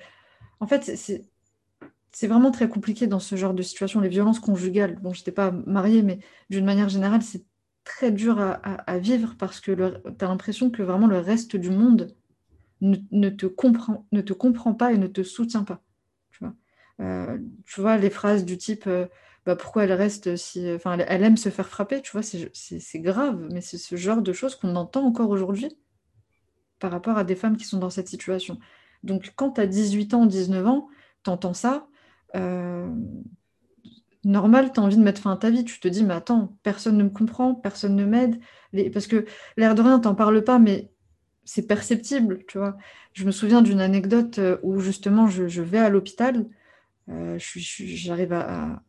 En 0.60 0.68
fait, 0.68 0.84
c'est, 0.98 1.31
c'est 2.12 2.28
vraiment 2.28 2.52
très 2.52 2.68
compliqué 2.68 3.08
dans 3.08 3.20
ce 3.20 3.36
genre 3.36 3.54
de 3.54 3.62
situation. 3.62 4.00
Les 4.02 4.10
violences 4.10 4.40
conjugales, 4.40 5.00
bon, 5.02 5.14
je 5.14 5.22
n'étais 5.22 5.32
pas 5.32 5.52
mariée, 5.52 6.02
mais 6.02 6.20
d'une 6.50 6.66
manière 6.66 6.90
générale, 6.90 7.22
c'est 7.22 7.46
très 7.84 8.12
dur 8.12 8.40
à, 8.40 8.98
vivre 9.00 9.36
parce 9.40 9.60
que 9.60 9.72
tu 9.72 10.26
as 10.26 10.28
l'impression 10.28 10.70
que 10.70 10.84
vraiment 10.84 11.08
le 11.08 11.20
reste 11.20 11.56
du 11.56 11.72
monde 11.72 12.16
ne, 12.82 13.30
te 13.30 13.46
comprend, 13.46 14.06
ne 14.12 14.22
te 14.22 14.34
comprend 14.34 14.74
pas 14.74 14.94
et 14.94 14.98
ne 14.98 15.08
te 15.08 15.24
soutient 15.24 15.64
pas. 15.64 15.82
Tu 16.32 16.44
vois, 16.44 16.54
euh, 17.00 17.40
tu 17.66 17.82
vois 17.82 17.98
les 17.98 18.10
phrases 18.10 18.46
du 18.46 18.58
type 18.58 18.86
euh, 18.88 19.08
bah, 19.46 19.56
pourquoi 19.56 19.86
elle 19.86 19.94
reste 19.94 20.36
si. 20.36 20.72
Enfin, 20.72 20.98
elle, 21.00 21.24
aime 21.24 21.38
se 21.38 21.50
faire 21.50 21.68
frapper, 21.68 22.02
tu 22.02 22.12
vois, 22.12 22.22
c'est 22.22 23.00
grave, 23.00 23.48
mais 23.52 23.62
c'est 23.62 23.78
ce 23.78 23.96
genre 23.96 24.22
de 24.22 24.34
choses 24.34 24.56
qu'on 24.56 24.76
entend 24.76 25.04
encore 25.04 25.30
aujourd'hui 25.30 25.76
par 26.80 26.92
rapport 26.92 27.18
à 27.18 27.24
des 27.24 27.36
femmes 27.36 27.58
qui 27.58 27.66
sont 27.66 27.80
dans 27.80 27.90
cette 27.90 28.08
situation. 28.08 28.60
Donc, 29.04 29.34
quand 29.36 29.52
tu 29.52 29.62
as 29.62 29.68
18 29.68 30.14
ans, 30.14 30.26
19 30.26 30.68
ans, 30.68 30.88
tu 31.24 31.30
entends 31.30 31.54
ça. 31.54 31.88
Euh, 32.36 32.90
normal, 34.24 34.72
tu 34.74 34.80
as 34.80 34.84
envie 34.84 34.98
de 34.98 35.04
mettre 35.04 35.22
fin 35.22 35.34
à 35.34 35.38
ta 35.38 35.50
vie. 35.50 35.64
Tu 35.66 35.80
te 35.80 35.88
dis, 35.88 36.04
mais 36.04 36.14
attends, 36.14 36.58
personne 36.64 36.98
ne 36.98 37.04
me 37.04 37.10
comprend, 37.10 37.56
personne 37.56 37.96
ne 37.96 38.06
m'aide. 38.06 38.40
Parce 38.94 39.08
que 39.08 39.26
l'air 39.58 39.76
de 39.76 39.82
rien, 39.82 40.00
t'en 40.00 40.16
parles 40.16 40.44
pas, 40.44 40.60
mais 40.60 40.92
c'est 41.44 41.68
perceptible, 41.68 42.46
tu 42.48 42.58
vois. 42.58 42.78
Je 43.14 43.26
me 43.26 43.32
souviens 43.32 43.62
d'une 43.62 43.82
anecdote 43.82 44.40
euh, 44.40 44.58
où 44.64 44.80
justement 44.80 45.28
je, 45.28 45.62
vais 45.62 45.80
à 45.80 45.90
l'hôpital, 45.90 46.48
euh, 47.10 47.38
j'arrive 47.40 48.34
à, 48.34 48.82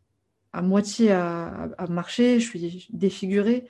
moitié 0.63 1.13
à, 1.13 1.87
marcher, 1.89 2.39
je 2.39 2.49
suis 2.49 2.89
défigurée, 2.93 3.67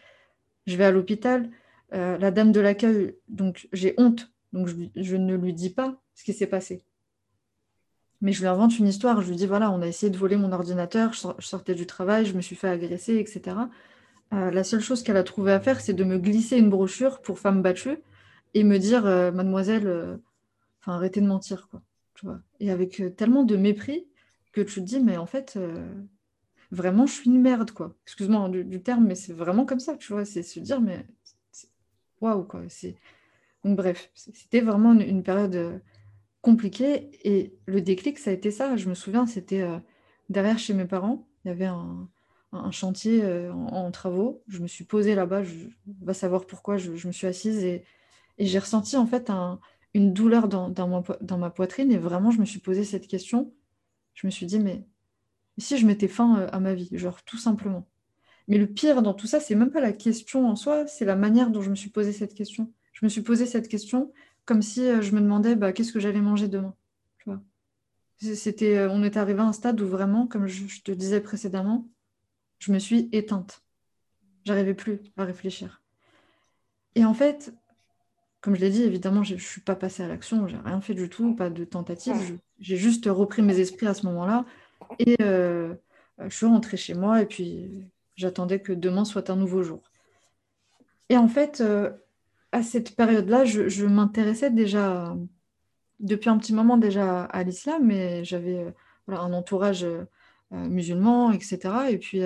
je 0.67 0.77
vais 0.77 0.85
à 0.85 0.91
l'hôpital, 0.91 1.51
la 1.93 2.31
dame 2.31 2.53
de 2.53 2.61
l'accueil, 2.61 3.15
donc 3.29 3.69
j'ai 3.73 3.95
honte, 3.99 4.33
donc 4.53 4.69
je 4.97 5.17
ne 5.17 5.37
lui 5.37 5.55
dis 5.55 5.71
pas 5.71 6.03
ce 6.15 6.25
qui 6.25 6.33
s'est 6.33 6.47
passé. 6.47 6.85
Mais 8.23 8.33
je 8.33 8.41
lui 8.41 8.49
invente 8.49 8.79
une 8.79 8.89
histoire. 8.89 9.21
Je 9.21 9.29
lui 9.29 9.37
dis 9.37 9.47
voilà, 9.47 9.71
on 9.71 9.83
a 9.83 9.87
essayé 9.87 10.11
de 10.11 10.17
voler 10.17 10.37
mon 10.37 10.53
ordinateur, 10.53 11.13
je 11.13 11.29
sortais 11.47 11.75
du 11.75 11.87
travail, 11.87 12.25
je 12.25 12.35
me 12.35 12.41
suis 12.41 12.57
fait 12.57 12.69
agresser, 12.69 13.17
etc. 13.17 13.57
la 14.31 14.65
seule 14.65 14.81
chose 14.81 15.03
qu'elle 15.03 15.17
a 15.19 15.25
trouvé 15.25 15.53
à 15.53 15.61
faire, 15.61 15.81
c'est 15.81 15.93
de 15.93 16.05
me 16.05 16.19
glisser 16.19 16.57
une 16.57 16.71
brochure 16.71 17.21
pour 17.21 17.39
femmes 17.39 17.63
battues 17.63 17.99
et 18.55 18.65
me 18.65 18.79
dire, 18.79 19.03
mademoiselle, 19.05 20.19
enfin, 20.81 20.95
arrêtez 20.95 21.21
de 21.21 21.27
mentir, 21.27 21.69
quoi. 21.71 21.83
Tu 22.15 22.27
vois 22.27 22.41
et 22.61 22.71
avec 22.71 23.03
tellement 23.17 23.43
de 23.45 23.57
mépris 23.57 24.07
que 24.53 24.61
tu 24.61 24.77
te 24.77 24.87
dis, 24.87 25.01
mais 25.01 25.17
en 25.17 25.27
fait, 25.27 25.59
vraiment, 26.73 27.07
je 27.07 27.13
suis 27.13 27.31
une 27.31 27.41
merde, 27.41 27.71
quoi. 27.73 27.95
Excuse-moi 28.05 28.49
du, 28.49 28.83
terme, 28.83 29.07
mais 29.07 29.15
c'est 29.15 29.33
vraiment 29.33 29.65
comme 29.65 29.81
ça, 29.81 29.97
tu 29.97 30.13
vois. 30.13 30.25
C'est 30.25 30.43
se 30.43 30.61
dire, 30.61 30.81
mais 30.81 31.07
waouh, 32.21 32.45
quoi. 32.45 32.63
Donc, 33.65 33.77
bref, 33.77 34.11
c'était 34.15 34.61
vraiment 34.61 34.93
une, 34.95 35.23
période 35.23 35.81
compliquée. 36.43 37.11
Et 37.25 37.55
le 37.67 37.81
déclic, 37.81 38.19
ça 38.19 38.31
a 38.31 38.33
été 38.35 38.51
ça. 38.51 38.77
Je 38.77 38.89
me 38.89 38.95
souviens, 38.95 39.27
c'était 39.27 39.63
euh, 39.63 39.79
derrière 40.29 40.59
chez 40.59 40.75
mes 40.75 40.85
parents. 40.85 41.27
Il 41.45 41.49
y 41.49 41.51
avait 41.51 41.67
un, 41.67 42.09
chantier 42.71 43.25
euh, 43.25 43.53
en, 43.53 43.91
travaux. 43.91 44.43
Je 44.49 44.61
me 44.61 44.69
suis 44.69 44.85
posée 44.85 45.15
là-bas. 45.15 45.43
Je 45.43 45.55
vais 46.03 46.15
savoir 46.15 46.47
pourquoi. 46.47 46.77
Je, 46.77 47.07
me 47.07 47.13
suis 47.13 47.27
assise 47.27 47.65
et, 47.65 47.85
j'ai 48.39 48.59
ressenti 48.59 48.97
en 48.97 49.07
fait 49.07 49.31
une 49.95 50.13
douleur 50.13 50.49
dans, 50.49 50.69
dans 50.69 51.39
ma 51.39 51.51
poitrine. 51.51 51.91
Et 51.93 51.99
vraiment, 51.99 52.31
je 52.31 52.41
me 52.41 52.45
suis 52.45 52.61
posé 52.61 52.85
cette 52.85 53.07
question. 53.07 53.53
Je 54.15 54.27
me 54.27 54.31
suis 54.31 54.47
dit, 54.47 54.59
mais 54.59 54.85
si 55.59 55.79
je 55.79 55.87
mettais 55.87 56.09
fin 56.09 56.41
euh, 56.41 56.49
à 56.53 56.61
ma 56.61 56.75
vie, 56.75 56.89
genre 56.93 57.23
tout 57.25 57.39
simplement. 57.39 57.87
Mais 58.49 58.59
le 58.59 58.67
pire 58.67 59.03
dans 59.03 59.15
tout 59.15 59.27
ça, 59.27 59.41
c'est 59.41 59.55
même 59.55 59.71
pas 59.71 59.81
la 59.81 59.93
question 59.93 60.49
en 60.49 60.57
soi, 60.57 60.87
c'est 60.87 61.05
la 61.05 61.17
manière 61.17 61.51
dont 61.51 61.63
je 61.63 61.71
me 61.71 61.75
suis 61.75 61.91
posé 61.91 62.13
cette 62.13 62.35
question. 62.35 62.73
Je 62.93 63.07
me 63.07 63.09
suis 63.09 63.23
posé 63.23 63.47
cette 63.47 63.69
question 63.69 64.13
comme 64.45 64.63
si 64.63 64.87
euh, 64.87 65.03
je 65.03 65.15
me 65.15 65.21
demandais 65.21 65.57
bah, 65.57 65.73
qu'est-ce 65.73 65.93
que 65.93 66.01
j'allais 66.01 66.21
manger 66.21 66.49
demain. 66.49 66.75
C'était, 68.23 68.77
euh, 68.77 68.89
on 68.89 69.03
est 69.03 69.17
arrivé 69.17 69.41
à 69.41 69.45
un 69.45 69.53
stade 69.53 69.81
où 69.81 69.87
vraiment, 69.89 70.29
comme 70.29 70.47
je, 70.47 70.81
te 70.83 70.93
disais 70.93 71.21
précédemment, 71.21 71.89
je 72.61 72.73
me 72.73 72.79
suis 72.79 73.09
éteinte. 73.11 73.63
J'arrivais 74.45 74.75
plus 74.75 75.01
à 75.17 75.25
réfléchir. 75.25 75.83
Et 76.95 77.05
en 77.05 77.15
fait, 77.15 77.53
comme 78.41 78.55
je 78.55 78.61
l'ai 78.61 78.71
dit, 78.71 78.85
évidemment, 78.85 79.25
je 79.25 79.35
ne 79.35 79.41
suis 79.41 79.61
pas 79.61 79.75
passée 79.75 80.05
à 80.05 80.09
l'action, 80.09 80.47
j'ai 80.47 80.57
rien 80.57 80.81
fait 80.81 80.95
du 80.95 81.09
tout, 81.09 81.35
pas 81.35 81.51
de 81.51 81.65
tentative. 81.65 82.39
J'ai 82.61 82.77
juste 82.77 83.07
repris 83.07 83.43
mes 83.43 83.59
esprits 83.59 83.89
à 83.89 83.95
ce 83.95 84.07
moment-là. 84.07 84.45
Et 85.01 85.17
euh, 85.21 85.75
je 86.21 86.37
suis 86.37 86.47
rentrée 86.47 86.77
chez 86.77 86.95
moi 86.95 87.23
et 87.23 87.27
puis 87.27 87.89
j'attendais 88.15 88.61
que 88.61 88.73
demain 88.73 89.05
soit 89.05 89.31
un 89.31 89.37
nouveau 89.37 89.65
jour. 89.65 89.83
Et 91.09 91.17
en 91.17 91.29
fait, 91.29 91.61
à 92.53 92.63
cette 92.63 92.97
période-là, 92.97 93.45
je, 93.45 93.87
m'intéressais 93.87 94.51
déjà, 94.51 95.17
depuis 96.01 96.31
un 96.31 96.39
petit 96.39 96.53
moment 96.55 96.77
déjà 96.77 97.25
à 97.25 97.43
l'islam, 97.43 97.87
mais 97.87 98.25
j'avais 98.25 98.59
euh, 98.59 98.71
un 99.09 99.33
entourage 99.33 99.87
musulman, 100.51 101.33
etc. 101.33 101.59
Et 101.91 101.99
puis, 101.99 102.21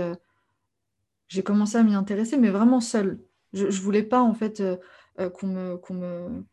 j'ai 1.28 1.42
commencé 1.42 1.76
à 1.78 1.82
m'y 1.82 1.94
intéresser, 1.94 2.36
mais 2.36 2.50
vraiment 2.50 2.80
seule. 2.80 3.20
Je 3.52 3.80
voulais 3.80 4.02
pas, 4.02 4.20
en 4.20 4.34
fait, 4.34 4.62
qu'on 5.34 5.46
me, 5.46 5.80
me 5.90 6.44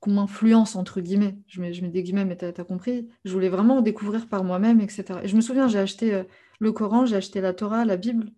qu'on 0.00 0.12
m'influence, 0.12 0.76
entre 0.76 1.00
guillemets. 1.00 1.36
Je 1.46 1.60
mets, 1.60 1.72
je 1.72 1.82
mets 1.82 1.88
des 1.88 2.02
guillemets, 2.02 2.24
mais 2.24 2.36
tu 2.36 2.44
as, 2.44 2.52
compris. 2.64 3.08
Je 3.24 3.32
voulais 3.32 3.48
vraiment 3.48 3.80
découvrir 3.80 4.28
par 4.28 4.44
moi-même, 4.44 4.80
etc. 4.80 5.04
Et 5.22 5.28
je 5.28 5.36
me 5.36 5.40
souviens, 5.40 5.68
j'ai 5.68 5.78
acheté 5.78 6.14
euh, 6.14 6.24
le 6.60 6.72
Coran, 6.72 7.06
j'ai 7.06 7.16
acheté 7.16 7.40
la 7.40 7.52
Torah, 7.52 7.84
la 7.84 7.96
Bible. 7.96 8.30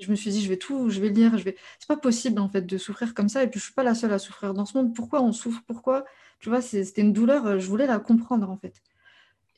Je 0.00 0.10
me 0.10 0.16
suis 0.16 0.30
dit, 0.30 0.42
je 0.42 0.48
vais 0.48 0.56
tout, 0.56 0.90
je 0.90 1.00
vais 1.00 1.10
lire, 1.10 1.36
je 1.38 1.44
vais. 1.44 1.56
C'est 1.78 1.88
pas 1.88 1.96
possible 1.96 2.40
en 2.40 2.48
fait 2.48 2.62
de 2.62 2.78
souffrir 2.78 3.14
comme 3.14 3.28
ça. 3.28 3.42
Et 3.44 3.48
puis 3.50 3.60
je 3.60 3.64
suis 3.66 3.74
pas 3.74 3.82
la 3.84 3.94
seule 3.94 4.12
à 4.12 4.18
souffrir 4.18 4.54
dans 4.54 4.66
ce 4.66 4.76
monde. 4.76 4.94
Pourquoi 4.94 5.22
on 5.22 5.32
souffre? 5.32 5.62
Pourquoi? 5.66 6.04
Tu 6.40 6.48
vois, 6.48 6.62
c'était 6.62 7.02
une 7.02 7.12
douleur. 7.12 7.46
Euh, 7.46 7.58
je 7.58 7.68
voulais 7.68 7.86
la 7.86 7.98
comprendre 7.98 8.50
en 8.50 8.56
fait. 8.56 8.82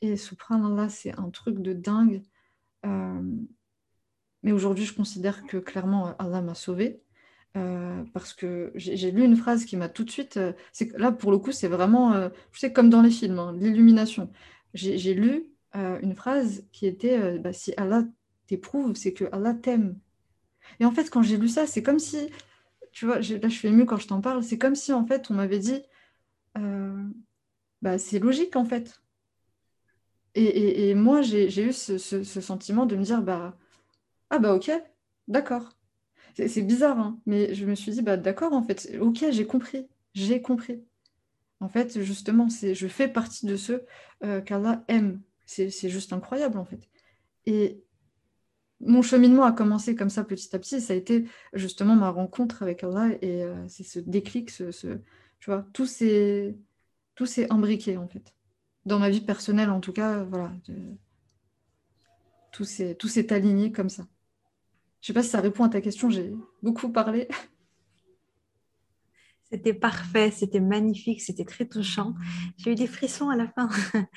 Et 0.03 0.15
là, 0.49 0.89
c'est 0.89 1.17
un 1.17 1.29
truc 1.29 1.59
de 1.59 1.71
dingue. 1.71 2.23
Euh, 2.85 3.21
mais 4.43 4.51
aujourd'hui, 4.51 4.83
je 4.85 4.93
considère 4.93 5.45
que 5.47 5.57
clairement 5.57 6.13
Allah 6.17 6.41
m'a 6.41 6.55
sauvée. 6.55 7.01
Euh, 7.55 8.03
parce 8.13 8.33
que 8.33 8.71
j'ai 8.75 9.11
lu 9.11 9.23
une 9.23 9.37
phrase 9.37 9.63
qui 9.63 9.77
m'a 9.77 9.87
tout 9.87 10.03
de 10.03 10.11
suite. 10.11 10.39
Là, 10.97 11.11
pour 11.13 11.31
le 11.31 11.37
coup, 11.37 11.53
c'est 11.53 11.69
vraiment, 11.69 12.13
euh, 12.13 12.29
je 12.51 12.59
sais, 12.59 12.73
comme 12.73 12.89
dans 12.89 13.01
les 13.01 13.11
films, 13.11 13.39
hein, 13.39 13.55
l'illumination. 13.57 14.29
J'ai 14.73 15.13
lu 15.13 15.45
une 15.73 16.15
phrase 16.15 16.65
qui 16.71 16.85
était 16.85 17.39
bah, 17.39 17.53
Si 17.53 17.73
Allah 17.77 18.03
t'éprouve, 18.47 18.95
c'est 18.95 19.13
que 19.13 19.25
Allah 19.31 19.53
t'aime. 19.53 19.97
Et 20.79 20.85
en 20.85 20.91
fait, 20.91 21.09
quand 21.09 21.21
j'ai 21.21 21.37
lu 21.37 21.47
ça, 21.49 21.67
c'est 21.67 21.83
comme 21.83 21.99
si, 21.99 22.29
tu 22.91 23.05
vois, 23.05 23.15
là, 23.15 23.21
je 23.21 23.47
suis 23.49 23.67
émue 23.67 23.85
quand 23.85 23.97
je 23.97 24.07
t'en 24.07 24.21
parle, 24.21 24.43
c'est 24.43 24.57
comme 24.57 24.75
si, 24.75 24.93
en 24.93 25.05
fait, 25.05 25.29
on 25.31 25.35
m'avait 25.35 25.59
dit 25.59 25.81
bah, 27.81 27.97
C'est 27.97 28.19
logique, 28.19 28.55
en 28.55 28.65
fait. 28.65 29.01
Et, 30.35 30.95
moi, 30.95 31.21
j'ai 31.21 31.63
eu 31.63 31.73
ce, 31.73 31.97
sentiment 32.23 32.85
de 32.85 32.95
me 32.95 33.03
dire 33.03 33.21
bah, 33.21 33.57
Ah, 34.29 34.39
bah, 34.39 34.55
ok, 34.55 34.71
d'accord. 35.27 35.69
C'est 36.35 36.63
bizarre, 36.63 36.99
hein, 36.99 37.19
mais 37.27 37.53
je 37.53 37.65
me 37.65 37.75
suis 37.75 37.91
dit, 37.91 38.01
bah 38.01 38.17
d'accord, 38.17 38.53
en 38.53 38.63
fait, 38.63 38.89
ok, 38.99 39.25
j'ai 39.29 39.45
compris, 39.45 39.87
j'ai 40.15 40.41
compris. 40.41 40.83
En 41.59 41.69
fait, 41.69 42.01
justement, 42.01 42.47
je 42.49 42.87
fais 42.87 43.07
partie 43.07 43.45
de 43.45 43.55
ceux 43.55 43.85
euh, 44.23 44.41
qu'Allah 44.41 44.83
aime. 44.87 45.21
C'est 45.45 45.69
juste 45.89 46.11
incroyable, 46.11 46.57
en 46.57 46.65
fait. 46.65 46.89
Et 47.45 47.83
mon 48.85 49.01
cheminement 49.01 49.43
a 49.43 49.51
commencé 49.51 49.95
comme 49.95 50.09
ça 50.09 50.23
petit 50.23 50.55
à 50.55 50.59
petit. 50.59 50.81
Ça 50.81 50.93
a 50.93 50.95
été 50.95 51.25
justement 51.53 51.95
ma 51.95 52.09
rencontre 52.09 52.63
avec 52.63 52.83
Allah 52.83 53.09
et 53.21 53.43
euh, 53.43 53.67
c'est 53.67 53.83
ce 53.83 53.99
déclic, 53.99 54.49
ce, 54.49 54.71
tu 55.39 55.49
vois, 55.49 55.65
tout 55.73 55.85
s'est 55.85 56.55
tout 57.15 57.25
imbriqué 57.49 57.97
en 57.97 58.07
fait. 58.07 58.33
Dans 58.85 58.99
ma 58.99 59.09
vie 59.09 59.21
personnelle, 59.21 59.69
en 59.69 59.79
tout 59.79 59.93
cas, 59.93 60.23
voilà, 60.23 60.51
tout 62.51 62.63
s'est 62.65 63.33
aligné 63.33 63.71
comme 63.71 63.89
ça. 63.89 64.05
Je 65.01 65.07
sais 65.07 65.13
pas 65.13 65.23
si 65.23 65.29
ça 65.29 65.41
répond 65.41 65.65
à 65.65 65.69
ta 65.69 65.81
question, 65.81 66.09
j'ai 66.09 66.33
beaucoup 66.61 66.89
parlé. 66.89 67.27
C'était 69.51 69.73
parfait, 69.75 70.31
c'était 70.31 70.59
magnifique, 70.59 71.21
c'était 71.21 71.45
très 71.45 71.67
touchant. 71.67 72.15
J'ai 72.57 72.71
eu 72.71 72.75
des 72.75 72.87
frissons 72.87 73.29
à 73.29 73.35
la 73.35 73.47
fin. 73.47 73.69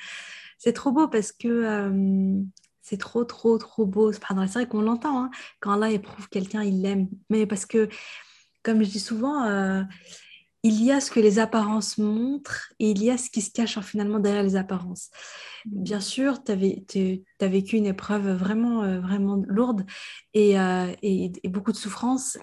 c'est 0.57 0.73
trop 0.73 0.91
beau 0.91 1.07
parce 1.07 1.31
que 1.31 1.47
euh, 1.47 2.41
c'est 2.89 2.97
trop, 2.97 3.25
trop, 3.25 3.57
trop 3.57 3.85
beau. 3.85 4.13
C'est 4.13 4.23
vrai 4.23 4.65
qu'on 4.65 4.81
l'entend. 4.81 5.25
Hein. 5.25 5.31
Quand 5.59 5.73
Allah 5.73 5.91
éprouve 5.91 6.29
quelqu'un, 6.29 6.63
il 6.63 6.81
l'aime. 6.81 7.09
Mais 7.29 7.45
parce 7.45 7.65
que, 7.65 7.89
comme 8.63 8.81
je 8.81 8.89
dis 8.89 9.01
souvent, 9.01 9.43
euh, 9.43 9.83
il 10.63 10.81
y 10.81 10.89
a 10.93 11.01
ce 11.01 11.11
que 11.11 11.19
les 11.19 11.37
apparences 11.37 11.97
montrent 11.97 12.71
et 12.79 12.91
il 12.91 13.03
y 13.03 13.11
a 13.11 13.17
ce 13.17 13.29
qui 13.29 13.41
se 13.41 13.51
cache 13.51 13.77
finalement 13.81 14.19
derrière 14.19 14.43
les 14.43 14.55
apparences. 14.55 15.09
Bien 15.65 15.99
sûr, 15.99 16.41
tu 16.45 16.53
as 16.53 17.47
vécu 17.47 17.75
une 17.75 17.87
épreuve 17.87 18.29
vraiment, 18.31 18.83
euh, 18.83 19.01
vraiment 19.01 19.43
lourde 19.47 19.85
euh, 20.37 20.95
et, 21.01 21.31
et, 21.43 21.49
beaucoup 21.49 21.73
de 21.73 21.77
souffrance, 21.77 22.37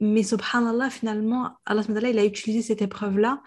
mais 0.00 0.22
subhanallah, 0.22 0.88
finalement, 0.88 1.50
Allah 1.66 1.82
il 1.86 2.18
a 2.18 2.24
utilisé 2.24 2.62
cette 2.62 2.80
épreuve-là 2.80 3.42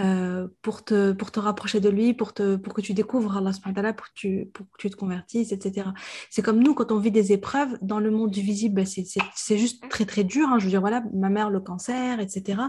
euh, 0.00 0.48
pour, 0.62 0.84
te, 0.84 1.12
pour 1.12 1.30
te 1.30 1.38
rapprocher 1.38 1.78
de 1.78 1.88
lui, 1.88 2.14
pour, 2.14 2.34
te, 2.34 2.56
pour 2.56 2.74
que 2.74 2.80
tu 2.80 2.94
découvres 2.94 3.36
Allah 3.36 3.52
pour 3.92 4.06
que 4.06 4.12
tu, 4.14 4.50
pour 4.52 4.66
que 4.66 4.76
tu 4.78 4.90
te 4.90 4.96
convertisses, 4.96 5.52
etc. 5.52 5.88
C'est 6.30 6.42
comme 6.42 6.58
nous, 6.58 6.74
quand 6.74 6.90
on 6.90 6.98
vit 6.98 7.12
des 7.12 7.32
épreuves 7.32 7.78
dans 7.80 8.00
le 8.00 8.10
monde 8.10 8.30
du 8.30 8.40
visible, 8.40 8.74
ben, 8.74 8.86
c'est 8.86 9.58
juste 9.58 9.88
très 9.88 10.04
très 10.04 10.24
dur. 10.24 10.48
Hein. 10.48 10.58
Je 10.58 10.64
veux 10.64 10.70
dire, 10.70 10.80
voilà, 10.80 11.04
ma 11.12 11.28
mère, 11.28 11.48
le 11.48 11.60
cancer, 11.60 12.18
etc. 12.18 12.60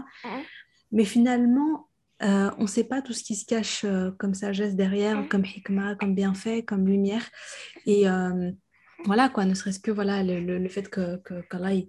Mais 0.92 1.04
finalement, 1.04 1.88
euh, 2.22 2.50
on 2.58 2.62
ne 2.62 2.68
sait 2.68 2.84
pas 2.84 3.02
tout 3.02 3.12
ce 3.12 3.24
qui 3.24 3.34
se 3.34 3.44
cache 3.44 3.84
euh, 3.84 4.10
comme 4.18 4.34
sagesse 4.34 4.76
derrière, 4.76 5.28
comme 5.28 5.44
hikmah, 5.44 5.96
comme 5.96 6.14
bienfait, 6.14 6.62
comme 6.62 6.86
lumière. 6.86 7.28
Et 7.86 8.04
voilà, 9.04 9.28
quoi, 9.28 9.44
ne 9.44 9.54
serait-ce 9.54 9.78
que 9.78 9.90
voilà, 9.90 10.22
le, 10.22 10.68
fait 10.68 10.88
que, 10.88 11.20
qu'Allah 11.50 11.74
il, 11.74 11.86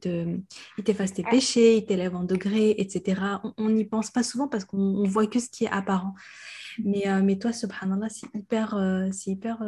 il 0.77 0.83
t'efface 0.83 1.13
tes 1.13 1.23
péchés, 1.23 1.77
il 1.77 1.85
t'élève 1.85 2.15
en 2.15 2.23
degrés, 2.23 2.75
etc. 2.77 3.21
On 3.57 3.69
n'y 3.69 3.85
pense 3.85 4.11
pas 4.11 4.23
souvent 4.23 4.47
parce 4.47 4.65
qu'on 4.65 5.03
voit 5.03 5.27
que 5.27 5.39
ce 5.39 5.49
qui 5.49 5.65
est 5.65 5.69
apparent. 5.69 6.13
Mais, 6.83 7.05
mais 7.23 7.39
toi, 7.39 7.53
subhanallah, 7.53 8.09
c'est 8.09 8.27
hyper, 8.35 8.77
c'est 9.11 9.31
hyper, 9.31 9.63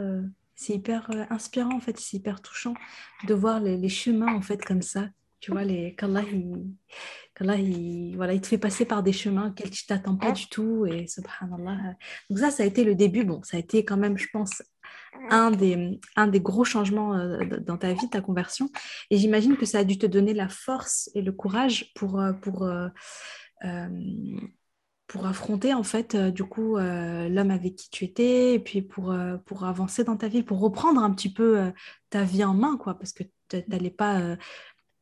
c'est 0.56 0.74
hyper 0.74 1.10
inspirant, 1.30 1.76
en 1.76 1.80
fait, 1.80 1.98
c'est 1.98 2.18
hyper 2.18 2.42
touchant 2.42 2.74
de 3.28 3.34
voir 3.34 3.60
les, 3.60 3.78
les, 3.78 3.90
chemins, 3.90 4.36
en 4.36 4.42
fait, 4.42 4.64
comme 4.64 4.82
ça. 4.82 5.08
Tu 5.40 5.52
vois, 5.52 5.64
les, 5.64 5.96
qu'Allah, 5.96 6.24
il, 6.32 6.66
là, 7.46 7.56
il, 7.56 8.16
voilà, 8.16 8.34
il 8.34 8.42
te 8.42 8.48
fait 8.48 8.58
passer 8.58 8.86
par 8.86 9.04
des 9.04 9.14
chemins 9.14 9.50
auxquels 9.50 9.70
tu 9.70 9.86
t'attends 9.86 10.16
pas 10.16 10.32
du 10.32 10.48
tout. 10.48 10.86
Et 10.86 11.08
subhanallah. 11.08 11.96
Donc 12.30 12.40
ça, 12.40 12.52
ça 12.52 12.64
a 12.64 12.66
été 12.66 12.84
le 12.84 12.96
début. 12.96 13.24
Bon, 13.24 13.42
ça 13.44 13.58
a 13.58 13.60
été 13.60 13.86
quand 13.86 13.98
même, 13.98 14.18
je 14.18 14.28
pense, 14.32 14.62
un 15.30 15.52
des, 15.52 16.00
un 16.16 16.28
des 16.28 16.40
gros 16.40 16.64
changements 16.64 17.16
euh, 17.16 17.46
dans 17.60 17.78
ta 17.78 17.94
vie, 17.94 18.10
ta 18.10 18.22
conversion. 18.22 18.70
Et 19.10 19.18
j'imagine 19.18 19.58
que 19.58 19.66
ça 19.66 19.80
a 19.80 19.84
dû 19.84 19.98
te 19.98 20.06
donner 20.06 20.34
la 20.34 20.50
force 20.50 21.10
et 21.16 21.22
le 21.22 21.32
courage 21.32 21.94
pour, 21.94 22.20
euh, 22.20 22.34
pour, 22.34 22.64
euh, 22.64 22.88
pour 25.08 25.26
affronter, 25.26 25.74
en 25.74 25.84
fait, 25.84 26.16
du 26.16 26.44
coup, 26.44 26.78
l'homme 26.78 27.52
avec 27.52 27.76
qui 27.76 27.90
tu 27.90 28.06
étais, 28.06 28.54
et 28.54 28.60
puis 28.60 28.84
pour, 28.84 29.14
pour 29.46 29.66
avancer 29.66 30.04
dans 30.04 30.16
ta 30.16 30.28
vie, 30.28 30.44
pour 30.44 30.60
reprendre 30.60 31.02
un 31.02 31.12
petit 31.12 31.34
peu 31.34 31.72
ta 32.12 32.24
vie 32.24 32.44
en 32.44 32.54
main, 32.54 32.78
quoi, 32.78 32.94
parce 32.94 33.12
que 33.12 33.24
tu 33.50 33.64
n'allais 33.70 33.90
pas 33.90 34.38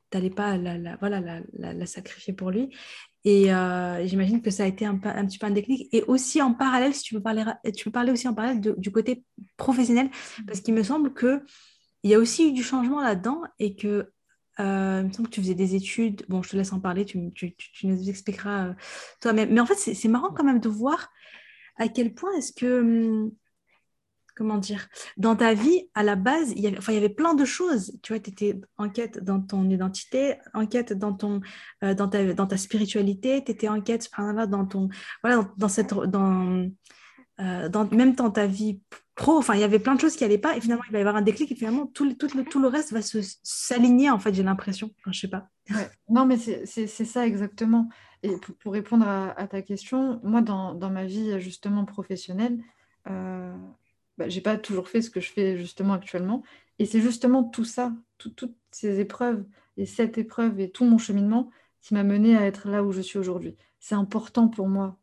t'allais 0.09 0.29
pas 0.29 0.57
la, 0.57 0.95
voilà, 0.97 1.19
la, 1.19 1.73
la, 1.73 1.85
sacrifier 1.85 2.33
pour 2.33 2.51
lui. 2.51 2.69
Et 3.25 3.53
euh, 3.53 4.05
j'imagine 4.05 4.41
que 4.41 4.49
ça 4.49 4.63
a 4.63 4.67
été 4.67 4.85
un, 4.85 4.99
un, 5.03 5.25
petit 5.25 5.37
peu 5.37 5.47
un 5.47 5.51
déclic. 5.51 5.89
Et 5.93 6.03
aussi 6.03 6.41
en 6.41 6.53
parallèle, 6.53 6.93
si 6.93 7.03
tu 7.03 7.15
veux 7.15 7.21
parler, 7.21 7.43
tu 7.75 7.85
peux 7.85 7.91
parler 7.91 8.11
aussi 8.11 8.27
en 8.27 8.33
parallèle 8.33 8.61
du 8.61 8.91
côté 8.91 9.23
professionnel, 9.57 10.09
parce 10.45 10.61
qu'il 10.61 10.73
me 10.73 10.83
semble 10.83 11.13
qu'il 11.13 11.41
y 12.03 12.13
a 12.13 12.19
aussi 12.19 12.49
eu 12.49 12.53
du 12.53 12.63
changement 12.63 13.01
là-dedans 13.01 13.41
et 13.59 13.75
que 13.75 14.11
euh, 14.59 15.01
il 15.01 15.07
me 15.07 15.11
semble 15.11 15.29
que 15.29 15.35
tu 15.35 15.41
faisais 15.41 15.55
des 15.55 15.75
études. 15.75 16.23
Bon, 16.29 16.41
je 16.41 16.49
te 16.49 16.57
laisse 16.57 16.73
en 16.73 16.79
parler, 16.79 17.05
tu, 17.05 17.31
tu, 17.33 17.55
tu 17.55 17.87
nous 17.87 18.09
expliqueras 18.09 18.75
toi-même. 19.21 19.51
Mais 19.51 19.59
en 19.59 19.65
fait, 19.65 19.75
c'est 19.75 20.07
marrant 20.07 20.31
quand 20.33 20.43
même 20.43 20.59
de 20.59 20.69
voir 20.69 21.09
à 21.77 21.87
quel 21.87 22.13
point 22.13 22.33
est-ce 22.37 22.53
que 22.53 22.79
hum, 22.79 23.31
comment 24.37 24.57
dire, 24.57 24.87
dans 25.17 25.35
ta 25.35 25.53
vie, 25.55 25.89
à 25.95 26.03
la 26.03 26.15
base, 26.15 26.51
il 26.51 26.59
y 26.59 26.67
avait, 26.67 27.09
plein 27.09 27.33
de 27.33 27.43
choses. 27.43 27.97
Tu 28.03 28.13
vois, 28.13 28.19
tu 28.19 28.29
étais 28.29 28.61
en 28.77 28.87
quête 28.87 29.23
dans 29.23 29.41
ton 29.41 29.67
identité, 29.69 30.35
en 30.53 30.67
quête 30.67 30.93
dans, 30.93 31.13
ton, 31.13 31.41
euh, 31.83 31.95
dans, 31.95 32.07
ta, 32.07 32.57
spiritualité, 32.57 33.43
tu 33.43 33.51
étais 33.51 33.67
en 33.67 33.81
quête 33.81 34.09
dans 34.49 34.65
ton, 34.65 34.89
voilà, 35.23 35.49
dans, 35.57 35.69
cette, 35.69 35.93
dans, 35.93 36.69
euh, 37.39 37.69
dans, 37.69 37.89
même 37.91 38.13
dans 38.13 38.29
ta 38.29 38.45
vie 38.45 38.79
pro, 39.15 39.41
il 39.53 39.59
y 39.59 39.63
avait 39.63 39.79
plein 39.79 39.95
de 39.95 39.99
choses 39.99 40.15
qui 40.15 40.23
n'allaient 40.23 40.37
pas, 40.37 40.55
et 40.55 40.61
finalement, 40.61 40.83
il 40.87 40.91
va 40.91 40.99
y 40.99 41.01
avoir 41.01 41.15
un 41.15 41.23
déclic, 41.23 41.51
et 41.51 41.55
finalement, 41.55 41.87
tout, 41.87 42.05
le, 42.05 42.67
reste 42.67 42.93
va 42.93 42.99
s'aligner, 43.43 44.11
en 44.11 44.19
fait, 44.19 44.33
j'ai 44.33 44.43
l'impression, 44.43 44.91
je 45.07 45.19
sais 45.19 45.27
pas. 45.27 45.49
Non, 46.07 46.25
mais 46.25 46.37
c'est 46.37 46.87
ça 46.87 47.25
exactement. 47.25 47.89
Pour, 48.59 48.73
répondre 48.73 49.07
à, 49.07 49.47
ta 49.47 49.61
question, 49.63 50.19
moi, 50.23 50.41
dans, 50.41 50.75
dans, 50.75 50.91
ma 50.91 51.05
vie, 51.05 51.39
justement, 51.39 51.85
professionnelle, 51.85 52.59
euh, 53.09 53.55
bah, 54.17 54.29
j'ai 54.29 54.41
pas 54.41 54.57
toujours 54.57 54.89
fait 54.89 55.01
ce 55.01 55.09
que 55.09 55.19
je 55.19 55.31
fais 55.31 55.57
justement 55.57 55.93
actuellement. 55.93 56.43
Et 56.79 56.85
c'est 56.85 57.01
justement 57.01 57.43
tout 57.43 57.65
ça, 57.65 57.93
toutes 58.17 58.55
ces 58.71 58.99
épreuves 58.99 59.43
et 59.77 59.85
cette 59.85 60.17
épreuve 60.17 60.59
et 60.59 60.69
tout 60.69 60.85
mon 60.85 60.97
cheminement 60.97 61.49
qui 61.81 61.93
m'a 61.93 62.03
mené 62.03 62.35
à 62.35 62.45
être 62.45 62.67
là 62.67 62.83
où 62.83 62.91
je 62.91 63.01
suis 63.01 63.19
aujourd'hui. 63.19 63.55
C'est 63.79 63.95
important 63.95 64.47
pour 64.47 64.67
moi 64.67 64.97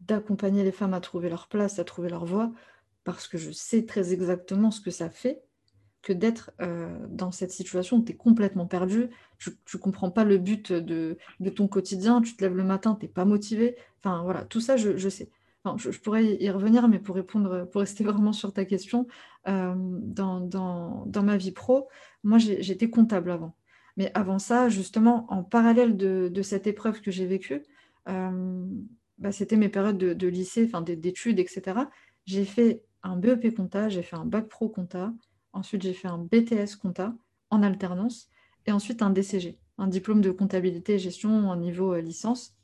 d'accompagner 0.00 0.62
les 0.62 0.72
femmes 0.72 0.94
à 0.94 1.00
trouver 1.00 1.28
leur 1.28 1.48
place, 1.48 1.78
à 1.78 1.84
trouver 1.84 2.08
leur 2.08 2.24
voie, 2.24 2.52
parce 3.04 3.26
que 3.26 3.38
je 3.38 3.50
sais 3.50 3.84
très 3.86 4.12
exactement 4.12 4.70
ce 4.70 4.80
que 4.80 4.90
ça 4.90 5.10
fait 5.10 5.42
que 6.02 6.12
d'être 6.12 6.52
euh, 6.60 6.96
dans 7.08 7.32
cette 7.32 7.50
situation 7.50 7.96
où 7.98 8.04
tu 8.04 8.12
es 8.12 8.16
complètement 8.16 8.66
perdu, 8.66 9.08
tu 9.38 9.50
ne 9.50 9.78
comprends 9.80 10.10
pas 10.10 10.24
le 10.24 10.38
but 10.38 10.72
de, 10.72 11.18
ton 11.56 11.66
quotidien, 11.66 12.22
tu 12.22 12.36
te 12.36 12.44
lèves 12.44 12.56
le 12.56 12.62
matin, 12.62 12.96
tu 12.98 13.06
n'es 13.06 13.12
pas 13.12 13.24
motivé. 13.24 13.76
Enfin 13.98 14.22
voilà, 14.22 14.44
tout 14.44 14.60
ça, 14.60 14.76
je 14.76 15.08
sais 15.08 15.30
je, 15.76 15.90
pourrais 15.98 16.36
y 16.42 16.50
revenir, 16.50 16.88
mais 16.88 16.98
pour 16.98 17.14
répondre, 17.14 17.68
pour 17.70 17.80
rester 17.80 18.04
vraiment 18.10 18.32
sur 18.32 18.52
ta 18.52 18.64
question, 18.64 19.06
euh, 19.48 19.74
dans, 19.76 21.22
ma 21.22 21.36
vie 21.36 21.52
pro, 21.52 21.88
moi 22.24 22.38
j'étais 22.38 22.90
comptable 22.90 23.30
avant. 23.30 23.56
Mais 23.96 24.10
avant 24.14 24.38
ça, 24.38 24.68
justement, 24.68 25.26
en 25.32 25.42
parallèle 25.42 25.96
de, 25.96 26.42
cette 26.42 26.66
épreuve 26.66 27.00
que 27.00 27.10
j'ai 27.10 27.26
vécue, 27.26 27.62
euh, 28.08 28.66
bah, 29.18 29.32
c'était 29.32 29.56
mes 29.56 29.68
périodes 29.68 29.98
de, 29.98 30.26
lycée, 30.28 30.64
enfin 30.66 30.82
d'études, 30.82 31.40
etc. 31.40 31.80
J'ai 32.24 32.44
fait 32.44 32.84
un 33.02 33.16
BEP 33.16 33.54
compta, 33.54 33.88
j'ai 33.88 34.02
fait 34.02 34.16
un 34.16 34.24
bac 34.24 34.48
pro 34.48 34.68
compta, 34.68 35.12
ensuite 35.52 35.82
j'ai 35.82 35.94
fait 35.94 36.08
un 36.08 36.18
BTS 36.18 36.76
compta 36.80 37.14
en 37.50 37.62
alternance, 37.62 38.28
et 38.66 38.72
ensuite 38.72 39.02
un 39.02 39.10
DCG, 39.10 39.58
un 39.78 39.88
diplôme 39.88 40.20
de 40.20 40.30
comptabilité 40.30 40.94
et 40.94 40.98
gestion 40.98 41.48
en 41.48 41.56
niveau 41.56 41.94
euh, 41.94 42.00
licence, 42.00 42.54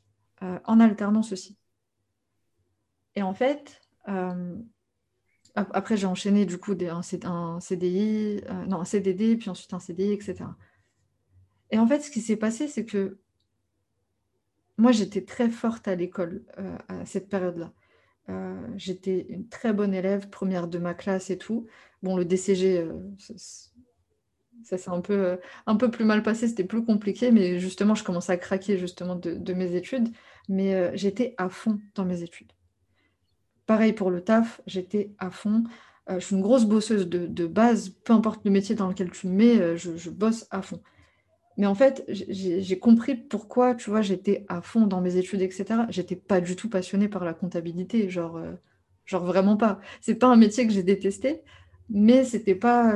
en 0.41 0.79
alternance 0.81 1.31
aussi. 1.31 1.57
Et 3.15 3.21
en 3.21 3.33
fait, 3.33 3.81
euh, 4.09 4.55
après, 5.55 5.97
j'ai 5.97 6.07
enchaîné 6.07 6.45
du 6.45 6.57
coup 6.57 6.73
un, 6.73 7.01
CDI, 7.61 8.41
euh, 8.49 8.65
non, 8.65 8.81
un 8.81 8.85
CDD, 8.85 9.37
puis 9.37 9.49
ensuite 9.49 9.73
un 9.73 9.79
CDI, 9.79 10.11
etc. 10.11 10.35
Et 11.71 11.79
en 11.79 11.87
fait, 11.87 12.01
ce 12.01 12.11
qui 12.11 12.21
s'est 12.21 12.35
passé, 12.35 12.67
c'est 12.67 12.85
que 12.85 13.19
moi, 14.77 14.91
j'étais 14.91 15.23
très 15.23 15.49
forte 15.49 15.87
à 15.87 15.95
l'école 15.95 16.43
euh, 16.59 16.77
à 16.89 17.05
cette 17.05 17.29
période-là. 17.29 17.71
j'étais 18.75 19.25
une 19.29 19.47
très 19.47 19.71
bonne 19.71 19.93
élève, 19.93 20.29
première 20.29 20.67
de 20.67 20.77
ma 20.79 20.93
classe 20.93 21.29
et 21.29 21.37
tout. 21.37 21.67
Bon, 22.03 22.17
le 22.17 22.25
DCG, 22.25 22.89
ça 24.63 24.77
s'est 24.77 24.89
un 24.89 25.01
peu, 25.01 25.91
plus 25.91 26.05
mal 26.05 26.23
passé, 26.23 26.47
c'était 26.47 26.63
plus 26.65 26.83
compliqué, 26.83 27.31
mais 27.31 27.59
justement, 27.59 27.95
je 27.95 28.03
commençais 28.03 28.33
à 28.33 28.37
craquer 28.37 28.77
justement 28.77 29.15
de 29.15 29.53
mes 29.53 29.75
études. 29.75 30.09
Mais 30.49 30.95
j'étais 30.97 31.33
à 31.37 31.49
fond 31.49 31.79
dans 31.95 32.05
mes 32.05 32.21
études. 32.21 32.54
Pareil 33.65 33.93
pour 33.93 34.11
le 34.11 34.21
taf, 34.21 34.61
j'étais 34.67 35.11
à 35.17 35.31
fond. 35.31 35.63
Euh, 36.09 36.19
je 36.19 36.25
suis 36.25 36.35
une 36.35 36.41
grosse 36.41 36.65
bosseuse 36.65 37.07
de, 37.07 37.47
base, 37.47 37.89
peu 37.89 38.13
importe 38.13 38.45
le 38.45 38.51
métier 38.51 38.75
dans 38.75 38.87
lequel 38.87 39.09
tu 39.11 39.27
me 39.27 39.33
mets, 39.33 39.59
euh, 39.59 39.75
je, 39.75 40.09
bosse 40.09 40.47
à 40.51 40.61
fond. 40.61 40.81
Mais 41.57 41.65
en 41.65 41.75
fait, 41.75 42.03
j'ai 42.09 42.79
compris 42.79 43.15
pourquoi, 43.15 43.75
tu 43.75 43.89
vois, 43.89 44.01
j'étais 44.01 44.45
à 44.49 44.61
fond 44.61 44.87
dans 44.87 45.01
mes 45.01 45.15
études, 45.15 45.41
etc. 45.41 45.65
J'étais 45.89 46.17
pas 46.17 46.41
du 46.41 46.55
tout 46.55 46.69
passionnée 46.69 47.07
par 47.07 47.23
la 47.23 47.33
comptabilité, 47.33 48.09
genre, 48.09 48.37
euh, 48.37 48.53
genre 49.05 49.23
vraiment 49.23 49.57
pas. 49.57 49.79
C'est 50.01 50.15
pas 50.15 50.27
un 50.27 50.35
métier 50.35 50.67
que 50.67 50.73
j'ai 50.73 50.83
détesté, 50.83 51.43
mais 51.89 52.25
c'était 52.25 52.55
pas, 52.55 52.93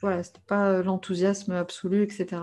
voilà, 0.00 0.22
c'était 0.22 0.40
pas 0.46 0.82
l'enthousiasme 0.82 1.52
absolu, 1.52 2.02
etc. 2.02 2.42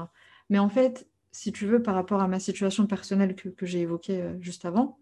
Mais 0.50 0.60
en 0.60 0.70
fait, 0.70 1.08
si 1.32 1.52
tu 1.52 1.66
veux, 1.66 1.82
par 1.82 1.96
rapport 1.96 2.22
à 2.22 2.28
ma 2.28 2.40
situation 2.40 2.86
personnelle 2.88 3.36
que, 3.36 3.50
que 3.50 3.66
j'ai 3.66 3.82
évoquée 3.82 4.24
juste 4.42 4.66
avant, 4.66 5.00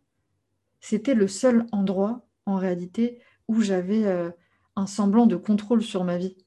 c'était 0.80 1.16
le 1.16 1.28
seul 1.28 1.66
endroit 1.72 2.27
en 2.48 2.56
réalité 2.56 3.20
où 3.48 3.62
j'avais 3.62 4.06
euh, 4.06 4.32
un 4.76 4.88
semblant 4.88 5.28
de 5.28 5.36
contrôle 5.36 5.84
sur 5.84 6.04
ma 6.04 6.18
vie. 6.18 6.38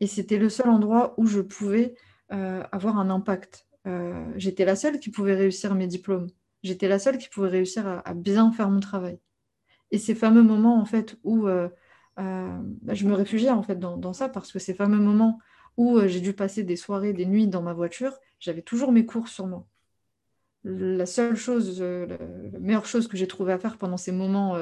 Et 0.00 0.06
c'était 0.06 0.38
le 0.38 0.48
seul 0.48 0.70
endroit 0.70 1.14
où 1.18 1.26
je 1.26 1.40
pouvais 1.40 1.94
euh, 2.32 2.62
avoir 2.72 2.98
un 2.98 3.10
impact. 3.10 3.66
Euh, 3.86 4.24
j'étais 4.36 4.64
la 4.64 4.76
seule 4.76 5.00
qui 5.00 5.10
pouvait 5.10 5.34
réussir 5.34 5.74
mes 5.74 5.86
diplômes. 5.86 6.28
J'étais 6.62 6.88
la 6.88 6.98
seule 6.98 7.18
qui 7.18 7.28
pouvait 7.28 7.48
réussir 7.48 7.86
à, 7.86 8.14
bien 8.14 8.52
faire 8.52 8.70
mon 8.70 8.80
travail. 8.80 9.18
Et 9.90 9.98
ces 9.98 10.14
fameux 10.14 10.42
moments 10.42 10.80
en 10.80 10.84
fait 10.84 11.16
où 11.22 11.46
bah, 12.16 12.94
je 12.94 13.06
me 13.06 13.14
réfugiais 13.14 13.50
en 13.50 13.62
fait 13.62 13.78
dans, 13.78 14.12
ça 14.12 14.28
parce 14.28 14.50
que 14.50 14.58
ces 14.58 14.74
fameux 14.74 14.98
moments 14.98 15.38
où 15.76 16.00
j'ai 16.06 16.20
dû 16.20 16.32
passer 16.32 16.64
des 16.64 16.74
soirées, 16.74 17.12
des 17.12 17.26
nuits 17.26 17.46
dans 17.46 17.62
ma 17.62 17.72
voiture, 17.72 18.18
j'avais 18.40 18.62
toujours 18.62 18.90
mes 18.90 19.06
cours 19.06 19.28
sur 19.28 19.46
moi. 19.46 19.64
La 20.64 21.06
seule 21.06 21.36
chose, 21.36 21.80
la 21.80 22.58
meilleure 22.58 22.86
chose 22.86 23.06
que 23.06 23.16
j'ai 23.16 23.28
trouvé 23.28 23.52
à 23.52 23.58
faire 23.58 23.78
pendant 23.78 23.98
ces 23.98 24.10
moments 24.10 24.58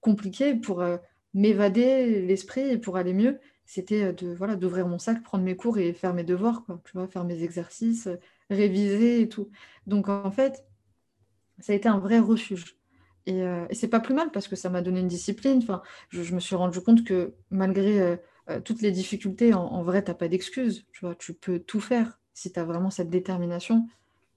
compliqué 0.00 0.54
pour 0.54 0.80
euh, 0.80 0.96
m'évader 1.34 2.22
l'esprit 2.22 2.68
et 2.70 2.78
pour 2.78 2.96
aller 2.96 3.14
mieux, 3.14 3.38
c'était 3.64 4.04
euh, 4.04 4.12
de 4.12 4.32
voilà 4.34 4.56
d'ouvrir 4.56 4.86
mon 4.86 4.98
sac, 4.98 5.22
prendre 5.22 5.44
mes 5.44 5.56
cours 5.56 5.78
et 5.78 5.92
faire 5.92 6.14
mes 6.14 6.24
devoirs, 6.24 6.64
quoi, 6.64 6.80
tu 6.84 6.92
vois, 6.92 7.06
faire 7.06 7.24
mes 7.24 7.42
exercices, 7.42 8.06
euh, 8.06 8.16
réviser 8.50 9.22
et 9.22 9.28
tout. 9.28 9.50
Donc 9.86 10.08
en 10.08 10.30
fait, 10.30 10.64
ça 11.60 11.72
a 11.72 11.76
été 11.76 11.88
un 11.88 11.98
vrai 11.98 12.18
refuge. 12.18 12.76
Et, 13.26 13.40
et 13.42 13.74
c'est 13.74 13.88
pas 13.88 14.00
plus 14.00 14.14
mal 14.14 14.32
parce 14.32 14.48
que 14.48 14.56
ça 14.56 14.70
m'a 14.70 14.80
donné 14.80 15.00
une 15.00 15.06
discipline. 15.06 15.58
Enfin, 15.58 15.82
je, 16.08 16.34
me 16.34 16.40
suis 16.40 16.56
rendu 16.56 16.80
compte 16.80 17.04
que 17.04 17.34
malgré 17.50 18.18
toutes 18.64 18.80
les 18.80 18.90
difficultés, 18.90 19.52
en, 19.54 19.62
en 19.62 19.82
vrai, 19.82 20.02
tu 20.02 20.10
n'as 20.10 20.14
pas 20.14 20.26
d'excuses. 20.26 20.86
Tu 20.90 21.04
tu 21.18 21.34
peux 21.34 21.60
tout 21.60 21.80
faire 21.80 22.18
si 22.34 22.50
tu 22.50 22.58
as 22.58 22.64
vraiment 22.64 22.90
cette 22.90 23.10
détermination. 23.10 23.86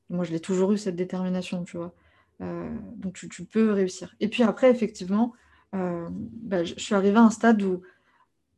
Moi, 0.09 0.25
je 0.25 0.31
l'ai 0.31 0.41
toujours 0.41 0.73
eu, 0.73 0.77
cette 0.77 0.97
détermination, 0.97 1.63
tu 1.63 1.77
vois. 1.77 1.95
donc, 2.39 3.13
tu, 3.13 3.45
peux 3.45 3.71
réussir. 3.71 4.13
Et 4.19 4.27
puis 4.27 4.43
après, 4.43 4.69
effectivement, 4.69 5.33
euh, 5.73 6.07
bah, 6.11 6.63
je 6.63 6.75
suis 6.77 6.95
arrivée 6.95 7.17
à 7.17 7.23
un 7.23 7.29
stade 7.29 7.61
où 7.61 7.81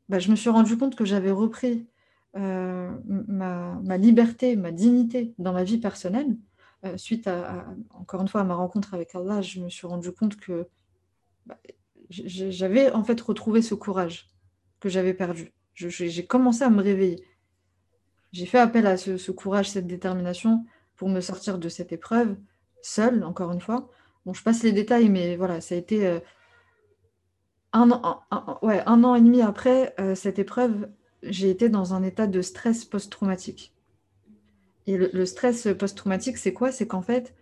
bah, 0.10 0.20
je 0.20 0.30
me 0.30 0.36
suis 0.36 0.50
rendu 0.50 0.78
compte 0.78 0.96
que 0.96 1.06
j'avais 1.06 1.32
repris 1.32 1.88
euh, 2.36 2.92
ma, 3.06 3.98
liberté, 3.98 4.56
ma 4.56 4.72
dignité 4.72 5.34
dans 5.38 5.54
ma 5.54 5.64
vie 5.64 5.78
personnelle. 5.78 6.38
Euh, 6.86 6.98
suite 6.98 7.28
à, 7.28 7.66
encore 7.92 8.22
une 8.22 8.28
fois, 8.28 8.44
ma 8.44 8.56
rencontre 8.56 8.94
avec 8.94 9.16
Allah, 9.16 9.42
je 9.42 9.62
me 9.62 9.70
suis 9.70 9.88
rendu 9.88 10.12
compte 10.12 10.36
que 10.36 10.68
bah, 11.46 11.58
j'avais 12.10 12.92
en 12.92 13.04
fait 13.04 13.20
retrouvé 13.22 13.62
ce 13.62 13.74
courage 13.74 14.30
que 14.80 14.90
j'avais 14.90 15.14
perdu. 15.14 15.54
J'ai 15.74 16.26
commencé 16.26 16.64
à 16.64 16.70
me 16.70 16.82
réveiller. 16.82 17.26
J'ai 18.32 18.46
fait 18.46 18.60
appel 18.60 18.86
à 18.86 18.98
ce, 18.98 19.32
courage, 19.32 19.70
cette 19.70 19.88
détermination 19.88 20.66
pour 20.98 21.10
me 21.10 21.22
sortir 21.22 21.58
de 21.58 21.70
cette 21.70 21.92
épreuve, 21.92 22.36
seule, 22.82 23.24
encore 23.24 23.52
une 23.52 23.62
fois. 23.62 23.90
Bon, 24.26 24.34
je 24.34 24.44
passe 24.44 24.64
les 24.64 24.72
détails, 24.72 25.10
mais 25.10 25.36
voilà, 25.38 25.62
ça 25.62 25.76
a 25.76 25.78
été 25.78 26.20
un, 27.76 28.22
ouais, 28.62 28.82
un 28.86 29.04
an 29.04 29.16
et 29.16 29.22
demi 29.22 29.42
après 29.42 29.94
euh, 30.00 30.16
cette 30.16 30.40
épreuve, 30.40 30.90
j'ai 31.24 31.50
été 31.50 31.70
dans 31.70 31.94
un 31.94 32.04
état 32.04 32.28
de 32.28 32.42
stress 32.42 32.86
post-traumatique. 32.86 33.74
Et 34.88 34.98
le, 34.98 35.26
stress 35.26 35.68
post-traumatique, 35.78 36.38
c'est 36.38 36.54
quoi? 36.54 36.72
C'est 36.72 36.88
qu'en 36.88 37.02
fait, 37.02 37.34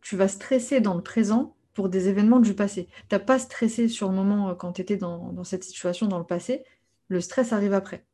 tu 0.00 0.16
vas 0.16 0.28
stresser 0.28 0.80
dans 0.80 0.94
le 0.94 1.02
présent 1.02 1.56
pour 1.74 1.88
des 1.88 2.08
événements 2.08 2.40
du 2.40 2.54
passé. 2.54 2.88
Tu 3.08 3.14
n'as 3.14 3.18
pas 3.18 3.38
stressé 3.38 3.88
sur 3.88 4.08
le 4.08 4.14
moment 4.14 4.50
euh, 4.50 4.54
quand 4.54 4.72
tu 4.72 4.82
étais 4.82 4.96
dans, 4.96 5.44
cette 5.44 5.64
situation 5.64 6.06
dans 6.06 6.18
le 6.18 6.24
passé. 6.24 6.64
Le 7.08 7.20
stress 7.20 7.52
arrive 7.52 7.74
après. 7.74 8.04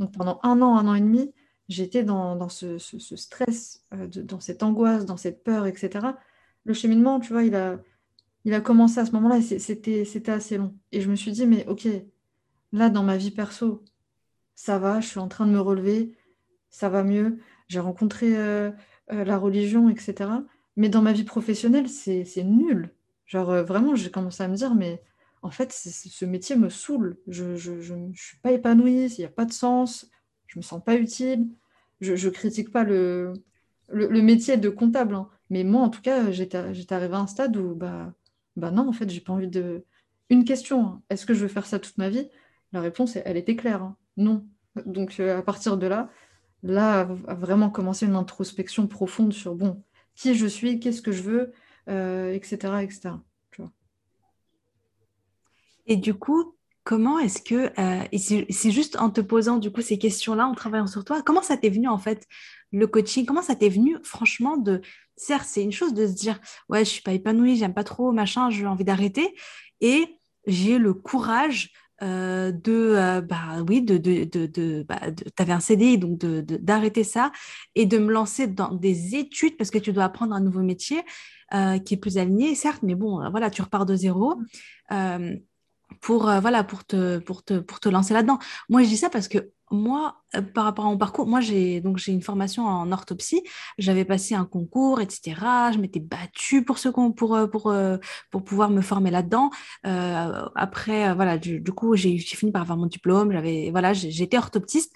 Donc 0.00 0.12
pendant 0.12 0.40
un 0.42 0.60
an, 0.62 0.76
un 0.76 0.88
an 0.88 0.94
et 0.94 1.00
demi, 1.00 1.32
j'étais 1.68 2.02
dans, 2.02 2.48
ce, 2.48 2.78
stress, 2.78 3.84
euh, 3.94 4.06
dans 4.08 4.40
cette 4.40 4.62
angoisse, 4.62 5.04
dans 5.04 5.16
cette 5.16 5.44
peur, 5.44 5.66
etc. 5.66 6.06
Le 6.64 6.72
cheminement, 6.72 7.20
tu 7.20 7.32
vois, 7.32 7.44
il 7.44 7.54
a, 7.54 7.78
il 8.44 8.54
a 8.54 8.60
commencé 8.60 8.98
à 8.98 9.06
ce 9.06 9.12
moment-là 9.12 9.40
c'était 9.40 10.30
assez 10.30 10.58
long. 10.58 10.74
Et 10.92 11.00
je 11.00 11.10
me 11.10 11.16
suis 11.16 11.32
dit, 11.32 11.46
mais 11.46 11.66
ok, 11.66 11.88
là, 12.72 12.90
dans 12.90 13.02
ma 13.02 13.16
vie 13.16 13.30
perso, 13.30 13.82
ça 14.54 14.78
va, 14.78 15.00
je 15.00 15.08
suis 15.08 15.20
en 15.20 15.28
train 15.28 15.46
de 15.46 15.52
me 15.52 15.60
relever, 15.60 16.16
ça 16.70 16.88
va 16.88 17.04
mieux, 17.04 17.38
j'ai 17.68 17.80
rencontré 17.80 18.36
euh, 18.36 18.70
euh, 19.12 19.24
la 19.24 19.38
religion, 19.38 19.88
etc. 19.88 20.30
Mais 20.76 20.88
dans 20.88 21.02
ma 21.02 21.12
vie 21.12 21.24
professionnelle, 21.24 21.88
c'est 21.88 22.24
nul. 22.44 22.94
Genre, 23.26 23.50
euh, 23.50 23.62
vraiment, 23.62 23.96
j'ai 23.96 24.10
commencé 24.10 24.42
à 24.42 24.48
me 24.48 24.56
dire, 24.56 24.74
mais 24.74 25.02
en 25.42 25.50
fait, 25.50 25.72
ce 25.72 26.24
métier 26.24 26.56
me 26.56 26.68
saoule. 26.68 27.18
Je 27.28 27.94
ne 27.94 28.12
suis 28.14 28.38
pas 28.38 28.52
épanouie, 28.52 29.06
il 29.06 29.20
n'y 29.20 29.24
a 29.24 29.28
pas 29.28 29.44
de 29.44 29.52
sens, 29.52 30.10
je 30.46 30.58
me 30.58 30.62
sens 30.62 30.82
pas 30.84 30.96
utile. 30.96 31.48
je 32.00 32.12
ne 32.12 32.32
critique 32.32 32.70
pas 32.70 32.84
le, 32.84 33.32
le, 33.88 34.22
métier 34.22 34.56
de 34.56 34.68
comptable, 34.68 35.14
hein. 35.14 35.28
mais 35.50 35.64
moi, 35.64 35.82
en 35.82 35.90
tout 35.90 36.02
cas, 36.02 36.30
j'étais 36.30 36.56
arrivée 36.94 37.14
à 37.14 37.18
un 37.18 37.26
stade 37.26 37.56
où, 37.56 37.74
bah, 37.74 38.12
bah 38.56 38.70
non, 38.70 38.88
en 38.88 38.92
fait, 38.92 39.08
j'ai 39.10 39.20
pas 39.20 39.32
envie 39.32 39.48
de. 39.48 39.84
Une 40.30 40.44
question, 40.44 40.86
hein. 40.86 41.02
est-ce 41.10 41.26
que 41.26 41.34
je 41.34 41.40
veux 41.40 41.48
faire 41.48 41.66
ça 41.66 41.78
toute 41.78 41.98
ma 41.98 42.08
vie? 42.08 42.28
La 42.72 42.80
réponse, 42.80 43.16
elle 43.16 43.36
était 43.36 43.56
claire, 43.56 43.82
hein. 43.82 43.96
non. 44.16 44.46
Donc, 44.86 45.20
euh, 45.20 45.38
à 45.38 45.42
partir 45.42 45.76
de 45.76 45.86
là, 45.86 46.10
là, 46.62 47.00
a 47.28 47.34
vraiment 47.34 47.70
commencé 47.70 48.06
une 48.06 48.16
introspection 48.16 48.86
profonde 48.86 49.32
sur, 49.32 49.54
bon, 49.54 49.82
qui 50.14 50.34
je 50.34 50.46
suis, 50.46 50.80
qu'est-ce 50.80 51.02
que 51.02 51.12
je 51.12 51.22
veux, 51.22 51.52
etc., 51.86 52.58
euh, 52.64 52.78
etc. 52.80 53.14
Et 55.86 55.96
du 55.96 56.14
coup, 56.14 56.54
comment 56.82 57.18
est-ce 57.18 57.42
que, 57.42 57.70
euh, 57.78 58.04
c'est 58.50 58.70
juste 58.70 58.96
en 58.96 59.10
te 59.10 59.20
posant 59.20 59.58
du 59.58 59.70
coup 59.70 59.82
ces 59.82 59.98
questions-là, 59.98 60.46
en 60.46 60.54
travaillant 60.54 60.86
sur 60.86 61.04
toi, 61.04 61.22
comment 61.22 61.42
ça 61.42 61.56
t'est 61.56 61.70
venu 61.70 61.88
en 61.88 61.98
fait 61.98 62.26
le 62.72 62.86
coaching? 62.86 63.26
Comment 63.26 63.42
ça 63.42 63.54
t'est 63.54 63.68
venu 63.68 63.98
franchement 64.02 64.56
de, 64.56 64.80
certes 65.16 65.46
c'est 65.48 65.62
une 65.62 65.72
chose 65.72 65.94
de 65.94 66.06
se 66.06 66.12
dire 66.12 66.40
ouais 66.68 66.84
je 66.84 66.90
suis 66.90 67.02
pas 67.02 67.12
épanouie, 67.12 67.56
j'aime 67.56 67.74
pas 67.74 67.84
trop 67.84 68.12
machin, 68.12 68.50
j'ai 68.50 68.66
envie 68.66 68.84
d'arrêter, 68.84 69.34
et 69.80 70.06
j'ai 70.46 70.78
le 70.78 70.94
courage 70.94 71.70
euh, 72.02 72.50
de, 72.52 72.72
euh, 72.72 73.20
bah 73.20 73.62
oui, 73.68 73.80
de, 73.82 73.96
de, 73.98 74.24
de, 74.24 74.82
bah, 74.82 75.00
tu 75.12 75.42
avais 75.42 75.52
un 75.52 75.60
CDI, 75.60 75.98
donc 75.98 76.18
d'arrêter 76.18 77.04
ça 77.04 77.32
et 77.74 77.86
de 77.86 77.98
me 77.98 78.12
lancer 78.12 78.46
dans 78.46 78.74
des 78.74 79.14
études 79.16 79.56
parce 79.56 79.70
que 79.70 79.78
tu 79.78 79.92
dois 79.92 80.04
apprendre 80.04 80.34
un 80.34 80.40
nouveau 80.40 80.62
métier 80.62 81.02
qui 81.84 81.94
est 81.94 81.98
plus 81.98 82.18
aligné, 82.18 82.56
certes, 82.56 82.82
mais 82.82 82.96
bon, 82.96 83.30
voilà, 83.30 83.48
tu 83.48 83.62
repars 83.62 83.86
de 83.86 83.94
zéro. 83.94 84.34
Mmh 84.90 85.34
pour, 86.00 86.28
euh, 86.28 86.40
voilà, 86.40 86.64
pour, 86.64 86.84
te, 86.84 87.18
pour, 87.18 87.44
te, 87.44 87.58
pour 87.58 87.80
te 87.80 87.88
lancer 87.88 88.14
là-dedans. 88.14 88.38
Moi, 88.68 88.82
je 88.82 88.88
dis 88.88 88.96
ça 88.96 89.10
parce 89.10 89.28
que 89.28 89.50
moi, 89.70 90.22
euh, 90.36 90.42
par 90.42 90.64
rapport 90.64 90.86
à 90.86 90.88
mon 90.88 90.98
parcours, 90.98 91.26
moi, 91.26 91.40
j'ai 91.40 91.80
donc 91.80 91.98
j'ai 91.98 92.12
une 92.12 92.22
formation 92.22 92.66
en 92.66 92.90
orthopsie. 92.92 93.42
J'avais 93.78 94.04
passé 94.04 94.34
un 94.34 94.44
concours, 94.44 95.00
etc. 95.00 95.72
Je 95.72 95.78
m'étais 95.78 96.00
battue 96.00 96.64
pour 96.64 96.78
ce 96.78 96.88
pour 96.88 97.34
euh, 97.34 97.46
pour 97.46 97.74
pour 98.30 98.44
pouvoir 98.44 98.70
me 98.70 98.80
former 98.80 99.10
là-dedans. 99.10 99.50
après, 99.84 101.14
voilà, 101.14 101.38
du, 101.38 101.62
coup, 101.64 101.96
j'ai 101.96 102.18
fini 102.18 102.52
par 102.52 102.62
avoir 102.62 102.78
mon 102.78 102.86
diplôme. 102.86 103.32
J'avais 103.32 103.70
voilà, 103.70 103.92
j'étais 103.92 104.38
orthoptiste. 104.38 104.92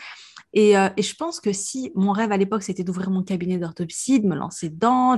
Euh, 0.56 0.90
et, 0.96 1.02
je 1.02 1.14
pense 1.14 1.40
que 1.40 1.52
si 1.52 1.92
mon 1.94 2.12
rêve 2.12 2.32
à 2.32 2.36
l'époque, 2.36 2.62
c'était 2.62 2.84
d'ouvrir 2.84 3.10
mon 3.10 3.22
cabinet 3.22 3.58
d'orthopsie, 3.58 4.20
de 4.20 4.26
me 4.26 4.34
lancer 4.34 4.70
dedans, 4.70 5.16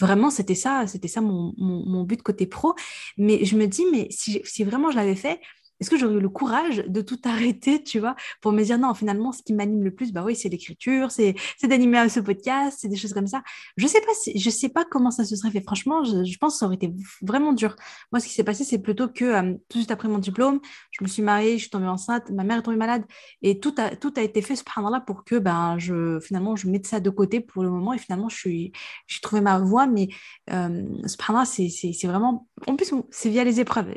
vraiment, 0.00 0.30
c'était 0.30 0.54
ça, 0.54 0.86
c'était 0.86 1.08
ça 1.08 1.20
mon, 1.20 1.54
mon, 1.56 2.02
but 2.04 2.22
côté 2.22 2.46
pro. 2.46 2.74
Mais 3.16 3.44
je 3.44 3.56
me 3.56 3.66
dis, 3.66 3.84
mais 3.92 4.08
si, 4.10 4.40
si 4.44 4.64
vraiment 4.64 4.90
je 4.90 4.96
l'avais 4.96 5.14
fait, 5.14 5.40
est-ce 5.82 5.90
que 5.90 5.96
j'aurais 5.96 6.14
eu 6.14 6.20
le 6.20 6.28
courage 6.28 6.84
de 6.86 7.00
tout 7.00 7.18
arrêter, 7.24 7.82
tu 7.82 7.98
vois, 7.98 8.14
pour 8.40 8.52
me 8.52 8.62
dire 8.62 8.78
non, 8.78 8.94
finalement, 8.94 9.32
ce 9.32 9.42
qui 9.42 9.52
m'anime 9.52 9.82
le 9.82 9.92
plus, 9.92 10.12
bah 10.12 10.22
oui, 10.24 10.36
c'est 10.36 10.48
l'écriture, 10.48 11.10
c'est 11.10 11.34
d'animer 11.64 12.08
ce 12.08 12.20
podcast, 12.20 12.78
c'est 12.80 12.88
des 12.88 12.96
choses 12.96 13.12
comme 13.12 13.26
ça. 13.26 13.42
Je 13.76 13.86
sais 13.88 14.00
pas 14.00 14.12
si, 14.14 14.38
je 14.38 14.48
sais 14.48 14.68
pas 14.68 14.84
comment 14.84 15.10
ça 15.10 15.24
se 15.24 15.34
serait 15.34 15.50
fait. 15.50 15.62
Franchement, 15.62 16.04
je, 16.04 16.38
pense 16.38 16.54
que 16.54 16.58
ça 16.60 16.66
aurait 16.66 16.76
été 16.76 16.92
vraiment 17.20 17.52
dur. 17.52 17.74
Moi, 18.12 18.20
ce 18.20 18.28
qui 18.28 18.32
s'est 18.32 18.44
passé, 18.44 18.62
c'est 18.62 18.78
plutôt 18.78 19.08
que 19.08 19.24
euh, 19.24 19.54
tout 19.68 19.78
de 19.78 19.82
suite 19.82 19.90
après 19.90 20.08
mon 20.08 20.18
diplôme, 20.18 20.60
je 20.92 21.02
me 21.02 21.08
suis 21.08 21.22
mariée, 21.22 21.54
je 21.54 21.62
suis 21.62 21.70
tombée 21.70 21.86
enceinte, 21.86 22.30
ma 22.30 22.44
mère 22.44 22.58
est 22.58 22.62
tombée 22.62 22.76
malade 22.76 23.02
et 23.42 23.58
tout 23.58 23.74
a, 23.78 23.96
tout 23.96 24.12
a 24.16 24.22
été 24.22 24.40
fait, 24.40 24.54
subhanallah, 24.54 25.00
pour 25.00 25.24
que 25.24 25.36
ben, 25.36 25.78
je, 25.78 26.20
finalement, 26.20 26.54
je 26.54 26.68
mette 26.68 26.86
ça 26.86 27.00
de 27.00 27.10
côté 27.10 27.40
pour 27.40 27.64
le 27.64 27.70
moment 27.70 27.92
et 27.92 27.98
finalement, 27.98 28.28
j'ai 28.28 28.72
trouvé 29.20 29.42
ma 29.42 29.58
voie, 29.58 29.88
mais 29.88 30.08
euh, 30.52 30.84
subhanallah, 31.06 31.44
c'est 31.44 32.06
vraiment, 32.06 32.46
en 32.68 32.76
plus, 32.76 32.94
c'est 33.10 33.30
via 33.30 33.42
les 33.42 33.58
épreuves. 33.58 33.92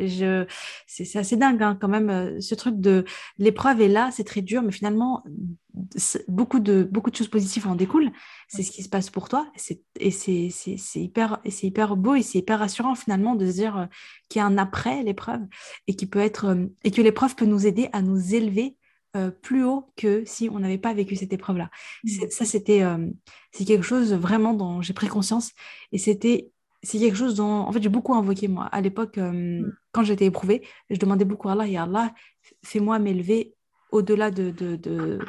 C'est 0.88 1.20
assez 1.20 1.38
dingue, 1.38 1.62
hein 1.62 1.75
quand 1.80 1.88
même 1.88 2.10
euh, 2.10 2.42
ce 2.42 2.56
truc 2.56 2.80
de 2.80 3.06
l'épreuve 3.38 3.82
est 3.82 3.88
là, 3.88 4.10
c'est 4.12 4.24
très 4.24 4.42
dur, 4.42 4.62
mais 4.62 4.72
finalement, 4.72 5.24
beaucoup 6.28 6.60
de, 6.60 6.88
beaucoup 6.90 7.12
de 7.12 7.16
choses 7.16 7.28
positives 7.28 7.68
en 7.68 7.76
découlent. 7.76 8.12
C'est 8.48 8.64
ce 8.64 8.72
qui 8.72 8.84
se 8.84 8.90
passe 8.90 9.10
pour 9.10 9.30
toi. 9.30 9.48
Et 10.00 10.12
c'est 10.12 10.50
hyper, 10.96 11.40
hyper 11.46 11.96
beau 11.96 12.16
et 12.16 12.22
c'est 12.22 12.40
hyper 12.40 12.60
rassurant 12.60 12.96
finalement 12.96 13.36
de 13.36 13.46
se 13.46 13.54
dire 13.54 13.78
euh, 13.78 13.86
qu'il 14.30 14.40
y 14.40 14.44
a 14.44 14.46
un 14.46 14.58
après 14.58 15.04
l'épreuve 15.04 15.42
et, 15.88 15.96
qui 15.96 16.06
peut 16.06 16.20
être, 16.20 16.46
euh, 16.46 16.66
et 16.84 16.92
que 16.92 17.02
l'épreuve 17.02 17.36
peut 17.36 17.46
nous 17.46 17.68
aider 17.68 17.90
à 17.94 18.02
nous 18.02 18.36
élever 18.36 18.78
plus 19.42 19.64
haut 19.64 19.86
que 19.96 20.24
si 20.26 20.50
on 20.50 20.60
n'avait 20.60 20.78
pas 20.78 20.94
vécu 20.94 21.16
cette 21.16 21.32
épreuve-là. 21.32 21.70
Mmh. 22.04 22.10
Ça, 22.32 22.44
c'était 22.44 22.84
c'est 23.54 23.64
quelque 23.64 23.86
chose 23.86 24.14
vraiment 24.14 24.54
dont 24.54 24.82
j'ai 24.82 24.92
pris 24.92 25.08
conscience 25.08 25.54
et 25.94 25.98
c'était 25.98 26.52
c'est 26.86 27.00
quelque 27.00 27.18
chose 27.18 27.36
dont, 27.36 27.46
en 27.46 27.72
fait, 27.72 27.82
j'ai 27.82 27.90
beaucoup 27.90 28.14
invoqué, 28.14 28.48
moi. 28.48 28.66
À 28.66 28.82
l'époque, 28.82 29.18
euh, 29.18 29.32
mm. 29.32 29.74
quand 29.92 30.04
j'étais 30.04 30.26
éprouvée, 30.26 30.66
je 30.90 30.98
demandais 30.98 31.26
beaucoup 31.26 31.50
à 31.50 31.54
Allah, 31.54 31.68
et 31.68 31.78
Allah, 31.78 32.14
fais-moi 32.64 33.00
m'élever 33.00 33.56
au-delà 33.92 34.32
de, 34.32 34.52
de, 34.52 35.20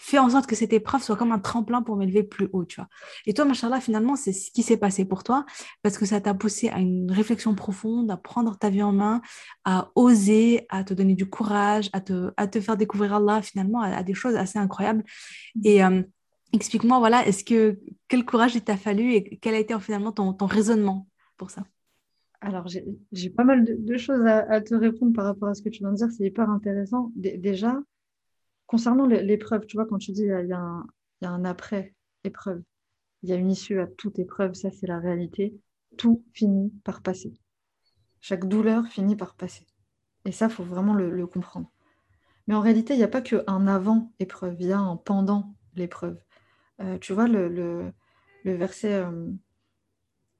Fais 0.00 0.18
en 0.18 0.30
sorte 0.30 0.46
que 0.46 0.54
cette 0.54 0.72
épreuve 0.72 1.02
soit 1.02 1.16
comme 1.16 1.32
un 1.32 1.40
tremplin 1.40 1.82
pour 1.82 1.96
m'élever 1.96 2.22
plus 2.22 2.48
haut, 2.52 2.64
tu 2.64 2.76
vois. 2.76 2.88
Et 3.26 3.34
toi, 3.34 3.44
machallah, 3.44 3.80
finalement, 3.80 4.14
c'est 4.14 4.32
ce 4.32 4.52
qui 4.52 4.62
s'est 4.62 4.76
passé 4.76 5.04
pour 5.04 5.24
toi, 5.24 5.44
parce 5.82 5.98
que 5.98 6.06
ça 6.06 6.20
t'a 6.20 6.34
poussé 6.34 6.68
à 6.68 6.78
une 6.78 7.10
réflexion 7.10 7.56
profonde, 7.56 8.08
à 8.08 8.16
prendre 8.16 8.56
ta 8.56 8.70
vie 8.70 8.82
en 8.82 8.92
main, 8.92 9.20
à 9.64 9.90
oser, 9.96 10.66
à 10.68 10.84
te 10.84 10.94
donner 10.94 11.16
du 11.16 11.28
courage, 11.28 11.90
à 11.92 12.00
te, 12.00 12.30
à 12.36 12.46
te 12.46 12.60
faire 12.60 12.76
découvrir 12.76 13.14
Allah, 13.14 13.42
finalement, 13.42 13.80
à, 13.80 14.04
des 14.04 14.14
choses 14.14 14.36
assez 14.36 14.58
incroyables. 14.58 15.02
Et... 15.64 15.84
Euh, 15.84 16.02
Explique-moi, 16.52 16.98
voilà, 16.98 17.26
est-ce 17.26 17.44
que 17.44 17.78
quel 18.08 18.24
courage 18.24 18.54
il 18.54 18.62
t'a 18.62 18.76
fallu 18.76 19.12
et 19.12 19.38
quel 19.38 19.54
a 19.54 19.58
été 19.58 19.78
finalement 19.80 20.12
ton, 20.12 20.34
raisonnement 20.46 21.06
pour 21.36 21.50
ça? 21.50 21.64
Alors, 22.40 22.68
j'ai 22.68 23.30
pas 23.30 23.44
mal 23.44 23.64
de, 23.64 23.96
choses 23.96 24.24
à, 24.24 24.60
te 24.60 24.74
répondre 24.74 25.12
par 25.12 25.24
rapport 25.24 25.48
à 25.48 25.54
ce 25.54 25.62
que 25.62 25.68
tu 25.68 25.80
viens 25.80 25.90
de 25.90 25.96
dire, 25.96 26.10
c'est 26.10 26.24
hyper 26.24 26.48
intéressant. 26.48 27.12
déjà, 27.16 27.78
concernant 28.66 29.06
l'épreuve, 29.06 29.66
tu 29.66 29.76
vois, 29.76 29.86
quand 29.86 29.98
tu 29.98 30.12
dis 30.12 30.22
il 30.22 30.48
y, 30.48 30.52
a 30.52 31.30
un, 31.30 31.44
après-épreuve, 31.44 32.62
il 33.22 33.28
y 33.28 33.32
a 33.32 33.36
une 33.36 33.50
issue 33.50 33.80
à 33.80 33.86
toute 33.86 34.18
épreuve, 34.18 34.54
ça 34.54 34.70
c'est 34.70 34.86
la 34.86 35.00
réalité, 35.00 35.54
tout 35.96 36.24
finit 36.32 36.72
par 36.84 37.02
passer. 37.02 37.34
Chaque 38.20 38.46
douleur 38.46 38.86
finit 38.86 39.16
par 39.16 39.34
passer. 39.34 39.66
Et 40.24 40.32
ça, 40.32 40.48
faut 40.48 40.64
vraiment 40.64 40.94
le, 40.94 41.10
le 41.10 41.26
comprendre. 41.26 41.70
Mais 42.46 42.54
en 42.54 42.60
réalité, 42.60 42.94
il 42.94 42.98
n'y 42.98 43.04
a 43.04 43.08
pas 43.08 43.20
qu'un 43.20 43.66
avant-épreuve, 43.66 44.56
il 44.60 44.68
y 44.68 44.72
a 44.72 44.78
un 44.78 44.96
pendant 44.96 45.54
l'épreuve. 45.74 46.18
Euh, 46.80 46.98
tu 46.98 47.12
vois, 47.12 47.28
le, 47.28 47.92
verset 48.44 48.94
euh, 48.94 49.30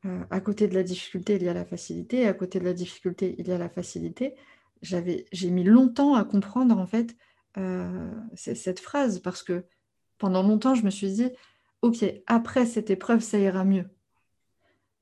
euh, 0.07 0.24
à 0.31 0.40
côté 0.40 0.68
de 0.68 0.74
la 0.74 0.83
difficulté, 0.83 1.37
il 1.37 1.42
y 1.42 1.48
a 1.48 1.55
la 1.55 1.64
facilité, 1.64 2.27
à 2.27 2.35
côté 2.35 2.61
de 2.61 2.64
la 2.64 2.72
difficulté, 2.72 3.35
il 3.38 3.48
y 3.48 3.53
a 3.53 3.59
la 3.59 3.68
facilité. 3.68 4.35
J'ai 4.83 5.51
mis 5.51 5.64
longtemps 5.64 6.14
à 6.14 6.24
comprendre 6.24 6.79
en 6.79 6.87
fait 6.87 7.16
cette 8.37 8.79
phrase 8.79 9.18
parce 9.18 9.42
que 9.42 9.64
pendant 10.18 10.44
longtemps, 10.44 10.77
je 10.77 10.85
me 10.85 10.90
suis 10.90 11.11
dit, 11.11 11.31
ok, 11.83 12.05
après 12.27 12.66
cette 12.66 12.90
épreuve, 12.90 13.20
ça 13.20 13.38
ira 13.38 13.64
mieux. 13.64 13.87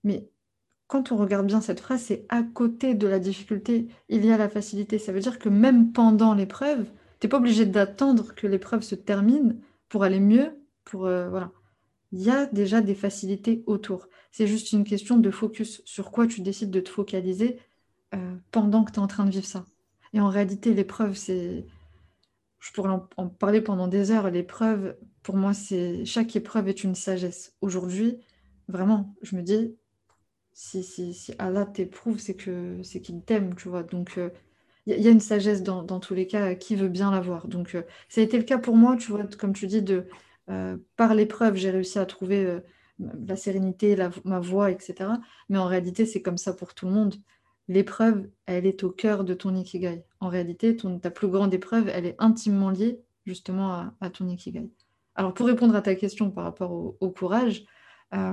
Mais 0.04 0.30
quand 0.86 1.12
on 1.12 1.16
regarde 1.16 1.46
bien 1.46 1.60
cette 1.60 1.80
phrase, 1.80 2.00
c'est 2.02 2.24
à 2.30 2.42
côté 2.42 2.94
de 2.94 3.06
la 3.06 3.18
difficulté, 3.18 3.88
il 4.08 4.24
y 4.24 4.32
a 4.32 4.38
la 4.38 4.48
facilité. 4.48 4.98
Ça 4.98 5.12
veut 5.12 5.20
dire 5.20 5.38
que 5.38 5.50
même 5.50 5.92
pendant 5.92 6.32
l'épreuve, 6.32 6.86
tu 7.20 7.26
n'es 7.26 7.28
pas 7.28 7.38
obligé 7.38 7.66
d'attendre 7.66 8.34
que 8.34 8.46
l'épreuve 8.46 8.82
se 8.82 8.94
termine 8.94 9.60
pour 9.90 10.04
aller 10.04 10.20
mieux 10.20 10.56
euh, 10.94 11.28
voilà. 11.28 11.52
Il 12.12 12.22
y 12.22 12.30
a 12.30 12.46
déjà 12.46 12.80
des 12.80 12.94
facilités 12.94 13.62
autour. 13.66 14.08
C'est 14.30 14.46
juste 14.46 14.72
une 14.72 14.84
question 14.84 15.18
de 15.18 15.30
focus 15.30 15.82
sur 15.84 16.10
quoi 16.10 16.26
tu 16.26 16.40
décides 16.40 16.70
de 16.70 16.80
te 16.80 16.88
focaliser 16.88 17.58
euh, 18.14 18.36
pendant 18.52 18.84
que 18.84 18.92
tu 18.92 18.96
es 18.96 19.02
en 19.02 19.06
train 19.06 19.24
de 19.24 19.30
vivre 19.30 19.46
ça. 19.46 19.64
Et 20.12 20.20
en 20.20 20.28
réalité, 20.28 20.74
l'épreuve, 20.74 21.14
c'est. 21.14 21.66
Je 22.60 22.72
pourrais 22.72 22.90
en, 23.16 23.28
parler 23.28 23.60
pendant 23.60 23.88
des 23.88 24.10
heures. 24.10 24.30
L'épreuve, 24.30 24.96
pour 25.22 25.36
moi, 25.36 25.52
c'est. 25.54 26.04
Chaque 26.04 26.36
épreuve 26.36 26.68
est 26.68 26.84
une 26.84 26.94
sagesse. 26.94 27.54
Aujourd'hui, 27.60 28.18
vraiment, 28.68 29.14
je 29.22 29.36
me 29.36 29.42
dis, 29.42 29.76
si, 30.52 30.82
si, 30.82 31.12
si 31.12 31.34
Allah 31.38 31.66
t'éprouve, 31.66 32.18
c'est 32.18 32.36
que 32.36 32.80
c'est 32.82 33.00
qu'il 33.00 33.22
t'aime, 33.22 33.54
tu 33.56 33.68
vois. 33.68 33.82
Donc, 33.82 34.12
il 34.16 34.92
euh, 34.92 34.96
y, 34.96 35.08
a 35.08 35.10
une 35.10 35.20
sagesse 35.20 35.62
dans, 35.62 36.00
tous 36.00 36.14
les 36.14 36.26
cas, 36.26 36.54
qui 36.54 36.76
veut 36.76 36.88
bien 36.88 37.10
l'avoir. 37.10 37.48
Donc, 37.48 37.76
ça 38.08 38.20
a 38.20 38.24
été 38.24 38.38
le 38.38 38.44
cas 38.44 38.58
pour 38.58 38.76
moi, 38.76 38.96
tu 38.96 39.10
vois, 39.10 39.24
comme 39.38 39.52
tu 39.52 39.66
dis, 39.66 39.82
de 39.82 40.06
par 40.96 41.14
l'épreuve, 41.14 41.56
j'ai 41.56 41.70
réussi 41.70 41.98
à 41.98 42.06
trouver 42.06 42.44
euh, 42.44 42.60
la 42.98 43.36
sérénité, 43.36 43.96
ma 44.24 44.40
voix, 44.40 44.70
etc. 44.70 45.10
Mais 45.48 45.58
en 45.58 45.66
réalité, 45.66 46.06
c'est 46.06 46.22
comme 46.22 46.38
ça 46.38 46.52
pour 46.52 46.74
tout 46.74 46.86
le 46.86 46.92
monde. 46.92 47.16
L'épreuve, 47.68 48.28
elle 48.46 48.64
est 48.66 48.84
au 48.84 48.90
cœur 48.90 49.24
de 49.24 49.34
ton 49.34 49.54
ikigai. 49.54 50.04
En 50.20 50.28
réalité, 50.28 50.76
ta 51.02 51.10
plus 51.10 51.28
grande 51.28 51.52
épreuve, 51.52 51.88
elle 51.88 52.06
est 52.06 52.14
intimement 52.18 52.70
liée 52.70 53.00
justement 53.26 53.92
à, 54.00 54.10
ton 54.10 54.28
ikigai. 54.28 54.70
Alors, 55.16 55.34
pour 55.34 55.46
répondre 55.46 55.74
à 55.74 55.82
ta 55.82 55.96
question 55.96 56.30
par 56.30 56.44
rapport 56.44 56.70
au, 56.72 57.10
courage, 57.10 57.64
euh, 58.14 58.32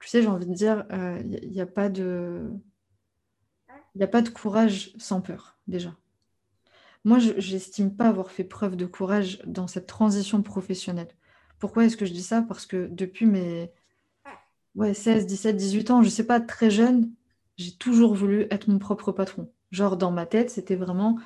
tu 0.00 0.08
sais, 0.08 0.22
j'ai 0.22 0.28
envie 0.28 0.46
de 0.46 0.54
dire, 0.54 0.84
il 0.90 1.50
n'y 1.50 1.60
a 1.60 1.66
pas 1.66 1.88
de 1.88 2.50
courage 4.34 4.92
sans 4.98 5.20
peur, 5.20 5.56
déjà. 5.68 5.94
Moi, 7.04 7.18
je 7.18 7.32
n'estime 7.54 7.96
pas 7.96 8.08
avoir 8.08 8.30
fait 8.30 8.44
preuve 8.44 8.76
de 8.76 8.86
courage 8.86 9.40
dans 9.46 9.66
cette 9.66 9.86
transition 9.86 10.42
professionnelle. 10.42 11.08
Pourquoi 11.58 11.84
est-ce 11.84 11.96
que 11.96 12.06
je 12.06 12.12
dis 12.12 12.22
ça? 12.22 12.42
Parce 12.42 12.66
que 12.66 12.88
depuis 12.88 13.26
mes 13.26 13.72
ouais, 14.74 14.94
16, 14.94 15.26
17, 15.26 15.56
18 15.56 15.90
ans, 15.90 16.02
je 16.02 16.06
ne 16.08 16.10
sais 16.10 16.26
pas, 16.26 16.40
très 16.40 16.70
jeune, 16.70 17.12
j'ai 17.56 17.76
toujours 17.76 18.14
voulu 18.14 18.46
être 18.50 18.68
mon 18.68 18.78
propre 18.78 19.12
patron. 19.12 19.52
Genre, 19.70 19.96
dans 19.96 20.10
ma 20.10 20.26
tête, 20.26 20.50
c'était 20.50 20.76
vraiment 20.76 21.18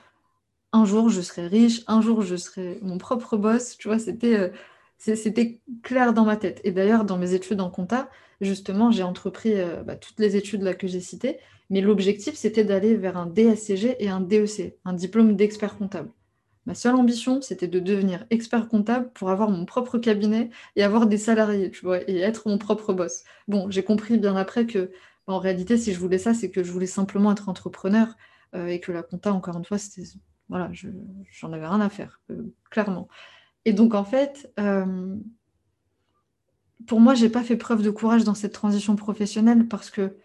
un 0.73 0.85
jour 0.87 1.11
je 1.11 1.21
serai 1.23 1.47
riche, 1.49 1.83
un 1.89 2.01
jour 2.03 2.23
je 2.23 2.37
serai 2.37 2.79
mon 2.83 2.99
propre 2.99 3.37
boss. 3.37 3.79
Tu 3.79 3.89
vois, 3.89 3.99
c'était. 3.99 4.37
Euh, 4.39 4.51
C'était 4.99 5.61
clair 5.83 6.15
dans 6.15 6.25
ma 6.27 6.37
tête. 6.39 6.61
Et 6.65 6.73
d'ailleurs, 6.73 7.05
dans 7.07 7.19
mes 7.19 7.35
études 7.35 7.61
en 7.61 7.71
compta, 7.71 8.11
justement, 8.41 8.91
j'ai 8.93 9.05
entrepris 9.05 9.55
euh, 9.61 9.85
bah, 9.85 9.97
toutes 9.97 10.21
les 10.21 10.37
études 10.37 10.63
là 10.63 10.75
que 10.75 10.89
j'ai 10.89 11.01
citées, 11.01 11.41
mais 11.73 11.81
l'objectif, 11.81 12.35
c'était 12.35 12.65
d'aller 12.65 12.97
vers 12.97 13.17
un 13.17 13.25
DSCG 13.25 13.97
et 13.99 14.11
un 14.11 14.21
DEC, 14.21 14.77
un 14.85 14.93
diplôme 14.93 15.37
d'expert 15.37 15.79
comptable. 15.79 16.11
Ma 16.67 16.75
seule 16.75 16.97
ambition, 16.97 17.41
c'était 17.41 17.67
de 17.67 17.81
devenir 17.81 18.27
expert 18.29 18.69
comptable 18.69 19.11
pour 19.15 19.31
avoir 19.31 19.49
mon 19.49 19.65
propre 19.65 19.97
cabinet 19.97 20.51
et 20.77 20.83
avoir 20.83 21.07
des 21.07 21.17
salariés, 21.17 21.71
tu 21.71 21.81
vois, 21.81 22.07
et 22.09 22.19
être 22.19 22.47
mon 22.47 22.59
propre 22.59 22.93
boss. 22.93 23.25
Bon, 23.49 23.71
j'ai 23.71 23.83
compris 23.83 24.19
bien 24.19 24.37
après 24.37 24.67
que, 24.67 24.93
en 25.27 25.39
réalité, 25.39 25.79
si 25.79 25.95
je 25.95 25.99
voulais 25.99 26.19
ça, 26.19 26.35
c'est 26.35 26.51
que 26.51 26.63
je 26.63 26.71
voulais 26.71 26.85
simplement 26.85 27.33
être 27.33 27.49
entrepreneur 27.49 28.19
euh, 28.55 28.67
et 28.67 28.79
que 28.79 28.93
la 28.93 29.03
compta, 29.03 29.33
encore 29.33 29.57
une 29.57 29.65
fois, 29.65 29.79
c'était, 29.79 30.07
voilà, 30.51 30.71
j'en 30.73 31.55
avais 31.55 31.67
rien 31.67 31.81
à 31.81 31.89
faire, 31.89 32.21
euh, 32.31 32.53
clairement. 32.71 33.09
Et 33.65 33.73
donc, 33.73 33.95
en 33.95 34.05
fait, 34.05 34.53
euh, 34.61 35.17
pour 36.87 37.01
moi, 37.01 37.15
j'ai 37.15 37.31
pas 37.31 37.43
fait 37.43 37.57
preuve 37.57 37.81
de 37.81 37.91
courage 37.91 38.25
dans 38.25 38.35
cette 38.35 38.53
transition 38.53 38.95
professionnelle 38.95 39.69
parce 39.69 39.89
que 39.89 40.19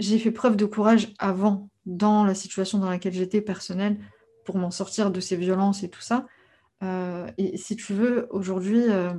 j'ai 0.00 0.18
fait 0.18 0.30
preuve 0.32 0.56
de 0.56 0.64
courage 0.64 1.12
avant, 1.18 1.68
dans 1.86 2.24
la 2.24 2.34
situation 2.34 2.78
dans 2.78 2.90
laquelle 2.90 3.12
j'étais 3.12 3.40
personnelle, 3.40 3.98
pour 4.44 4.58
m'en 4.58 4.70
sortir 4.70 5.10
de 5.10 5.20
ces 5.20 5.36
violences 5.36 5.82
et 5.82 5.90
tout 5.90 6.00
ça. 6.00 6.26
Euh, 6.82 7.30
et 7.38 7.56
si 7.56 7.76
tu 7.76 7.92
veux, 7.92 8.26
aujourd'hui, 8.30 8.82
euh, 8.88 9.12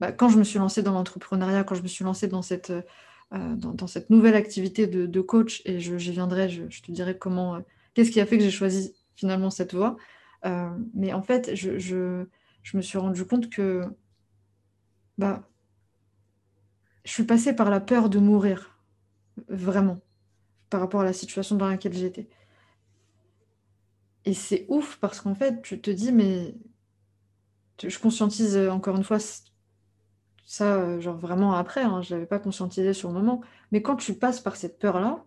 bah, 0.00 0.12
quand 0.12 0.28
je 0.28 0.38
me 0.38 0.44
suis 0.44 0.58
lancée 0.58 0.82
dans 0.82 0.92
l'entrepreneuriat, 0.92 1.64
quand 1.64 1.74
je 1.74 1.82
me 1.82 1.88
suis 1.88 2.04
lancée 2.04 2.28
dans 2.28 2.42
cette, 2.42 2.70
euh, 2.70 3.56
dans, 3.56 3.86
cette 3.86 4.10
nouvelle 4.10 4.36
activité 4.36 4.86
de, 4.86 5.20
coach, 5.20 5.62
et 5.64 5.80
j'y 5.80 6.12
viendrai, 6.12 6.48
je, 6.48 6.82
te 6.82 6.92
dirai 6.92 7.18
comment, 7.18 7.60
qu'est-ce 7.94 8.10
qui 8.10 8.20
a 8.20 8.26
fait 8.26 8.38
que 8.38 8.44
j'ai 8.44 8.50
choisi 8.50 8.94
finalement 9.16 9.50
cette 9.50 9.74
voie. 9.74 9.96
mais 10.94 11.12
en 11.12 11.22
fait, 11.22 11.54
je, 11.54 11.78
je, 11.78 12.24
je, 12.62 12.76
me 12.76 12.82
suis 12.82 12.98
rendu 12.98 13.24
compte 13.24 13.50
que 13.50 13.82
bah, 15.18 15.48
je 17.04 17.12
suis 17.12 17.24
passée 17.24 17.54
par 17.54 17.70
la 17.70 17.80
peur 17.80 18.08
de 18.08 18.18
mourir, 18.18 18.73
vraiment, 19.54 20.00
par 20.70 20.80
rapport 20.80 21.00
à 21.00 21.04
la 21.04 21.12
situation 21.12 21.56
dans 21.56 21.68
laquelle 21.68 21.94
j'étais. 21.94 22.28
Et 24.24 24.34
c'est 24.34 24.66
ouf 24.68 24.98
parce 25.00 25.20
qu'en 25.20 25.34
fait, 25.34 25.62
tu 25.62 25.80
te 25.80 25.90
dis, 25.90 26.12
mais 26.12 26.54
je 27.82 27.98
conscientise 27.98 28.56
euh, 28.56 28.70
encore 28.70 28.96
une 28.96 29.04
fois 29.04 29.18
ça, 30.46 30.74
euh, 30.76 31.00
genre 31.00 31.16
vraiment 31.16 31.54
après, 31.54 31.82
hein, 31.82 32.02
je 32.02 32.14
n'avais 32.14 32.26
pas 32.26 32.38
conscientisé 32.38 32.92
sur 32.92 33.08
le 33.08 33.14
moment. 33.14 33.40
Mais 33.72 33.82
quand 33.82 33.96
tu 33.96 34.14
passes 34.14 34.40
par 34.40 34.56
cette 34.56 34.78
peur-là, 34.78 35.24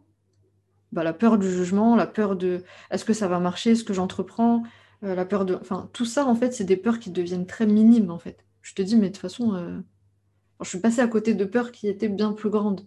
bah, 0.92 1.04
la 1.04 1.14
peur 1.14 1.38
du 1.38 1.50
jugement, 1.52 1.96
la 1.96 2.08
peur 2.08 2.36
de 2.36 2.64
est-ce 2.92 3.06
que 3.06 3.14
ça 3.14 3.28
va 3.28 3.40
marcher, 3.40 3.72
est-ce 3.72 3.84
que 3.84 3.94
j'entreprends, 3.94 4.64
euh, 5.04 5.16
la 5.16 5.26
peur 5.26 5.46
de. 5.46 5.56
Enfin, 5.56 5.90
tout 5.94 6.06
ça, 6.06 6.26
en 6.26 6.36
fait, 6.36 6.54
c'est 6.54 6.64
des 6.64 6.78
peurs 6.78 7.00
qui 7.00 7.12
deviennent 7.12 7.48
très 7.48 7.66
minimes, 7.66 8.12
en 8.12 8.20
fait. 8.20 8.46
Je 8.62 8.74
te 8.74 8.82
dis, 8.82 8.96
mais 8.96 9.10
de 9.10 9.14
toute 9.14 9.22
façon, 9.22 9.82
je 10.62 10.68
suis 10.68 10.80
passée 10.80 11.02
à 11.02 11.08
côté 11.08 11.34
de 11.34 11.46
peurs 11.46 11.72
qui 11.72 11.88
étaient 11.88 12.10
bien 12.10 12.34
plus 12.34 12.50
grandes. 12.50 12.86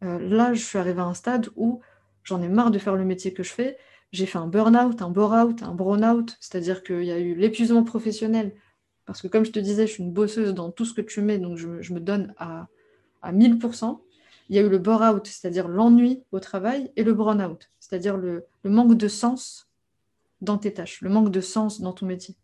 Là, 0.00 0.54
je 0.54 0.62
suis 0.62 0.78
arrivée 0.78 1.00
à 1.00 1.04
un 1.04 1.14
stade 1.14 1.48
où 1.56 1.80
j'en 2.22 2.42
ai 2.42 2.48
marre 2.48 2.70
de 2.70 2.78
faire 2.78 2.94
le 2.94 3.04
métier 3.04 3.32
que 3.32 3.42
je 3.42 3.52
fais 3.52 3.78
j'ai 4.12 4.26
fait 4.26 4.38
un 4.38 4.46
burn-out, 4.46 5.02
un 5.02 5.10
bore-out, 5.10 5.62
un 5.62 5.74
brown-out, 5.74 6.36
c'est-à-dire 6.40 6.82
qu'il 6.82 7.04
y 7.04 7.12
a 7.12 7.18
eu 7.18 7.34
l'épuisement 7.34 7.84
professionnel. 7.84 8.54
Parce 9.04 9.22
que 9.22 9.28
comme 9.28 9.44
je 9.44 9.52
te 9.52 9.58
disais, 9.58 9.86
je 9.86 9.92
suis 9.92 10.02
une 10.02 10.12
bosseuse 10.12 10.54
dans 10.54 10.70
tout 10.70 10.84
ce 10.84 10.94
que 10.94 11.00
tu 11.00 11.20
mets, 11.20 11.38
donc 11.38 11.56
je, 11.56 11.92
me 11.92 12.00
donne 12.00 12.34
à, 12.38 12.68
à 13.22 13.32
1000%. 13.32 14.00
Il 14.48 14.56
y 14.56 14.58
a 14.58 14.62
eu 14.62 14.68
le 14.68 14.78
bore-out, 14.78 15.26
c'est-à-dire 15.26 15.68
l'ennui 15.68 16.22
au 16.32 16.40
travail, 16.40 16.90
et 16.96 17.04
le 17.04 17.12
burn-out, 17.12 17.70
c'est-à-dire 17.80 18.16
le, 18.16 18.46
manque 18.64 18.96
de 18.96 19.08
sens 19.08 19.68
dans 20.40 20.56
tes 20.56 20.72
tâches, 20.72 21.00
le 21.02 21.10
manque 21.10 21.30
de 21.30 21.40
sens 21.40 21.80
dans 21.80 21.92
ton 21.92 22.06
métier. 22.06 22.36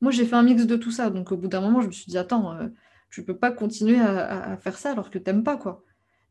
Moi, 0.00 0.12
j'ai 0.12 0.24
fait 0.24 0.36
un 0.36 0.42
mix 0.42 0.66
de 0.66 0.76
tout 0.76 0.90
ça, 0.90 1.10
donc 1.10 1.32
au 1.32 1.36
bout 1.36 1.48
d'un 1.48 1.60
moment, 1.60 1.80
je 1.80 1.88
me 1.88 1.92
suis 1.92 2.06
dit, 2.06 2.18
attends, 2.18 2.52
euh, 2.54 2.68
tu 3.10 3.20
ne 3.20 3.26
peux 3.26 3.36
pas 3.36 3.50
continuer 3.50 3.98
à, 3.98 4.52
à, 4.52 4.56
faire 4.56 4.78
ça 4.78 4.92
alors 4.92 5.10
que 5.10 5.18
tu 5.18 5.24
n'aimes 5.30 5.44
pas, 5.44 5.56
quoi. 5.56 5.82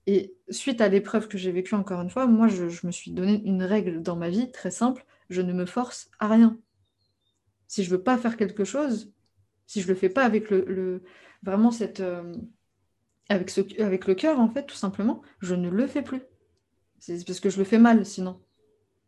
Et 0.07 0.35
suite 0.49 0.81
à 0.81 0.87
l'épreuve 0.87 1.27
que 1.27 1.37
j'ai 1.37 1.51
vécue 1.51 1.75
encore 1.75 2.01
une 2.01 2.09
fois, 2.09 2.27
moi, 2.27 2.47
je, 2.47 2.65
me 2.85 2.91
suis 2.91 3.11
donné 3.11 3.41
une 3.45 3.63
règle 3.63 4.01
dans 4.01 4.15
ma 4.15 4.29
vie 4.29 4.51
très 4.51 4.71
simple, 4.71 5.05
je 5.29 5.41
ne 5.41 5.53
me 5.53 5.65
force 5.65 6.09
à 6.19 6.27
rien. 6.27 6.57
Si 7.67 7.83
je 7.83 7.89
veux 7.89 8.01
pas 8.01 8.17
faire 8.17 8.37
quelque 8.37 8.63
chose, 8.63 9.11
si 9.65 9.81
je 9.81 9.87
le 9.87 9.95
fais 9.95 10.09
pas 10.09 10.23
avec 10.23 10.51
le, 10.51 11.03
vraiment 11.41 11.71
cette 11.71 11.99
euh, 11.99 12.33
avec 13.29 13.49
ce 13.49 13.61
avec 13.81 14.05
le 14.05 14.13
cœur 14.13 14.39
en 14.39 14.47
fait 14.49 14.65
tout 14.65 14.75
simplement, 14.75 15.23
je 15.39 15.55
ne 15.55 15.69
le 15.69 15.87
fais 15.87 16.03
plus. 16.03 16.21
C'est 16.99 17.25
parce 17.25 17.39
que 17.39 17.49
je 17.49 17.57
le 17.57 17.63
fais 17.63 17.79
mal 17.79 18.05
sinon, 18.05 18.39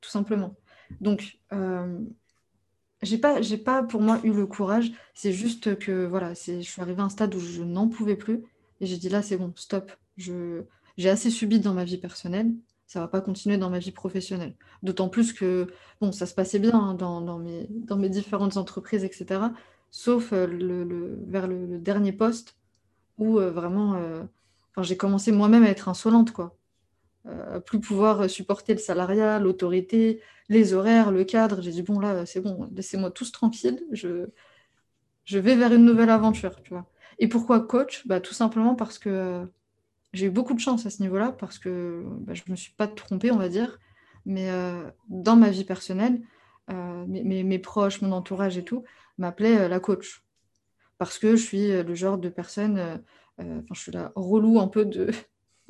tout 0.01 0.09
simplement. 0.09 0.55
Donc 1.01 1.37
euh, 1.53 1.99
j'ai 3.03 3.19
pas 3.19 3.41
j'ai 3.41 3.57
pas 3.57 3.83
pour 3.83 4.01
moi 4.01 4.19
eu 4.23 4.33
le 4.33 4.47
courage. 4.47 4.91
C'est 5.13 5.33
juste 5.33 5.77
que 5.77 6.05
voilà, 6.05 6.33
je 6.33 6.61
suis 6.61 6.81
arrivée 6.81 7.01
à 7.01 7.05
un 7.05 7.09
stade 7.09 7.35
où 7.35 7.39
je 7.39 7.61
n'en 7.61 7.87
pouvais 7.87 8.15
plus 8.15 8.43
et 8.81 8.87
j'ai 8.87 8.97
dit 8.97 9.09
là 9.09 9.21
c'est 9.21 9.37
bon, 9.37 9.53
stop. 9.55 9.91
Je 10.17 10.63
j'ai 10.97 11.09
assez 11.09 11.29
subi 11.29 11.59
dans 11.59 11.73
ma 11.73 11.83
vie 11.83 11.97
personnelle, 11.97 12.51
ça 12.87 13.01
va 13.01 13.07
pas 13.07 13.21
continuer 13.21 13.57
dans 13.57 13.69
ma 13.69 13.79
vie 13.79 13.91
professionnelle. 13.91 14.55
D'autant 14.81 15.09
plus 15.09 15.33
que 15.33 15.67
bon, 16.01 16.11
ça 16.11 16.25
se 16.25 16.33
passait 16.33 16.59
bien 16.59 16.73
hein, 16.73 16.93
dans, 16.93 17.37
mes, 17.39 18.09
différentes 18.09 18.57
entreprises, 18.57 19.03
etc. 19.03 19.41
Sauf 19.91 20.31
euh, 20.33 21.15
vers 21.27 21.47
le, 21.47 21.77
dernier 21.79 22.13
poste 22.13 22.55
où 23.17 23.39
euh, 23.39 23.51
vraiment, 23.51 23.95
euh, 23.95 24.23
j'ai 24.81 24.95
commencé 24.97 25.31
moi-même 25.31 25.63
à 25.63 25.69
être 25.69 25.89
insolente, 25.89 26.31
quoi. 26.31 26.55
à 27.25 27.59
plus 27.59 27.79
pouvoir 27.79 28.29
supporter 28.29 28.73
le 28.73 28.79
salariat, 28.79 29.39
l'autorité, 29.39 30.21
les 30.49 30.73
horaires, 30.73 31.11
le 31.11 31.25
cadre. 31.25 31.61
J'ai 31.61 31.71
dit 31.71 31.81
bon 31.81 31.99
là, 31.99 32.25
c'est 32.25 32.41
bon, 32.41 32.69
laissez-moi 32.73 33.11
tous 33.11 33.31
tranquilles. 33.31 33.83
Je, 33.91 34.27
je 35.25 35.39
vais 35.39 35.55
vers 35.55 35.73
une 35.73 35.83
nouvelle 35.85 36.09
aventure, 36.09 36.61
tu 36.63 36.69
vois. 36.73 36.85
Et 37.19 37.27
pourquoi 37.27 37.59
coach? 37.59 38.07
Bah, 38.07 38.21
Tout 38.21 38.33
simplement 38.33 38.75
parce 38.75 38.97
que 38.97 39.45
j'ai 40.13 40.27
eu 40.27 40.29
beaucoup 40.29 40.53
de 40.53 40.59
chance 40.59 40.85
à 40.85 40.89
ce 40.89 41.01
niveau-là 41.01 41.31
parce 41.31 41.59
que 41.59 42.03
bah, 42.21 42.33
je 42.33 42.43
ne 42.47 42.51
me 42.51 42.55
suis 42.55 42.73
pas 42.73 42.87
trompée, 42.87 43.31
on 43.31 43.37
va 43.37 43.49
dire. 43.49 43.79
Mais 44.25 44.49
euh, 44.49 44.83
dans 45.07 45.37
ma 45.37 45.49
vie 45.49 45.63
personnelle, 45.63 46.21
euh, 46.69 47.05
mes, 47.07 47.59
proches, 47.59 48.01
mon 48.01 48.11
entourage 48.11 48.57
et 48.57 48.63
tout 48.63 48.83
m'appelaient 49.17 49.57
euh, 49.57 49.67
la 49.69 49.79
coach. 49.79 50.23
Parce 50.97 51.17
que 51.17 51.35
je 51.35 51.43
suis 51.43 51.67
le 51.67 51.95
genre 51.95 52.17
de 52.17 52.27
personne, 52.27 53.01
enfin, 53.37 53.61
je 53.73 53.79
suis 53.79 53.91
la 53.91 54.11
relou 54.15 54.59
un 54.59 54.67
peu 54.67 54.83
de, 54.83 55.11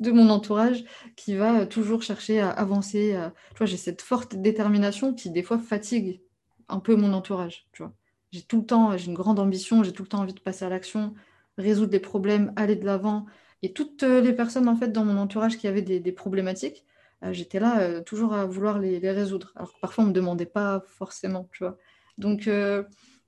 mon 0.00 0.30
entourage 0.30 0.84
qui 1.16 1.36
va 1.36 1.66
toujours 1.66 2.02
chercher 2.02 2.40
à 2.40 2.48
avancer. 2.48 3.14
Vois, 3.56 3.66
j'ai 3.66 3.76
cette 3.76 4.00
forte 4.00 4.36
détermination 4.36 5.12
qui, 5.12 5.30
des 5.30 5.42
fois, 5.42 5.58
fatigue 5.58 6.22
un 6.68 6.80
peu 6.80 6.96
mon 6.96 7.12
entourage. 7.12 7.66
Tu 7.72 7.82
vois. 7.82 7.92
J'ai 8.32 8.40
tout 8.42 8.60
le 8.60 8.66
temps, 8.66 8.96
j'ai 8.96 9.08
une 9.08 9.14
grande 9.14 9.38
ambition, 9.38 9.82
j'ai 9.82 9.92
tout 9.92 10.02
le 10.02 10.08
temps 10.08 10.20
envie 10.20 10.32
de 10.32 10.40
passer 10.40 10.64
à 10.64 10.70
l'action, 10.70 11.14
résoudre 11.58 11.90
des 11.90 12.00
problèmes, 12.00 12.52
aller 12.56 12.76
de 12.76 12.86
l'avant. 12.86 13.26
Et 13.62 13.72
toutes 13.72 14.02
euh, 14.02 14.20
les 14.20 14.32
personnes 14.32 14.68
en 14.68 14.76
fait 14.76 14.88
dans 14.88 15.04
mon 15.04 15.18
entourage 15.18 15.58
qui 15.58 15.66
avaient 15.66 15.82
des, 15.82 16.12
problématiques, 16.12 16.84
euh, 17.24 17.32
j'étais 17.32 17.58
là 17.58 17.80
euh, 17.80 18.00
toujours 18.00 18.34
à 18.34 18.44
vouloir 18.44 18.78
les, 18.78 18.98
résoudre. 19.10 19.52
Alors 19.56 19.74
parfois 19.80 20.04
on 20.04 20.08
me 20.08 20.12
demandait 20.12 20.46
pas 20.46 20.84
forcément, 20.86 21.48
tu 21.52 21.64
vois. 21.64 21.76
Donc 22.18 22.48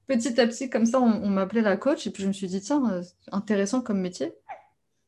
petit 0.06 0.40
à 0.40 0.46
petit, 0.46 0.68
comme 0.70 0.86
ça, 0.86 1.00
on, 1.00 1.28
m'appelait 1.28 1.62
la 1.62 1.76
coach 1.76 2.06
et 2.06 2.10
puis 2.10 2.22
je 2.22 2.28
me 2.28 2.32
suis 2.32 2.48
dit, 2.48 2.60
tiens, 2.60 3.02
intéressant 3.30 3.80
comme 3.80 4.00
métier. 4.00 4.34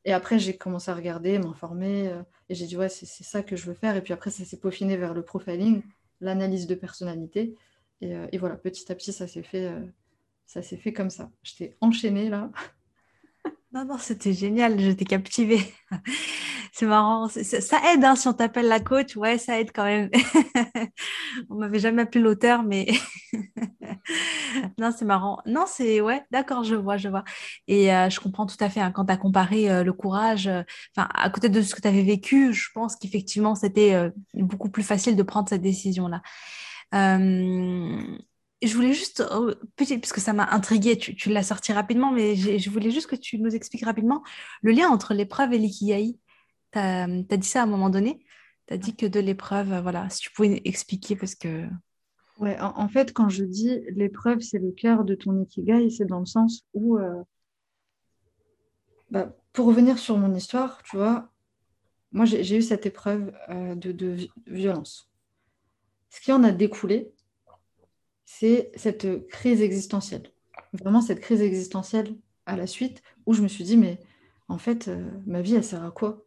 Et 0.05 0.13
après, 0.13 0.39
j'ai 0.39 0.57
commencé 0.57 0.91
à 0.91 0.95
regarder, 0.95 1.39
m'informer 1.39 2.13
et 2.49 2.55
j'ai 2.55 2.67
dit, 2.67 2.77
ouais, 2.77 2.89
c'est 2.89 3.07
ça 3.07 3.43
que 3.43 3.57
je 3.57 3.67
veux 3.67 3.75
faire. 3.75 3.97
Et 3.97 4.03
puis 4.03 4.13
après, 4.13 4.31
ça 4.31 4.45
s'est 4.45 4.59
peaufiné 4.59 4.97
vers 4.97 5.15
le 5.15 5.23
profiling, 5.23 5.83
l'analyse 6.21 6.69
de 6.69 6.77
personnalité. 6.77 7.57
Et, 8.01 8.15
et, 8.31 8.39
voilà, 8.39 8.55
petit 8.55 8.91
à 8.93 8.95
petit, 8.95 9.13
ça 9.13 9.27
s'est 9.27 9.43
fait, 9.43 9.69
ça 10.47 10.63
s'est 10.63 10.77
fait 10.77 10.93
comme 10.93 11.11
ça. 11.11 11.29
J'étais 11.43 11.77
enchaînée 11.81 12.29
là. 12.29 12.51
Non, 13.73 13.87
non, 13.87 13.97
c'était 13.97 14.35
génial, 14.35 14.79
j'étais 14.79 15.07
captivée. 15.07 15.63
C'est 16.75 16.87
marrant, 16.87 17.29
ça 17.29 17.79
aide 17.93 18.03
hein, 18.05 18.17
si 18.17 18.29
on 18.29 18.33
t'appelle 18.33 18.67
la 18.67 18.81
coach, 18.81 19.15
ouais, 19.17 19.37
ça 19.37 19.61
aide 19.61 19.73
quand 19.75 19.85
même. 19.85 20.11
on 21.51 21.57
m'avait 21.57 21.79
jamais 21.79 22.03
appelé 22.03 22.23
l'auteur, 22.25 22.63
mais 22.63 22.87
non, 24.79 24.91
c'est 24.97 25.05
marrant. 25.05 25.39
Non, 25.47 25.65
c'est 25.67 26.01
ouais, 26.01 26.23
d'accord, 26.31 26.65
je 26.65 26.75
vois, 26.75 26.97
je 26.97 27.09
vois. 27.09 27.25
Et 27.69 27.93
euh, 27.95 28.09
je 28.11 28.21
comprends 28.21 28.47
tout 28.47 28.57
à 28.61 28.71
fait 28.71 28.81
hein, 28.81 28.91
quand 28.91 29.05
tu 29.05 29.13
as 29.13 29.19
comparé 29.19 29.71
euh, 29.71 29.85
le 29.85 29.93
courage, 29.93 30.47
euh, 30.49 30.63
enfin, 30.97 31.09
à 31.15 31.29
côté 31.31 31.49
de 31.51 31.61
ce 31.63 31.75
que 31.75 31.83
tu 31.83 31.89
avais 31.89 32.03
vécu, 32.03 32.53
je 32.55 32.69
pense 32.75 32.97
qu'effectivement, 32.97 33.55
c'était 33.55 34.11
beaucoup 34.35 34.71
plus 34.71 34.83
facile 34.83 35.15
de 35.17 35.23
prendre 35.23 35.49
cette 35.49 35.63
décision-là 35.63 36.23
je 38.67 38.75
voulais 38.75 38.93
juste, 38.93 39.25
oh, 39.33 39.51
petit, 39.77 39.99
parce 39.99 40.13
que 40.13 40.21
ça 40.21 40.33
m'a 40.33 40.49
intrigué, 40.53 40.97
tu, 40.97 41.29
l'as 41.31 41.43
sorti 41.43 41.73
rapidement, 41.73 42.13
mais 42.13 42.37
je 42.37 42.71
voulais 42.71 42.91
juste 42.91 43.09
que 43.09 43.17
tu 43.17 43.39
nous 43.39 43.55
expliques 43.55 43.85
rapidement 43.85 44.23
le 44.63 44.73
lien 44.73 44.89
entre 44.89 45.15
l'épreuve 45.15 45.53
et 45.53 45.59
l'ikigai. 45.59 46.19
Tu 46.73 46.79
as, 46.79 47.07
dit 47.07 47.49
ça 47.49 47.61
à 47.61 47.63
un 47.65 47.67
moment 47.67 47.91
donné. 47.91 48.25
Tu 48.67 48.75
as 48.75 48.77
dit 48.79 48.95
que 48.95 49.07
de 49.07 49.21
l'épreuve, 49.21 49.81
voilà, 49.83 50.09
si 50.11 50.21
tu 50.21 50.31
pouvais 50.33 50.63
expliquer, 50.65 51.17
parce 51.17 51.35
que. 51.35 51.67
Ouais, 52.39 52.57
en, 52.61 52.89
fait, 52.89 53.13
quand 53.13 53.29
je 53.29 53.45
dis 53.45 53.81
l'épreuve, 53.91 54.41
c'est 54.41 54.59
le 54.59 54.73
cœur 54.73 55.05
de 55.05 55.15
ton 55.15 55.41
ikigai, 55.43 55.91
c'est 55.91 56.07
dans 56.07 56.21
le 56.21 56.27
sens 56.27 56.65
où, 56.73 56.99
euh, 56.99 57.23
bah, 59.11 59.37
pour 59.53 59.67
revenir 59.67 59.99
sur 59.99 60.17
mon 60.17 60.35
histoire, 60.35 60.83
tu 60.83 60.97
vois, 60.97 61.31
moi 62.11 62.25
j'ai 62.25 62.57
eu 62.57 62.63
cette 62.63 62.87
épreuve 62.87 63.33
euh, 63.51 63.75
de, 63.75 63.93
de 63.93 64.17
violence. 64.47 65.11
Ce 66.11 66.21
qui 66.21 66.33
en 66.33 66.43
a 66.43 66.53
découlé, 66.53 67.13
c'est 68.39 68.73
cette 68.77 69.27
crise 69.29 69.61
existentielle. 69.61 70.33
Vraiment, 70.73 71.03
cette 71.03 71.21
crise 71.21 71.43
existentielle 71.43 72.17
à 72.47 72.57
la 72.57 72.67
suite 72.67 73.03
où 73.27 73.35
je 73.35 73.43
me 73.43 73.49
suis 73.49 73.63
dit, 73.63 73.77
mais 73.77 73.99
en 74.49 74.57
fait, 74.57 74.91
ma 75.27 75.43
vie, 75.43 75.55
elle 75.55 75.65
sert 75.65 75.85
à 75.85 75.91
quoi? 75.91 76.25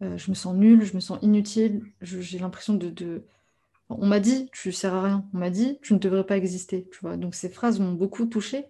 Je 0.00 0.28
me 0.28 0.34
sens 0.34 0.54
nulle, 0.56 0.84
je 0.84 0.94
me 0.94 1.00
sens 1.00 1.18
inutile, 1.22 1.82
j'ai 2.02 2.38
l'impression 2.38 2.74
de, 2.74 3.24
On 3.88 4.06
m'a 4.06 4.18
dit, 4.18 4.50
tu 4.52 4.72
sers 4.72 4.92
à 4.92 5.02
rien. 5.02 5.24
On 5.32 5.38
m'a 5.38 5.50
dit, 5.50 5.78
tu 5.82 5.94
ne 5.94 5.98
devrais 6.00 6.26
pas 6.26 6.36
exister. 6.36 6.88
Tu 6.90 6.98
vois 7.00 7.16
Donc 7.16 7.36
ces 7.36 7.48
phrases 7.48 7.78
m'ont 7.78 7.92
beaucoup 7.92 8.26
touchée. 8.26 8.64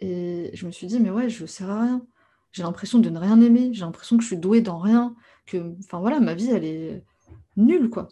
Et 0.00 0.50
je 0.54 0.66
me 0.66 0.72
suis 0.72 0.86
dit, 0.86 1.00
mais 1.00 1.10
ouais, 1.10 1.28
je 1.28 1.42
ne 1.42 1.46
sers 1.46 1.68
à 1.68 1.82
rien. 1.82 2.06
J'ai 2.52 2.62
l'impression 2.62 2.98
de 2.98 3.10
ne 3.10 3.18
rien 3.18 3.40
aimer. 3.42 3.74
J'ai 3.74 3.82
l'impression 3.82 4.16
que 4.16 4.22
je 4.22 4.28
suis 4.28 4.38
douée 4.38 4.62
dans 4.62 4.78
rien. 4.78 5.14
Que, 5.44 5.74
enfin 5.80 6.00
ma 6.20 6.34
vie, 6.34 6.50
elle 6.50 6.64
est 6.64 7.04
nulle, 7.56 7.90
quoi. 7.90 8.08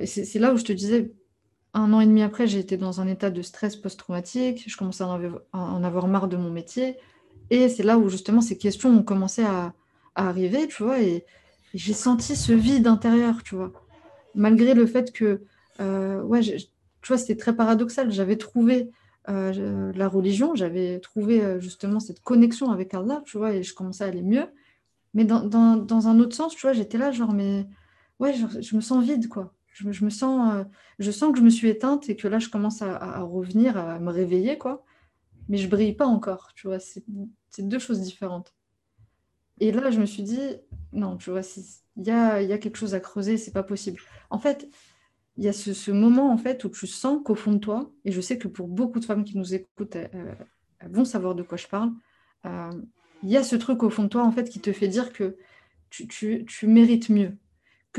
Et 0.00 0.06
c'est 0.06 0.38
là 0.38 0.52
où 0.52 0.58
je 0.58 0.64
te 0.64 0.72
disais, 0.72 1.12
un 1.76 1.92
an 1.92 2.00
et 2.00 2.06
demi 2.06 2.22
après, 2.22 2.46
j'ai 2.46 2.58
été 2.58 2.76
dans 2.76 3.00
un 3.00 3.06
état 3.06 3.30
de 3.30 3.42
stress 3.42 3.76
post-traumatique. 3.76 4.64
Je 4.66 4.76
commençais 4.76 5.04
à 5.04 5.18
en 5.52 5.84
avoir 5.84 6.08
marre 6.08 6.26
de 6.26 6.36
mon 6.36 6.50
métier. 6.50 6.96
Et 7.50 7.68
c'est 7.68 7.82
là 7.82 7.98
où 7.98 8.08
justement 8.08 8.40
ces 8.40 8.56
questions 8.58 8.90
ont 8.90 9.02
commencé 9.02 9.44
à, 9.44 9.74
arriver, 10.14 10.66
tu 10.68 10.82
vois. 10.82 11.00
Et, 11.00 11.24
j'ai 11.74 11.92
senti 11.92 12.36
ce 12.36 12.52
vide 12.52 12.86
intérieur, 12.86 13.42
tu 13.42 13.54
vois. 13.54 13.70
Malgré 14.34 14.72
le 14.72 14.86
fait 14.86 15.12
que, 15.12 15.42
euh, 15.80 16.22
ouais, 16.22 16.40
tu 16.40 16.68
vois, 17.06 17.18
c'était 17.18 17.36
très 17.36 17.54
paradoxal. 17.54 18.10
J'avais 18.10 18.36
trouvé 18.36 18.90
euh, 19.28 19.92
la 19.94 20.08
religion, 20.08 20.54
j'avais 20.54 21.00
trouvé 21.00 21.42
euh, 21.44 21.60
justement 21.60 22.00
cette 22.00 22.20
connexion 22.20 22.70
avec 22.70 22.94
Allah, 22.94 23.22
tu 23.26 23.36
vois, 23.36 23.52
et 23.52 23.62
je 23.62 23.74
commençais 23.74 24.04
à 24.04 24.06
aller 24.06 24.22
mieux. 24.22 24.46
Mais 25.12 25.24
dans, 25.24 25.44
un 25.52 26.20
autre 26.20 26.34
sens, 26.34 26.54
tu 26.54 26.62
vois, 26.62 26.72
j'étais 26.72 26.96
là, 26.96 27.12
genre, 27.12 27.34
mais 27.34 27.66
ouais, 28.20 28.32
je 28.34 28.76
me 28.76 28.80
sens 28.80 29.04
vide, 29.04 29.28
quoi. 29.28 29.52
Je, 29.76 30.04
me 30.04 30.10
sens, 30.10 30.54
euh, 30.54 30.64
je 30.98 31.10
sens 31.10 31.32
que 31.32 31.38
je 31.38 31.44
me 31.44 31.50
suis 31.50 31.68
éteinte 31.68 32.08
et 32.08 32.16
que 32.16 32.28
là, 32.28 32.38
je 32.38 32.48
commence 32.48 32.80
à, 32.82 33.20
revenir, 33.20 33.76
à 33.76 33.98
me 33.98 34.10
réveiller, 34.10 34.56
quoi. 34.56 34.84
Mais 35.48 35.58
je 35.58 35.68
brille 35.68 35.92
pas 35.92 36.06
encore, 36.06 36.52
tu 36.54 36.66
vois, 36.66 36.78
c'est 36.80 37.04
deux 37.58 37.78
choses 37.78 38.00
différentes. 38.00 38.54
Et 39.60 39.72
là, 39.72 39.90
je 39.90 40.00
me 40.00 40.06
suis 40.06 40.22
dit, 40.22 40.40
non, 40.92 41.16
tu 41.16 41.30
vois, 41.30 41.42
il 41.96 42.04
y 42.04 42.10
a, 42.10 42.58
quelque 42.58 42.76
chose 42.76 42.94
à 42.94 43.00
creuser, 43.00 43.36
c'est 43.36 43.52
pas 43.52 43.62
possible. 43.62 44.00
En 44.30 44.38
fait, 44.38 44.68
il 45.36 45.44
y 45.44 45.48
a 45.48 45.52
ce, 45.52 45.90
moment 45.90 46.32
en 46.32 46.38
fait 46.38 46.64
où 46.64 46.70
tu 46.70 46.86
sens 46.86 47.20
qu'au 47.24 47.34
fond 47.34 47.52
de 47.52 47.58
toi, 47.58 47.90
et 48.04 48.12
je 48.12 48.20
sais 48.20 48.38
que 48.38 48.48
pour 48.48 48.68
beaucoup 48.68 49.00
de 49.00 49.04
femmes 49.04 49.24
qui 49.24 49.36
nous 49.36 49.54
écoutent, 49.54 49.96
elles, 49.96 50.36
vont 50.88 51.04
savoir 51.04 51.34
de 51.34 51.42
quoi 51.42 51.58
je 51.58 51.66
parle, 51.66 51.92
euh, 52.46 52.70
il 53.22 53.30
y 53.30 53.36
a 53.36 53.42
ce 53.42 53.56
truc 53.56 53.82
au 53.82 53.90
fond 53.90 54.04
de 54.04 54.08
toi 54.08 54.24
en 54.24 54.32
fait 54.32 54.48
qui 54.48 54.60
te 54.60 54.72
fait 54.72 54.88
dire 54.88 55.12
que 55.12 55.36
tu, 55.90 56.46
mérites 56.62 57.08
mieux, 57.08 57.36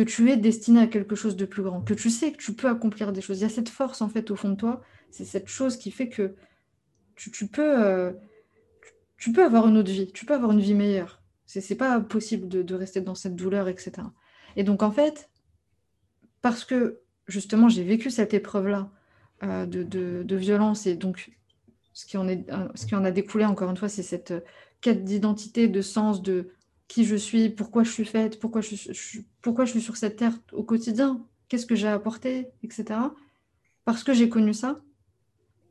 tu 0.04 0.30
es 0.30 0.38
destiné 0.38 0.82
à 0.82 0.88
quelque 0.88 1.16
chose 1.16 1.36
de 1.36 1.45
plus 1.45 1.64
grand, 1.64 1.82
que 1.82 1.93
tu 1.93 2.10
sais 2.10 2.32
que 2.32 2.38
tu 2.38 2.54
peux 2.54 2.68
accomplir 2.68 3.12
des 3.12 3.22
choses. 3.22 3.39
Il 3.39 3.43
y 3.43 3.45
a 3.45 3.50
cette 3.50 3.70
force 3.70 4.02
en 4.02 4.10
fait 4.10 4.32
au 4.32 4.36
fond 4.36 4.50
de 4.50 4.56
toi, 4.56 4.82
c'est 5.12 5.26
cette 5.26 5.48
chose 5.48 5.78
qui 5.78 5.91
fait 5.91 6.10
que 6.10 6.36
tu, 7.16 7.48
peux, 7.48 7.86
euh, 7.86 8.12
tu 9.18 9.32
peux 9.32 9.43
avoir 9.43 9.68
une 9.68 9.78
autre 9.78 9.91
vie, 9.91 10.12
tu 10.12 10.26
peux 10.26 10.34
avoir 10.34 10.52
une 10.52 10.60
vie 10.60 10.76
meilleure. 10.76 11.22
C'est 11.45 11.76
pas 11.76 12.02
possible 12.02 12.48
de, 12.48 12.76
rester 12.76 13.00
dans 13.00 13.16
cette 13.16 13.36
douleur, 13.36 13.70
etc. 13.70 13.93
Et 14.58 14.64
donc 14.64 14.84
en 14.84 14.91
fait, 14.91 15.30
parce 16.41 16.66
que 16.66 17.00
justement, 17.28 17.70
j'ai 17.70 17.84
vécu 17.84 18.12
cette 18.12 18.34
épreuve-là 18.34 18.91
euh, 19.43 19.66
de, 19.66 20.36
violence 20.36 20.86
et 20.88 20.95
donc 20.95 21.32
ce 21.93 22.06
qui, 22.06 22.18
en 22.18 22.28
est, 22.28 22.50
euh, 22.52 22.68
ce 22.76 22.86
qui 22.86 22.95
en 22.95 23.06
a 23.06 23.12
découlé, 23.12 23.45
encore 23.45 23.70
une 23.72 23.78
fois, 23.78 23.89
c'est 23.89 24.04
cette 24.04 24.34
quête 24.82 25.04
d'identité, 25.04 25.68
de 25.68 25.82
sens, 25.82 26.22
de 26.22 26.52
qui 26.88 27.06
je 27.06 27.16
suis, 27.16 27.50
pourquoi 27.50 27.84
je 27.84 27.91
suis 27.91 28.06
faite, 28.06 28.39
pourquoi 28.39 28.62
je, 28.62 28.76
suis, 28.76 29.26
pourquoi 29.48 29.64
je 29.64 29.72
suis 29.72 29.82
sur 29.82 29.95
cette 29.95 30.18
terre 30.18 30.38
au 30.52 30.62
quotidien, 30.62 31.26
qu'est-ce 31.48 31.66
que 31.66 31.74
j'ai 31.74 31.88
apporté, 31.88 32.50
etc. 32.64 33.00
Parce 33.86 34.04
que 34.04 34.12
j'ai 34.12 34.28
connu 34.28 34.54
ça, 34.54 34.82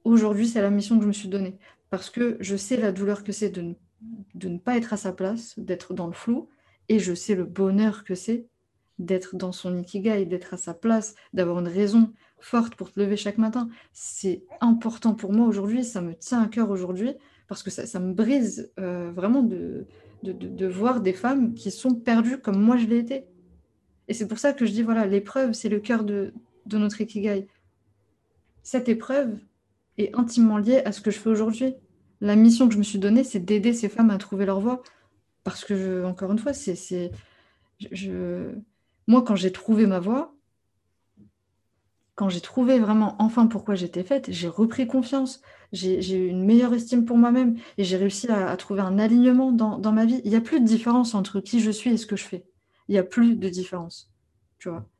aujourd'hui, 0.02 0.48
c'est 0.48 0.62
la 0.62 0.70
mission 0.70 0.96
que 0.96 1.02
je 1.02 1.08
me 1.08 1.12
suis 1.12 1.28
donnée. 1.28 1.58
Parce 1.90 2.08
que 2.08 2.38
je 2.40 2.56
sais 2.56 2.78
la 2.78 2.90
douleur 2.90 3.22
que 3.22 3.32
c'est 3.32 3.50
de, 3.50 3.74
de 4.34 4.48
ne 4.48 4.56
pas 4.56 4.78
être 4.78 4.94
à 4.94 4.96
sa 4.96 5.12
place, 5.12 5.58
d'être 5.58 5.92
dans 5.92 6.06
le 6.06 6.14
flou, 6.14 6.48
et 6.88 6.98
je 6.98 7.12
sais 7.12 7.34
le 7.34 7.44
bonheur 7.44 8.04
que 8.04 8.14
c'est 8.14 8.46
d'être 8.98 9.36
dans 9.36 9.52
son 9.52 9.76
ikigai, 9.76 10.24
d'être 10.24 10.54
à 10.54 10.56
sa 10.56 10.72
place, 10.72 11.14
d'avoir 11.34 11.58
une 11.58 11.68
raison 11.68 12.14
forte 12.40 12.76
pour 12.76 12.90
te 12.90 12.98
lever 12.98 13.18
chaque 13.18 13.36
matin. 13.36 13.68
C'est 13.92 14.42
important 14.62 15.12
pour 15.12 15.34
moi 15.34 15.46
aujourd'hui, 15.46 15.84
ça 15.84 16.00
me 16.00 16.14
tient 16.14 16.40
à 16.42 16.48
cœur 16.48 16.70
aujourd'hui, 16.70 17.12
parce 17.46 17.62
que 17.62 17.70
ça, 17.70 18.00
me 18.00 18.14
brise 18.14 18.72
euh, 18.80 19.12
vraiment 19.14 19.42
de, 19.42 19.86
de, 20.22 20.66
voir 20.66 21.02
des 21.02 21.12
femmes 21.12 21.52
qui 21.52 21.70
sont 21.70 21.94
perdues 21.94 22.38
comme 22.38 22.58
moi 22.58 22.78
je 22.78 22.86
l'ai 22.86 22.96
été. 22.96 23.26
Et 24.08 24.14
c'est 24.14 24.28
pour 24.28 24.38
ça 24.38 24.52
que 24.52 24.66
je 24.66 24.72
dis, 24.72 24.82
voilà, 24.82 25.06
l'épreuve, 25.06 25.52
c'est 25.52 25.68
le 25.68 25.80
cœur 25.80 26.04
de, 26.04 26.32
de 26.66 26.78
notre 26.78 27.00
ikigai. 27.00 27.48
Cette 28.62 28.88
épreuve 28.88 29.38
est 29.98 30.14
intimement 30.14 30.58
liée 30.58 30.82
à 30.84 30.92
ce 30.92 31.00
que 31.00 31.10
je 31.10 31.18
fais 31.18 31.30
aujourd'hui. 31.30 31.74
La 32.20 32.36
mission 32.36 32.68
que 32.68 32.74
je 32.74 32.78
me 32.78 32.84
suis 32.84 32.98
donnée, 32.98 33.24
c'est 33.24 33.40
d'aider 33.40 33.72
ces 33.72 33.88
femmes 33.88 34.10
à 34.10 34.18
trouver 34.18 34.46
leur 34.46 34.60
voie. 34.60 34.82
Parce 35.44 35.64
que, 35.64 36.04
encore 36.04 36.32
une 36.32 36.38
fois, 36.38 36.52
c'est... 36.52 37.10
Je, 37.92 38.52
moi, 39.06 39.22
quand 39.22 39.36
j'ai 39.36 39.52
trouvé 39.52 39.86
ma 39.86 40.00
voie, 40.00 40.34
quand 42.16 42.30
j'ai 42.30 42.40
trouvé 42.40 42.78
vraiment 42.78 43.14
enfin 43.18 43.46
pourquoi 43.46 43.74
j'étais 43.74 44.02
faite, 44.02 44.26
j'ai 44.30 44.48
repris 44.48 44.86
confiance, 44.86 45.42
j'ai 45.72 46.16
eu 46.16 46.28
une 46.28 46.44
meilleure 46.44 46.72
estime 46.72 47.04
pour 47.04 47.18
moi-même 47.18 47.58
et 47.76 47.84
j'ai 47.84 47.98
réussi 47.98 48.28
à, 48.28 48.56
trouver 48.56 48.80
un 48.80 48.98
alignement 48.98 49.52
dans, 49.52 49.92
ma 49.92 50.06
vie. 50.06 50.22
Il 50.24 50.30
n'y 50.30 50.36
a 50.36 50.40
plus 50.40 50.60
de 50.60 50.64
différence 50.64 51.14
entre 51.14 51.40
qui 51.40 51.60
je 51.60 51.70
suis 51.70 51.90
et 51.90 51.96
ce 51.98 52.06
que 52.06 52.16
je 52.16 52.24
fais. 52.24 52.44
Il 52.88 52.92
n'y 52.92 52.98
a 52.98 53.02
plus 53.02 53.36
de 53.36 53.48
différence. 53.48 54.10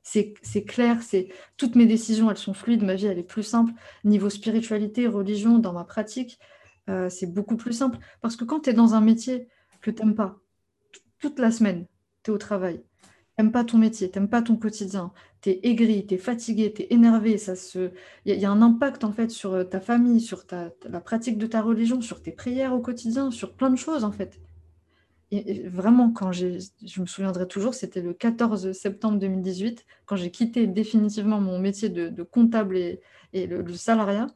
C'est 0.02 0.64
clair, 0.64 1.02
c'est 1.02 1.28
toutes 1.56 1.74
mes 1.74 1.86
décisions, 1.86 2.30
elles 2.30 2.36
sont 2.36 2.54
fluides, 2.54 2.84
ma 2.84 2.94
vie, 2.94 3.06
elle 3.06 3.18
est 3.18 3.22
plus 3.22 3.42
simple. 3.42 3.72
Niveau 4.04 4.30
spiritualité, 4.30 5.06
religion, 5.06 5.58
dans 5.58 5.72
ma 5.72 5.84
pratique, 5.84 6.38
euh, 6.88 7.08
c'est 7.08 7.26
beaucoup 7.26 7.56
plus 7.56 7.72
simple. 7.72 7.98
Parce 8.20 8.36
que 8.36 8.44
quand 8.44 8.60
tu 8.60 8.70
es 8.70 8.72
dans 8.72 8.94
un 8.94 9.00
métier 9.00 9.48
que 9.80 9.90
tu 9.90 10.02
n'aimes 10.02 10.14
pas, 10.14 10.38
toute 11.18 11.38
la 11.38 11.50
semaine, 11.50 11.86
tu 12.22 12.30
es 12.30 12.34
au 12.34 12.38
travail, 12.38 12.82
t'aimes 13.36 13.52
pas 13.52 13.64
ton 13.64 13.78
métier, 13.78 14.10
t'aimes 14.10 14.28
pas 14.28 14.42
ton 14.42 14.56
quotidien, 14.56 15.12
tu 15.40 15.50
es 15.50 15.60
aigri, 15.64 16.06
tu 16.06 16.14
es 16.14 16.18
fatigué, 16.18 16.72
tu 16.72 16.82
es 16.82 16.86
énervé, 16.90 17.38
ça 17.38 17.56
se... 17.56 17.90
il 18.24 18.38
y, 18.38 18.44
a 18.44 18.50
un 18.50 18.62
impact 18.62 19.04
en 19.04 19.12
fait 19.12 19.30
sur 19.30 19.54
euh, 19.54 19.64
ta 19.64 19.80
famille, 19.80 20.20
sur 20.20 20.46
ta, 20.46 20.70
la 20.88 21.00
pratique 21.00 21.38
de 21.38 21.46
ta 21.46 21.62
religion, 21.62 22.00
sur 22.00 22.22
tes 22.22 22.32
prières 22.32 22.74
au 22.74 22.80
quotidien, 22.80 23.30
sur 23.30 23.54
plein 23.54 23.70
de 23.70 23.76
choses 23.76 24.04
en 24.04 24.12
fait. 24.12 24.40
Et, 25.32 25.66
vraiment, 25.68 26.12
quand 26.12 26.30
je 26.32 26.46
me 27.00 27.06
souviendrai 27.06 27.48
toujours, 27.48 27.74
c'était 27.74 28.00
le 28.00 28.14
14 28.14 28.72
septembre 28.72 29.18
2018, 29.18 29.84
quand 30.04 30.16
j'ai 30.16 30.30
quitté 30.30 30.66
définitivement 30.66 31.40
mon 31.40 31.58
métier 31.58 31.88
de, 31.88 32.22
comptable 32.22 32.76
et, 32.76 33.00
le, 33.34 33.74
salariat, 33.74 34.28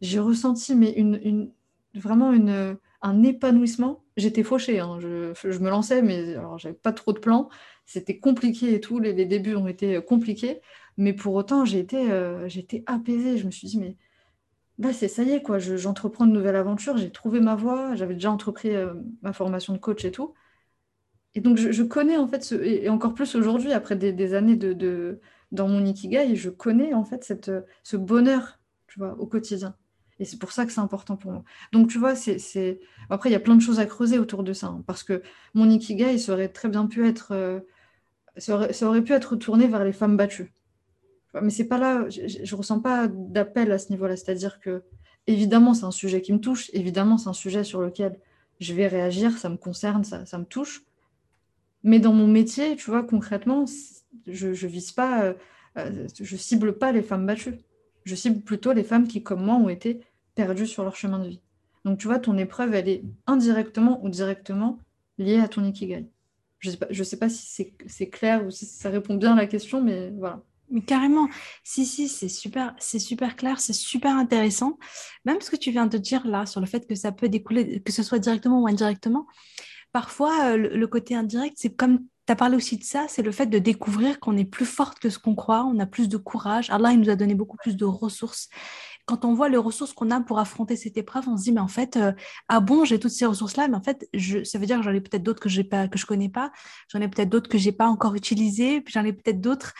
j'ai 0.00 0.18
ressenti 0.18 0.74
mais 0.74 0.92
une, 0.92 1.50
vraiment 1.94 2.32
une, 2.32 2.76
un 3.00 3.22
épanouissement. 3.22 4.02
J'étais 4.16 4.42
fauchée, 4.42 4.80
hein. 4.80 4.98
je, 5.00 5.32
je, 5.34 5.58
me 5.58 5.70
lançais, 5.70 6.02
mais 6.02 6.34
alors 6.36 6.58
j'avais 6.58 6.74
pas 6.74 6.92
trop 6.92 7.12
de 7.12 7.18
plans 7.18 7.48
c'était 7.86 8.18
compliqué 8.18 8.74
et 8.74 8.80
tout, 8.80 8.98
les, 8.98 9.12
débuts 9.24 9.56
ont 9.56 9.68
été 9.68 10.00
compliqués, 10.02 10.60
mais 10.96 11.12
pour 11.12 11.34
autant, 11.34 11.64
j'ai 11.64 11.80
été, 11.80 12.10
euh, 12.10 12.48
apaisée. 12.86 13.38
Je 13.38 13.46
me 13.46 13.50
suis 13.50 13.68
dit, 13.68 13.78
mais 13.78 13.96
là, 14.78 14.92
c'est 14.92 15.08
ça 15.08 15.22
y 15.22 15.30
est, 15.32 15.42
quoi, 15.42 15.58
j'entreprends 15.58 16.26
une 16.26 16.32
nouvelle 16.32 16.56
aventure, 16.56 16.96
j'ai 16.96 17.10
trouvé 17.10 17.40
ma 17.40 17.54
voie, 17.54 17.94
j'avais 17.94 18.14
déjà 18.14 18.30
entrepris 18.30 18.74
euh, 18.74 18.94
ma 19.22 19.32
formation 19.32 19.72
de 19.72 19.78
coach 19.78 20.04
et 20.04 20.10
tout. 20.12 20.34
Et 21.34 21.40
donc, 21.40 21.56
je, 21.56 21.82
connais, 21.82 22.16
en 22.16 22.28
fait, 22.28 22.52
et, 22.52 22.88
encore 22.88 23.14
plus 23.14 23.34
aujourd'hui, 23.34 23.72
après 23.72 23.96
des, 23.96 24.34
années 24.34 24.56
de, 24.56 25.20
dans 25.50 25.68
mon 25.68 25.84
Ikigai, 25.84 26.36
je 26.36 26.50
connais, 26.50 26.94
en 26.94 27.04
fait, 27.04 27.24
cette, 27.24 27.50
ce 27.82 27.96
bonheur, 27.96 28.60
tu 28.86 29.00
vois, 29.00 29.18
au 29.18 29.26
quotidien. 29.26 29.74
Et 30.20 30.24
c'est 30.24 30.38
pour 30.38 30.52
ça 30.52 30.64
que 30.64 30.70
c'est 30.70 30.80
important 30.80 31.16
pour 31.16 31.32
moi. 31.32 31.42
Donc, 31.72 31.88
tu 31.88 31.98
vois, 31.98 32.14
c'est. 32.14 32.80
Après, 33.10 33.30
il 33.30 33.32
y 33.32 33.36
a 33.36 33.40
plein 33.40 33.56
de 33.56 33.60
choses 33.60 33.80
à 33.80 33.86
creuser 33.86 34.18
autour 34.18 34.44
de 34.44 34.52
ça. 34.52 34.68
Hein, 34.68 34.84
parce 34.86 35.02
que 35.02 35.22
mon 35.54 35.68
Ikigai, 35.68 36.14
il 36.14 36.30
aurait 36.30 36.48
très 36.48 36.68
bien 36.68 36.86
pu 36.86 37.06
être 37.08 37.64
ça 38.36 38.88
aurait, 38.88 39.02
pu 39.02 39.12
être 39.12 39.36
tourné 39.36 39.66
vers 39.66 39.84
les 39.84 39.92
femmes 39.92 40.16
battues. 40.16 40.52
Mais 41.42 41.50
c'est 41.50 41.66
pas 41.66 41.78
là, 41.78 42.08
je, 42.08 42.20
ne 42.20 42.56
ressens 42.56 42.80
pas 42.80 43.08
d'appel 43.08 43.72
à 43.72 43.78
ce 43.78 43.90
niveau-là. 43.90 44.16
C'est-à-dire 44.16 44.60
que, 44.60 44.82
évidemment, 45.26 45.74
c'est 45.74 45.84
un 45.84 45.90
sujet 45.90 46.20
qui 46.20 46.32
me 46.32 46.38
touche, 46.38 46.70
évidemment, 46.72 47.18
c'est 47.18 47.28
un 47.28 47.34
sujet 47.34 47.64
sur 47.64 47.80
lequel 47.80 48.18
je 48.60 48.72
vais 48.72 48.86
réagir, 48.86 49.36
ça 49.38 49.48
me 49.48 49.56
concerne, 49.56 50.04
ça, 50.04 50.38
me 50.38 50.44
touche. 50.44 50.84
Mais 51.82 51.98
dans 51.98 52.12
mon 52.12 52.26
métier, 52.26 52.76
tu 52.76 52.90
vois, 52.90 53.02
concrètement, 53.02 53.64
je, 54.26 54.54
je 54.54 54.66
vise 54.66 54.92
pas, 54.92 55.24
euh, 55.24 55.34
euh, 55.76 56.06
je 56.20 56.36
cible 56.36 56.78
pas 56.78 56.92
les 56.92 57.02
femmes 57.02 57.26
battues. 57.26 57.58
Je 58.04 58.14
cible 58.14 58.40
plutôt 58.42 58.72
les 58.72 58.84
femmes 58.84 59.08
qui, 59.08 59.22
comme 59.22 59.44
moi, 59.44 59.56
ont 59.56 59.68
été 59.68 60.00
perdues 60.34 60.66
sur 60.66 60.84
leur 60.84 60.96
chemin 60.96 61.18
de 61.18 61.28
vie. 61.28 61.40
Donc, 61.84 61.98
tu 61.98 62.06
vois, 62.06 62.18
ton 62.18 62.38
épreuve, 62.38 62.74
elle 62.74 62.88
est 62.88 63.02
indirectement 63.26 64.02
ou 64.04 64.08
directement 64.08 64.78
liée 65.18 65.40
à 65.40 65.48
ton 65.48 65.64
ikigai. 65.64 66.06
Je 66.60 66.70
ne 66.70 67.04
sais, 67.04 67.18
pas, 67.18 67.28
si 67.28 67.74
c'est 67.86 68.08
clair 68.08 68.46
ou 68.46 68.50
si 68.50 68.64
ça 68.64 68.88
répond 68.88 69.16
bien 69.16 69.32
à 69.32 69.36
la 69.36 69.46
question, 69.46 69.82
mais 69.82 70.10
voilà. 70.10 70.42
Carrément, 70.86 71.28
si, 71.62 71.84
si, 71.86 72.08
c'est 72.08 72.28
super, 72.28 72.74
c'est 72.78 72.98
super 72.98 73.36
clair, 73.36 73.60
c'est 73.60 73.72
super 73.72 74.16
intéressant. 74.16 74.78
Même 75.24 75.40
ce 75.40 75.50
que 75.50 75.56
tu 75.56 75.70
viens 75.70 75.86
de 75.86 75.98
dire 75.98 76.26
là 76.26 76.46
sur 76.46 76.60
le 76.60 76.66
fait 76.66 76.86
que 76.86 76.94
ça 76.94 77.12
peut 77.12 77.28
découler, 77.28 77.80
que 77.80 77.92
ce 77.92 78.02
soit 78.02 78.18
directement 78.18 78.60
ou 78.60 78.66
indirectement, 78.66 79.26
parfois 79.92 80.52
euh, 80.52 80.56
le, 80.56 80.86
côté 80.86 81.14
indirect, 81.14 81.56
c'est 81.58 81.74
comme 81.74 82.00
tu 82.26 82.32
as 82.32 82.36
parlé 82.36 82.56
aussi 82.56 82.78
de 82.78 82.84
ça, 82.84 83.06
c'est 83.08 83.22
le 83.22 83.30
fait 83.30 83.46
de 83.46 83.58
découvrir 83.58 84.18
qu'on 84.18 84.36
est 84.36 84.46
plus 84.46 84.64
forte 84.64 84.98
que 84.98 85.10
ce 85.10 85.18
qu'on 85.18 85.34
croit, 85.34 85.64
on 85.64 85.78
a 85.78 85.86
plus 85.86 86.08
de 86.08 86.16
courage. 86.16 86.70
Allah, 86.70 86.92
il 86.92 87.00
nous 87.00 87.10
a 87.10 87.16
donné 87.16 87.34
beaucoup 87.34 87.58
plus 87.58 87.76
de 87.76 87.84
ressources 87.84 88.48
quand 89.06 89.24
on 89.24 89.34
voit 89.34 89.48
les 89.48 89.56
ressources 89.56 89.92
qu'on 89.92 90.10
a 90.10 90.20
pour 90.20 90.38
affronter 90.38 90.76
cette 90.76 90.96
épreuve, 90.96 91.28
on 91.28 91.36
se 91.36 91.44
dit, 91.44 91.52
mais 91.52 91.60
en 91.60 91.68
fait, 91.68 91.96
euh, 91.96 92.12
ah 92.48 92.60
bon, 92.60 92.84
j'ai 92.84 92.98
toutes 92.98 93.10
ces 93.10 93.26
ressources-là, 93.26 93.68
mais 93.68 93.76
en 93.76 93.82
fait, 93.82 94.08
ça 94.44 94.58
veut 94.58 94.66
dire 94.66 94.78
que 94.78 94.82
j'en 94.82 94.92
ai 94.92 95.00
peut-être 95.00 95.22
d'autres 95.22 95.40
que 95.40 95.48
j'ai 95.48 95.64
pas, 95.64 95.88
que 95.88 95.98
je 95.98 96.06
connais 96.06 96.30
pas, 96.30 96.50
j'en 96.88 97.00
ai 97.00 97.08
peut-être 97.08 97.28
d'autres 97.28 97.50
que 97.50 97.58
j'ai 97.58 97.72
pas 97.72 97.86
encore 97.86 98.14
utilisées, 98.14 98.80
puis 98.80 98.92
j'en 98.92 99.04
ai 99.04 99.12
peut-être 99.12 99.40
d'autres. 99.40 99.74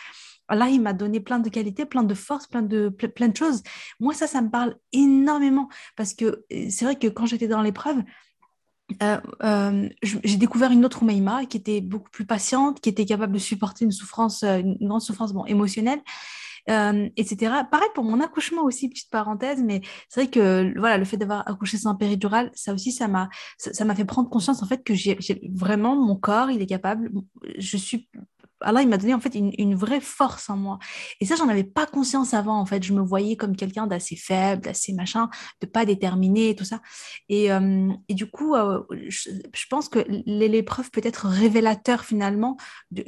Là, 0.49 0.69
il 0.69 0.81
m'a 0.81 0.93
donné 0.93 1.19
plein 1.19 1.39
de 1.39 1.49
qualités, 1.49 1.85
plein 1.85 2.03
de 2.03 2.13
forces, 2.13 2.47
plein 2.47 2.61
de, 2.61 2.89
plein 2.89 3.29
de 3.29 3.35
choses. 3.35 3.63
Moi, 3.99 4.13
ça, 4.13 4.27
ça 4.27 4.41
me 4.41 4.49
parle 4.49 4.75
énormément 4.91 5.69
parce 5.95 6.13
que 6.13 6.25
euh, 6.25 6.67
c'est 6.69 6.85
vrai 6.85 6.95
que 6.95 7.07
quand 7.07 7.25
j'étais 7.25 7.47
dans 7.47 7.61
l'épreuve, 7.61 8.03
euh, 9.01 9.17
euh, 9.43 9.89
j'ai 10.03 10.37
découvert 10.37 10.71
une 10.71 10.85
autre 10.85 11.01
Oumaima 11.01 11.45
qui 11.45 11.57
était 11.57 11.81
beaucoup 11.81 12.11
plus 12.11 12.25
patiente, 12.25 12.79
qui 12.79 12.89
était 12.89 13.05
capable 13.05 13.33
de 13.33 13.39
supporter 13.39 13.83
une 13.83 13.91
souffrance, 13.91 14.43
une 14.43 14.77
grande 14.87 15.01
souffrance 15.01 15.33
bon, 15.33 15.43
émotionnelle, 15.45 16.01
etc. 16.67 17.63
Pareil 17.71 17.89
pour 17.95 18.03
mon 18.03 18.21
accouchement 18.21 18.63
aussi, 18.63 18.87
petite 18.89 19.09
parenthèse, 19.09 19.63
mais 19.63 19.81
c'est 20.07 20.21
vrai 20.21 20.29
que 20.29 20.77
voilà, 20.77 20.99
le 20.99 21.05
fait 21.05 21.17
d'avoir 21.17 21.47
accouché 21.49 21.77
sans 21.77 21.95
péridurale, 21.95 22.51
ça 22.53 22.75
aussi, 22.75 22.91
ça 22.91 23.07
m'a 23.07 23.29
ça 23.57 23.85
m'a 23.85 23.95
fait 23.95 24.05
prendre 24.05 24.29
conscience 24.29 24.61
en 24.61 24.67
fait 24.67 24.83
que 24.83 24.93
j'ai 24.93 25.17
vraiment 25.51 25.95
mon 25.95 26.15
corps, 26.15 26.51
il 26.51 26.61
est 26.61 26.67
capable, 26.67 27.09
je 27.57 27.77
suis 27.77 28.07
Allah, 28.61 28.81
il 28.81 28.87
m'a 28.87 28.97
donné 28.97 29.13
en 29.13 29.19
fait 29.19 29.35
une, 29.35 29.75
vraie 29.75 29.99
force 29.99 30.49
en 30.49 30.55
moi. 30.55 30.79
Et 31.19 31.25
ça, 31.25 31.35
j'en 31.35 31.49
avais 31.49 31.63
pas 31.63 31.85
conscience 31.85 32.33
avant. 32.33 32.59
En 32.59 32.65
fait, 32.65 32.83
je 32.83 32.93
me 32.93 33.01
voyais 33.01 33.35
comme 33.35 33.55
quelqu'un 33.55 33.87
d'assez 33.87 34.15
faible, 34.15 34.61
d'assez 34.61 34.93
machin, 34.93 35.29
de 35.61 35.67
pas 35.67 35.85
déterminé, 35.85 36.55
tout 36.55 36.63
ça. 36.63 36.81
Et, 37.27 37.51
euh, 37.51 37.91
et 38.07 38.13
du 38.13 38.29
coup, 38.29 38.55
euh, 38.55 38.81
je, 39.07 39.29
pense 39.69 39.89
que 39.89 39.99
l'épreuve 40.25 40.89
peut 40.91 41.01
être 41.03 41.27
révélateur 41.27 42.05
finalement. 42.05 42.57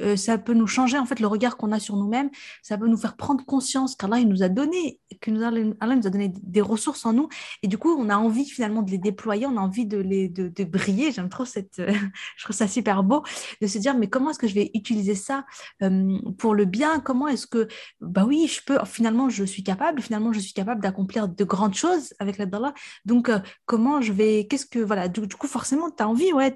Euh, 0.00 0.16
ça 0.16 0.36
peut 0.36 0.54
nous 0.54 0.66
changer 0.66 0.98
en 0.98 1.06
fait 1.06 1.20
le 1.20 1.26
regard 1.26 1.56
qu'on 1.56 1.72
a 1.72 1.80
sur 1.80 1.96
nous-mêmes. 1.96 2.30
Ça 2.62 2.76
peut 2.76 2.88
nous 2.88 2.98
faire 2.98 3.16
prendre 3.16 3.44
conscience 3.44 3.96
qu'Allah 3.96 4.18
il 4.18 4.28
nous 4.28 4.42
a 4.42 4.48
donné, 4.48 5.00
que 5.20 5.30
nous 5.30 5.42
Allah 5.42 5.96
nous 5.96 6.06
a 6.06 6.10
donné 6.10 6.32
des 6.42 6.60
ressources 6.60 7.06
en 7.06 7.12
nous. 7.14 7.28
Et 7.62 7.68
du 7.68 7.78
coup, 7.78 7.90
on 7.98 8.10
a 8.10 8.16
envie 8.16 8.44
finalement 8.44 8.82
de 8.82 8.90
les 8.90 8.98
déployer. 8.98 9.46
On 9.46 9.56
a 9.56 9.60
envie 9.60 9.86
de 9.86 9.98
les 9.98 10.28
de 10.28 10.64
briller. 10.64 11.12
J'aime 11.12 11.28
trop 11.28 11.44
cette, 11.44 11.76
je 12.36 12.44
trouve 12.44 12.56
ça 12.56 12.68
super 12.68 13.02
beau 13.02 13.22
de 13.62 13.66
se 13.66 13.78
dire 13.78 13.96
mais 13.96 14.08
comment 14.08 14.30
est-ce 14.30 14.38
que 14.38 14.48
je 14.48 14.54
vais 14.54 14.70
utiliser 14.74 15.14
ça 15.14 15.37
euh, 15.82 16.18
pour 16.38 16.54
le 16.54 16.64
bien 16.64 17.00
Comment 17.00 17.28
est-ce 17.28 17.46
que, 17.46 17.68
bah 18.00 18.24
oui, 18.26 18.46
je 18.48 18.60
peux, 18.64 18.78
finalement, 18.84 19.28
je 19.28 19.44
suis 19.44 19.62
capable, 19.62 20.00
finalement, 20.00 20.32
je 20.32 20.40
suis 20.40 20.52
capable 20.52 20.80
d'accomplir 20.80 21.28
de 21.28 21.44
grandes 21.44 21.74
choses 21.74 22.14
avec 22.18 22.38
l'aide 22.38 22.50
d'Allah. 22.50 22.74
Donc, 23.04 23.28
euh, 23.28 23.38
comment 23.66 24.00
je 24.00 24.12
vais, 24.12 24.46
qu'est-ce 24.48 24.66
que, 24.66 24.78
voilà, 24.78 25.08
du, 25.08 25.26
coup, 25.28 25.46
forcément, 25.46 25.90
tu 25.90 26.02
as 26.02 26.08
envie, 26.08 26.32
ouais, 26.32 26.54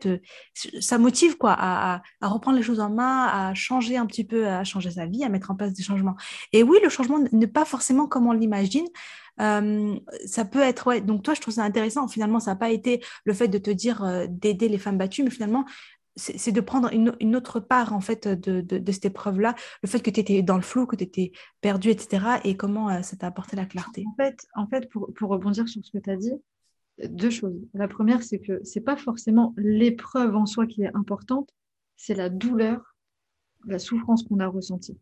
ça 0.81 0.99
motive, 0.99 1.37
quoi, 1.37 1.55
à, 1.59 2.03
reprendre 2.21 2.57
les 2.57 2.63
choses 2.63 2.81
en 2.81 2.91
main, 2.91 3.27
à 3.27 3.55
changer 3.55 3.97
un 3.97 4.07
petit 4.07 4.25
peu, 4.25 4.47
à 4.47 4.65
changer 4.65 4.91
sa 4.91 5.07
vie, 5.07 5.25
à 5.25 5.29
mettre 5.29 5.51
en 5.51 5.57
place 5.57 5.73
des 5.73 5.83
changements. 5.83 6.17
Et 6.53 6.63
oui, 6.63 6.79
le 6.83 6.89
changement 6.89 7.19
n'est 7.33 7.47
pas 7.47 7.65
forcément 7.65 8.07
comme 8.07 8.27
on 8.27 8.33
l'imagine. 8.33 8.87
Euh, 9.41 9.95
ça 10.27 10.45
peut 10.45 10.61
être, 10.61 10.87
ouais, 10.89 11.01
donc 11.01 11.23
toi, 11.23 11.35
je 11.35 11.41
trouve 11.41 11.55
ça 11.55 11.65
intéressant. 11.65 12.07
Finalement, 12.07 12.41
ça 12.41 12.53
n'a 12.53 12.57
pas 12.57 12.71
été 12.71 13.03
le 13.25 13.33
fait 13.33 13.49
de 13.49 13.59
te 13.59 13.71
dire 13.71 14.27
d'aider 14.29 14.69
les 14.69 14.79
femmes 14.79 14.99
battues, 14.99 15.23
mais 15.23 15.31
finalement, 15.31 15.65
c'est 16.17 16.53
de 16.53 16.61
prendre 16.61 16.91
une, 16.93 17.37
autre 17.37 17.61
part 17.61 17.93
en 17.93 18.01
fait 18.01 18.29
de, 18.29 18.93
cette 18.93 19.07
épreuve-là, 19.07 19.55
le 19.83 19.89
fait 19.89 20.01
que 20.01 20.11
tu 20.11 20.21
étais 20.21 20.43
dans 20.43 20.57
le 20.57 20.63
flou, 20.63 20.87
que 20.87 20.97
tu 20.97 21.05
étais 21.05 21.33
perdu, 21.61 21.91
etc. 21.91 22.41
Et 22.45 22.57
comment 22.57 22.91
euh, 22.91 23.03
ça 23.03 23.17
t'a 23.17 23.27
apporté 23.27 23.57
la 23.57 23.65
clarté? 23.65 24.05
En 24.07 24.15
fait, 24.17 24.47
en 24.55 24.67
fait 24.67 24.89
pour, 24.91 25.09
rebondir 25.23 25.69
sur 25.69 25.85
ce 25.85 25.91
que 25.91 25.99
tu 25.99 26.11
as 26.11 26.17
dit, 26.17 26.33
deux 27.05 27.31
choses. 27.31 27.59
La 27.75 27.89
première, 27.89 28.23
c'est 28.23 28.39
que 28.39 28.61
c'est 28.65 28.81
pas 28.81 28.97
forcément 28.97 29.55
l'épreuve 29.57 30.37
en 30.37 30.47
soi 30.47 30.67
qui 30.67 30.83
est 30.83 30.95
importante, 30.95 31.51
c'est 31.97 32.15
la 32.15 32.29
douleur, 32.29 32.95
la 33.67 33.79
souffrance 33.79 34.23
qu'on 34.23 34.41
a 34.41 34.49
ressentie. 34.49 34.99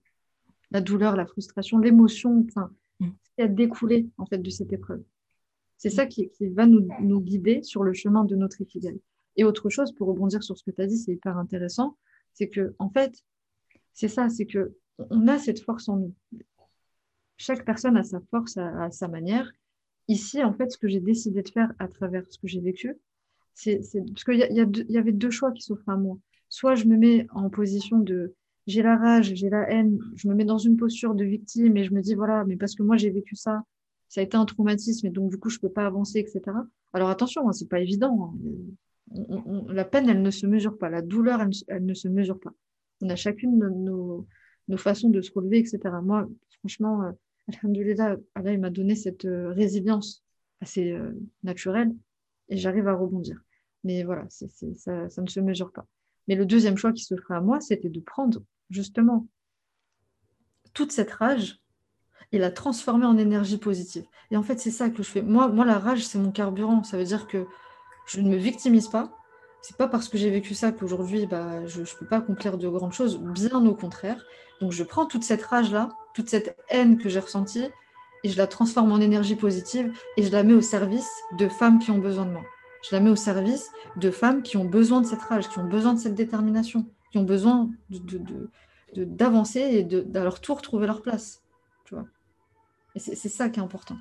La 0.70 0.80
douleur, 0.80 1.16
la 1.16 1.26
frustration, 1.26 1.78
l'émotion, 1.78 2.44
enfin, 2.48 2.70
mm. 3.00 3.08
ce 3.08 3.30
qui 3.34 3.42
a 3.42 3.48
découlé 3.48 4.08
en 4.18 4.26
fait 4.26 4.38
de 4.38 4.50
cette 4.50 4.72
épreuve. 4.72 5.02
C'est 5.76 5.90
ça 5.90 6.04
qui, 6.04 6.30
va 6.54 6.66
nous, 6.66 6.86
nous, 7.00 7.22
guider 7.22 7.62
sur 7.62 7.82
le 7.82 7.94
chemin 7.94 8.24
de 8.24 8.36
notre 8.36 8.60
ikigai. 8.60 9.00
Et 9.40 9.44
autre 9.44 9.70
chose, 9.70 9.92
pour 9.92 10.08
rebondir 10.08 10.42
sur 10.42 10.58
ce 10.58 10.62
que 10.62 10.70
tu 10.70 10.82
as 10.82 10.86
dit, 10.86 10.98
c'est 10.98 11.12
hyper 11.12 11.38
intéressant, 11.38 11.96
c'est 12.34 12.50
que, 12.50 12.74
en 12.78 12.90
fait, 12.90 13.24
c'est 13.94 14.06
ça, 14.06 14.28
c'est 14.28 14.44
que 14.44 14.76
on 15.08 15.28
a 15.28 15.38
cette 15.38 15.60
force 15.60 15.88
en 15.88 15.96
nous. 15.96 16.14
Chaque 17.38 17.64
personne 17.64 17.96
a 17.96 18.02
sa 18.02 18.20
force 18.30 18.58
à, 18.58 18.90
sa 18.90 19.08
manière. 19.08 19.50
Ici, 20.08 20.44
en 20.44 20.52
fait, 20.52 20.70
ce 20.70 20.76
que 20.76 20.88
j'ai 20.88 21.00
décidé 21.00 21.40
de 21.40 21.48
faire 21.48 21.72
à 21.78 21.88
travers 21.88 22.22
ce 22.28 22.38
que 22.38 22.48
j'ai 22.48 22.60
vécu, 22.60 22.98
c'est 23.54 23.80
parce 24.08 24.24
qu'il 24.24 24.36
y, 24.36 24.98
avait 24.98 25.12
deux 25.12 25.30
choix 25.30 25.52
qui 25.52 25.62
s'offrent 25.62 25.88
à 25.88 25.96
moi. 25.96 26.18
Soit 26.50 26.74
je 26.74 26.84
me 26.84 26.98
mets 26.98 27.26
en 27.30 27.48
position 27.48 27.98
de 27.98 28.34
j'ai 28.66 28.82
la 28.82 28.98
rage, 28.98 29.32
j'ai 29.34 29.48
la 29.48 29.70
haine, 29.70 29.98
je 30.16 30.28
me 30.28 30.34
mets 30.34 30.44
dans 30.44 30.58
une 30.58 30.76
posture 30.76 31.14
de 31.14 31.24
victime 31.24 31.78
et 31.78 31.84
je 31.84 31.94
me 31.94 32.02
dis 32.02 32.14
voilà, 32.14 32.44
mais 32.44 32.56
parce 32.56 32.74
que 32.74 32.82
moi 32.82 32.98
j'ai 32.98 33.08
vécu 33.08 33.36
ça, 33.36 33.62
ça 34.08 34.20
a 34.20 34.24
été 34.24 34.36
un 34.36 34.44
traumatisme 34.44 35.06
et 35.06 35.10
donc 35.10 35.30
du 35.30 35.38
coup 35.38 35.48
je 35.48 35.58
peux 35.58 35.70
pas 35.70 35.86
avancer, 35.86 36.18
etc. 36.18 36.42
Alors 36.92 37.08
attention, 37.08 37.48
hein, 37.48 37.52
c'est 37.52 37.70
pas 37.70 37.80
évident. 37.80 38.34
Hein 38.34 38.74
la 39.10 39.84
peine, 39.84 40.08
elle 40.08 40.22
ne 40.22 40.30
se 40.30 40.46
mesure 40.46 40.78
pas. 40.78 40.88
La 40.88 41.02
douleur, 41.02 41.40
elle, 41.68 41.84
ne 41.84 41.94
se 41.94 42.08
mesure 42.08 42.38
pas. 42.38 42.52
On 43.00 43.08
a 43.08 43.16
chacune 43.16 43.58
nos, 43.58 44.26
façons 44.76 45.10
de 45.10 45.20
se 45.20 45.32
relever, 45.32 45.58
etc. 45.58 45.80
Moi, 46.02 46.28
franchement, 46.60 47.02
euh, 47.02 47.12
Alhamdulillah, 47.48 48.16
Allah, 48.34 48.56
m'a 48.56 48.70
donné 48.70 48.94
cette 48.94 49.24
euh, 49.24 49.48
résilience 49.48 50.22
assez 50.60 50.92
euh, 50.92 51.12
naturelle 51.42 51.92
et 52.48 52.56
j'arrive 52.56 52.86
à 52.86 52.94
rebondir. 52.94 53.42
Mais 53.82 54.04
voilà, 54.04 54.26
ça, 54.28 54.46
ne 55.22 55.28
se 55.28 55.40
mesure 55.40 55.72
pas. 55.72 55.86
Mais 56.28 56.36
le 56.36 56.46
deuxième 56.46 56.76
choix 56.76 56.92
qui 56.92 57.02
se 57.02 57.16
ferait 57.16 57.36
à 57.36 57.40
moi, 57.40 57.60
c'était 57.60 57.88
de 57.88 58.00
prendre 58.00 58.40
justement 58.68 59.26
toute 60.74 60.92
cette 60.92 61.10
rage 61.10 61.60
et 62.30 62.38
la 62.38 62.52
transformer 62.52 63.06
en 63.06 63.18
énergie 63.18 63.58
positive. 63.58 64.04
Et 64.30 64.36
en 64.36 64.42
fait, 64.44 64.60
c'est 64.60 64.70
ça 64.70 64.90
que 64.90 65.02
je 65.02 65.10
fais. 65.10 65.22
Moi, 65.22 65.48
moi 65.48 65.64
la 65.64 65.78
rage, 65.78 66.06
c'est 66.06 66.18
mon 66.18 66.30
carburant. 66.30 66.84
Ça 66.84 66.96
veut 66.96 67.04
dire 67.04 67.26
que 67.26 67.46
je 68.10 68.20
ne 68.20 68.28
me 68.28 68.36
victimise 68.36 68.88
pas. 68.88 69.10
C'est 69.62 69.76
pas 69.76 69.88
parce 69.88 70.08
que 70.08 70.18
j'ai 70.18 70.30
vécu 70.30 70.54
ça 70.54 70.72
qu'aujourd'hui, 70.72 71.26
bah, 71.26 71.64
je 71.66 71.80
ne 71.80 71.98
peux 71.98 72.06
pas 72.06 72.16
accomplir 72.16 72.58
de 72.58 72.68
grandes 72.68 72.92
choses, 72.92 73.20
bien 73.20 73.64
au 73.66 73.74
contraire. 73.74 74.24
Donc 74.60 74.72
je 74.72 74.82
prends 74.82 75.06
toute 75.06 75.22
cette 75.22 75.42
rage-là, 75.42 75.90
toute 76.14 76.28
cette 76.28 76.56
haine 76.70 76.98
que 76.98 77.08
j'ai 77.08 77.20
ressentie, 77.20 77.68
et 78.24 78.28
je 78.28 78.36
la 78.36 78.46
transforme 78.46 78.90
en 78.92 79.00
énergie 79.00 79.36
positive, 79.36 79.92
et 80.16 80.22
je 80.22 80.32
la 80.32 80.42
mets 80.42 80.54
au 80.54 80.60
service 80.60 81.08
de 81.38 81.48
femmes 81.48 81.78
qui 81.78 81.90
ont 81.90 81.98
besoin 81.98 82.26
de 82.26 82.32
moi. 82.32 82.42
Je 82.82 82.96
la 82.96 83.00
mets 83.00 83.10
au 83.10 83.16
service 83.16 83.70
de 83.96 84.10
femmes 84.10 84.42
qui 84.42 84.56
ont 84.56 84.64
besoin 84.64 85.02
de 85.02 85.06
cette 85.06 85.22
rage, 85.22 85.48
qui 85.48 85.58
ont 85.58 85.68
besoin 85.68 85.94
de 85.94 86.00
cette 86.00 86.14
détermination, 86.14 86.86
qui 87.12 87.18
ont 87.18 87.24
besoin 87.24 87.70
d'avancer 88.96 89.60
et 89.60 89.84
d'à 89.84 90.24
leur 90.24 90.40
tour 90.40 90.62
trouver 90.62 90.86
leur 90.86 91.02
place. 91.02 91.42
Tu 91.84 91.94
vois 91.94 92.06
et 92.96 92.98
c'est 92.98 93.28
ça 93.28 93.48
qui 93.48 93.60
est 93.60 93.62
important 93.62 93.96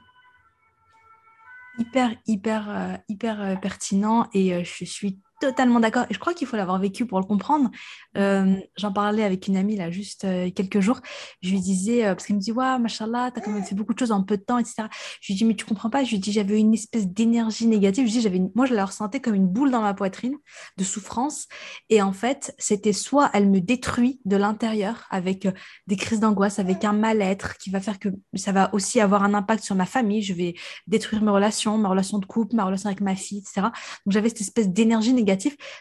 hyper, 1.79 2.15
hyper, 2.27 2.69
euh, 2.69 2.97
hyper 3.07 3.41
euh, 3.41 3.55
pertinent 3.55 4.27
et 4.33 4.53
euh, 4.53 4.63
je 4.63 4.85
suis 4.85 5.19
totalement 5.39 5.79
d'accord. 5.79 6.05
Et 6.09 6.13
je 6.13 6.19
crois 6.19 6.33
qu'il 6.33 6.47
faut 6.47 6.57
l'avoir 6.57 6.79
vécu 6.79 7.05
pour 7.05 7.19
le 7.19 7.25
comprendre. 7.25 7.69
Euh, 8.17 8.55
j'en 8.77 8.91
parlais 8.91 9.23
avec 9.23 9.47
une 9.47 9.57
amie 9.57 9.75
là, 9.75 9.89
juste 9.89 10.25
euh, 10.25 10.49
quelques 10.51 10.79
jours. 10.79 10.99
Je 11.41 11.51
lui 11.51 11.61
disais, 11.61 12.05
euh, 12.05 12.13
parce 12.13 12.25
qu'elle 12.25 12.35
me 12.35 12.41
dit, 12.41 12.51
waouh, 12.51 12.79
machallah, 12.79 13.31
t'as 13.31 13.41
quand 13.41 13.51
même 13.51 13.63
fait 13.63 13.75
beaucoup 13.75 13.93
de 13.93 13.99
choses 13.99 14.11
en 14.11 14.23
peu 14.23 14.37
de 14.37 14.43
temps, 14.43 14.57
etc. 14.57 14.83
Je 15.21 15.31
lui 15.31 15.37
dis, 15.37 15.45
mais 15.45 15.55
tu 15.55 15.65
comprends 15.65 15.89
pas? 15.89 16.03
Je 16.03 16.11
lui 16.11 16.19
dis, 16.19 16.31
j'avais 16.31 16.59
une 16.59 16.73
espèce 16.73 17.07
d'énergie 17.07 17.67
négative. 17.67 18.07
Je 18.07 18.27
lui 18.27 18.39
dis, 18.39 18.51
moi, 18.55 18.65
je 18.65 18.73
la 18.73 18.85
ressentais 18.85 19.19
comme 19.19 19.35
une 19.35 19.47
boule 19.47 19.71
dans 19.71 19.81
ma 19.81 19.93
poitrine 19.93 20.35
de 20.77 20.83
souffrance. 20.83 21.47
Et 21.89 22.01
en 22.01 22.13
fait, 22.13 22.53
c'était 22.57 22.93
soit 22.93 23.29
elle 23.33 23.49
me 23.49 23.61
détruit 23.61 24.19
de 24.25 24.35
l'intérieur 24.35 25.07
avec 25.09 25.47
des 25.87 25.95
crises 25.95 26.19
d'angoisse, 26.19 26.59
avec 26.59 26.83
un 26.83 26.93
mal-être 26.93 27.57
qui 27.57 27.69
va 27.69 27.79
faire 27.79 27.99
que 27.99 28.09
ça 28.35 28.51
va 28.51 28.73
aussi 28.73 28.99
avoir 28.99 29.23
un 29.23 29.33
impact 29.33 29.63
sur 29.63 29.75
ma 29.75 29.85
famille. 29.85 30.21
Je 30.21 30.33
vais 30.33 30.55
détruire 30.87 31.21
mes 31.21 31.31
relations, 31.31 31.77
ma 31.77 31.89
relation 31.89 32.19
de 32.19 32.25
couple, 32.25 32.55
ma 32.55 32.65
relation 32.65 32.87
avec 32.87 33.01
ma 33.01 33.15
fille, 33.15 33.39
etc. 33.39 33.61
Donc 33.61 34.13
j'avais 34.13 34.29
cette 34.29 34.41
espèce 34.41 34.69
d'énergie 34.69 35.13
négative 35.13 35.28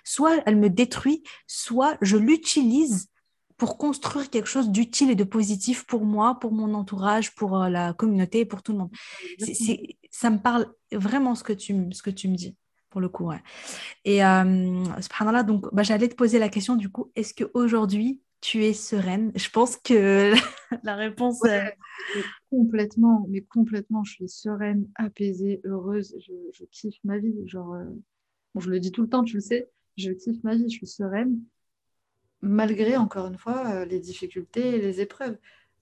soit 0.05 0.43
elle 0.47 0.57
me 0.57 0.71
détruit, 0.71 1.23
soit 1.47 1.97
je 2.01 2.17
l'utilise 2.17 3.09
pour 3.59 3.77
construire 3.77 4.31
quelque 4.31 4.47
chose 4.49 4.71
d'utile 4.71 5.11
et 5.11 5.17
de 5.17 5.25
positif 5.25 5.85
pour 5.85 6.05
moi, 6.05 6.39
pour 6.39 6.53
mon 6.53 6.75
entourage, 6.75 7.35
pour 7.35 7.61
euh, 7.61 7.69
la 7.69 7.93
communauté, 7.93 8.45
pour 8.45 8.63
tout 8.63 8.73
le 8.73 8.79
monde. 8.79 8.91
ça 10.11 10.31
me 10.31 10.39
parle 10.39 10.73
vraiment 10.93 11.35
ce 11.35 11.43
que 11.43 11.53
tu, 11.53 11.75
ce 11.93 12.03
que 12.03 12.11
tu 12.11 12.29
me 12.29 12.37
dis, 12.37 12.57
pour 12.89 13.01
le 13.01 13.09
coup. 13.09 13.27
Ouais. 13.27 13.43
Et 14.05 14.25
euh, 14.25 14.85
là 15.21 15.43
donc 15.43 15.67
bah, 15.75 15.83
j'allais 15.83 16.09
te 16.09 16.15
poser 16.15 16.39
la 16.39 16.49
question 16.49 16.77
du 16.77 16.89
coup, 16.89 17.11
est-ce 17.17 17.35
qu'aujourd'hui, 17.35 18.21
tu 18.41 18.65
es 18.65 18.73
sereine? 18.73 19.33
Je 19.35 19.51
pense 19.51 19.77
que 19.77 20.33
la 20.85 20.95
réponse 20.95 21.45
est... 21.45 21.77
Complètement, 22.51 23.27
mais 23.29 23.43
complètement, 23.43 24.05
je 24.05 24.13
suis 24.13 24.29
sereine, 24.29 24.89
apaisée, 24.95 25.61
heureuse, 25.65 26.17
je, 26.19 26.65
kiffe 26.71 26.99
ma 27.05 27.19
vie. 27.19 27.35
Genre, 27.47 27.75
euh, 27.75 27.85
je 28.57 28.71
le 28.71 28.81
dis 28.81 28.93
tout 28.93 29.03
le 29.03 29.09
temps, 29.09 29.25
tu 29.25 29.37
le 29.37 29.41
sais, 29.41 29.71
je 29.97 30.13
kiffe 30.13 30.43
ma 30.43 30.55
vie, 30.55 30.69
je 30.69 30.77
suis 30.77 30.87
sereine, 30.87 31.41
malgré, 32.41 32.97
encore 32.97 33.27
une 33.27 33.39
fois, 33.39 33.67
euh, 33.69 33.85
les 33.85 34.01
difficultés 34.01 34.77
et 34.77 34.79
les 34.81 35.01
épreuves. 35.01 35.37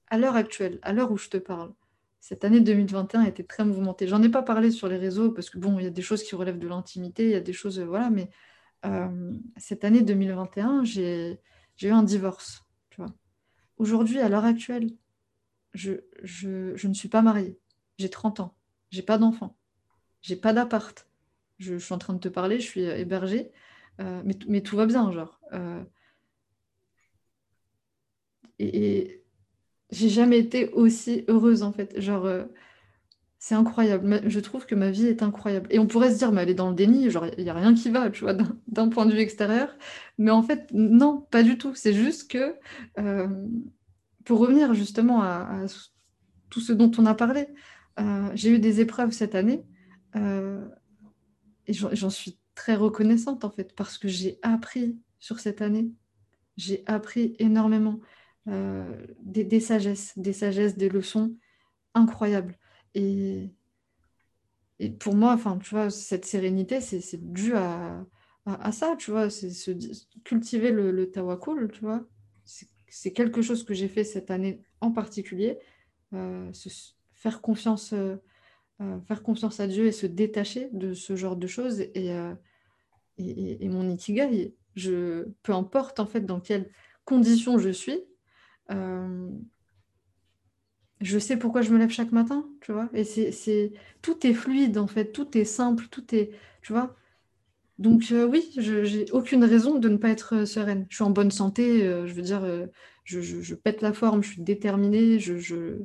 À 0.08 0.18
l'heure 0.18 0.36
actuelle, 0.36 0.78
à 0.82 0.92
l'heure 0.92 1.10
où 1.10 1.16
je 1.16 1.28
te 1.28 1.36
parle, 1.36 1.72
cette 2.20 2.44
année 2.44 2.60
2021 2.60 3.22
a 3.22 3.28
été 3.28 3.44
très 3.44 3.64
mouvementée. 3.64 4.06
J'en 4.08 4.22
ai 4.22 4.28
pas 4.28 4.42
parlé 4.42 4.70
sur 4.70 4.88
les 4.88 4.96
réseaux 4.96 5.30
parce 5.30 5.50
que, 5.50 5.58
bon, 5.58 5.78
il 5.78 5.84
y 5.84 5.86
a 5.86 5.90
des 5.90 6.02
choses 6.02 6.22
qui 6.22 6.34
relèvent 6.34 6.58
de 6.58 6.68
l'intimité, 6.68 7.24
il 7.24 7.30
y 7.30 7.34
a 7.34 7.40
des 7.40 7.52
choses, 7.52 7.78
euh, 7.78 7.84
voilà, 7.84 8.10
mais 8.10 8.30
euh, 8.84 9.32
cette 9.56 9.84
année 9.84 10.02
2021, 10.02 10.84
j'ai 10.84 11.38
eu 11.82 11.90
un 11.90 12.02
divorce. 12.02 12.62
Aujourd'hui, 13.78 14.20
à 14.20 14.30
l'heure 14.30 14.46
actuelle, 14.46 14.90
je 15.74 16.00
ne 16.86 16.94
suis 16.94 17.08
pas 17.08 17.20
mariée. 17.20 17.58
J'ai 17.98 18.08
30 18.08 18.40
ans. 18.40 18.54
j'ai 18.90 19.02
pas 19.02 19.18
d'enfant, 19.18 19.56
j'ai 20.22 20.36
pas 20.36 20.52
d'appart. 20.52 21.06
Je, 21.58 21.76
suis 21.76 21.94
en 21.94 21.98
train 21.98 22.14
de 22.14 22.18
te 22.18 22.28
parler, 22.28 22.60
je 22.60 22.66
suis 22.66 22.82
hébergée, 22.82 23.50
mais, 23.98 24.36
mais, 24.48 24.60
tout 24.62 24.76
va 24.76 24.86
bien, 24.86 25.10
genre. 25.12 25.40
et, 28.58 29.00
et 29.02 29.24
j'ai 29.90 30.08
jamais 30.08 30.38
été 30.38 30.68
aussi 30.70 31.24
heureuse 31.28 31.62
en 31.62 31.72
fait. 31.72 32.00
Genre, 32.00 32.46
c'est 33.38 33.54
incroyable. 33.54 34.22
Je 34.26 34.40
trouve 34.40 34.66
que 34.66 34.74
ma 34.74 34.90
vie 34.90 35.06
est 35.06 35.22
incroyable. 35.22 35.68
Et 35.70 35.78
on 35.78 35.86
pourrait 35.86 36.12
se 36.12 36.18
dire, 36.18 36.32
mais 36.32 36.42
elle 36.42 36.50
est 36.50 36.54
dans 36.54 36.70
le 36.70 36.74
déni, 36.74 37.10
genre, 37.10 37.26
il 37.38 37.44
n'y 37.44 37.50
a 37.50 37.54
rien 37.54 37.74
qui 37.74 37.90
va, 37.90 38.10
tu 38.10 38.24
vois, 38.24 38.34
d'un 38.66 38.88
point 38.88 39.06
de 39.06 39.12
vue 39.12 39.20
extérieur. 39.20 39.76
Mais 40.18 40.30
en 40.30 40.42
fait, 40.42 40.68
non, 40.72 41.20
pas 41.30 41.42
du 41.42 41.58
tout. 41.58 41.74
C'est 41.74 41.92
juste 41.92 42.30
que, 42.30 42.56
euh, 42.98 43.28
pour 44.24 44.40
revenir 44.40 44.74
justement 44.74 45.22
à, 45.22 45.64
tout 46.50 46.60
ce 46.60 46.72
dont 46.72 46.90
on 46.98 47.06
a 47.06 47.14
parlé, 47.14 47.46
euh, 48.00 48.30
j'ai 48.34 48.50
eu 48.50 48.58
des 48.58 48.80
épreuves 48.80 49.12
cette 49.12 49.34
année. 49.34 49.64
Euh, 51.68 51.90
et 51.90 51.96
j'en 51.96 52.10
suis 52.10 52.38
très 52.54 52.74
reconnaissante, 52.74 53.44
en 53.44 53.50
fait, 53.50 53.74
parce 53.74 53.98
que 53.98 54.08
j'ai 54.08 54.38
appris 54.42 54.98
sur 55.18 55.40
cette 55.40 55.62
année. 55.62 55.90
J'ai 56.56 56.82
appris 56.86 57.36
énormément. 57.38 58.00
Des, 58.46 59.42
des 59.42 59.58
sagesses, 59.58 60.16
des 60.16 60.32
sagesses, 60.32 60.76
des 60.76 60.88
leçons 60.88 61.34
incroyables. 61.94 62.56
Et, 62.94 63.50
pour 65.00 65.14
moi, 65.14 65.32
enfin, 65.32 65.58
tu 65.58 65.70
vois, 65.70 65.90
cette 65.90 66.24
sérénité, 66.24 66.80
c'est 66.80 67.32
dû 67.32 67.54
à, 67.54 68.06
à, 68.46 68.72
ça, 68.72 68.94
tu 68.96 69.10
vois, 69.10 69.30
c'est 69.30 69.50
se, 69.50 69.70
cultiver 70.24 70.70
le, 70.70 70.90
le 70.92 71.10
tawakul, 71.10 71.70
tu 71.72 71.80
vois. 71.80 72.06
C'est 72.88 73.12
quelque 73.12 73.42
chose 73.42 73.64
que 73.64 73.74
j'ai 73.74 73.88
fait 73.88 74.04
cette 74.04 74.30
année 74.30 74.62
en 74.80 74.92
particulier, 74.92 75.58
euh, 76.14 76.50
se, 76.52 76.68
faire 77.12 77.40
confiance, 77.42 77.92
euh, 77.92 78.16
euh, 78.80 79.00
faire 79.00 79.22
confiance 79.22 79.60
à 79.60 79.66
Dieu 79.66 79.86
et 79.86 79.92
se 79.92 80.06
détacher 80.06 80.68
de 80.72 80.94
ce 80.94 81.16
genre 81.16 81.36
de 81.36 81.46
choses. 81.46 81.80
Et, 81.80 82.10
et, 83.18 83.64
et, 83.64 83.68
mon 83.68 83.88
ikigai, 83.88 84.54
je, 84.74 85.28
peu 85.42 85.52
importe 85.52 86.00
en 86.00 86.06
fait 86.06 86.20
dans 86.22 86.40
quelles 86.40 86.70
conditions 87.04 87.58
je 87.58 87.70
suis, 87.70 88.00
je 91.00 91.18
sais 91.18 91.36
pourquoi 91.36 91.62
je 91.62 91.70
me 91.72 91.78
lève 91.78 91.90
chaque 91.90 92.12
matin, 92.12 92.48
tu 92.60 92.72
vois. 92.72 92.88
Et 92.94 93.04
c'est, 93.04 93.72
tout 94.02 94.26
est 94.26 94.32
fluide 94.34 94.78
en 94.78 94.86
fait, 94.86 95.12
tout 95.12 95.36
est 95.36 95.44
simple, 95.44 95.86
tout 95.90 96.14
est, 96.14 96.30
tu 96.62 96.72
vois. 96.72 96.96
Donc 97.78 98.10
euh, 98.12 98.26
oui, 98.26 98.50
je 98.56 98.84
j'ai 98.84 99.10
aucune 99.12 99.44
raison 99.44 99.78
de 99.78 99.88
ne 99.88 99.98
pas 99.98 100.08
être 100.08 100.34
euh, 100.34 100.46
sereine. 100.46 100.86
Je 100.88 100.96
suis 100.96 101.04
en 101.04 101.10
bonne 101.10 101.30
santé, 101.30 101.86
euh, 101.86 102.06
je 102.06 102.14
veux 102.14 102.22
dire, 102.22 102.42
je, 103.04 103.54
pète 103.54 103.82
la 103.82 103.92
forme, 103.92 104.22
je 104.22 104.30
suis 104.30 104.42
déterminée, 104.42 105.18
je, 105.18 105.36
je, 105.36 105.82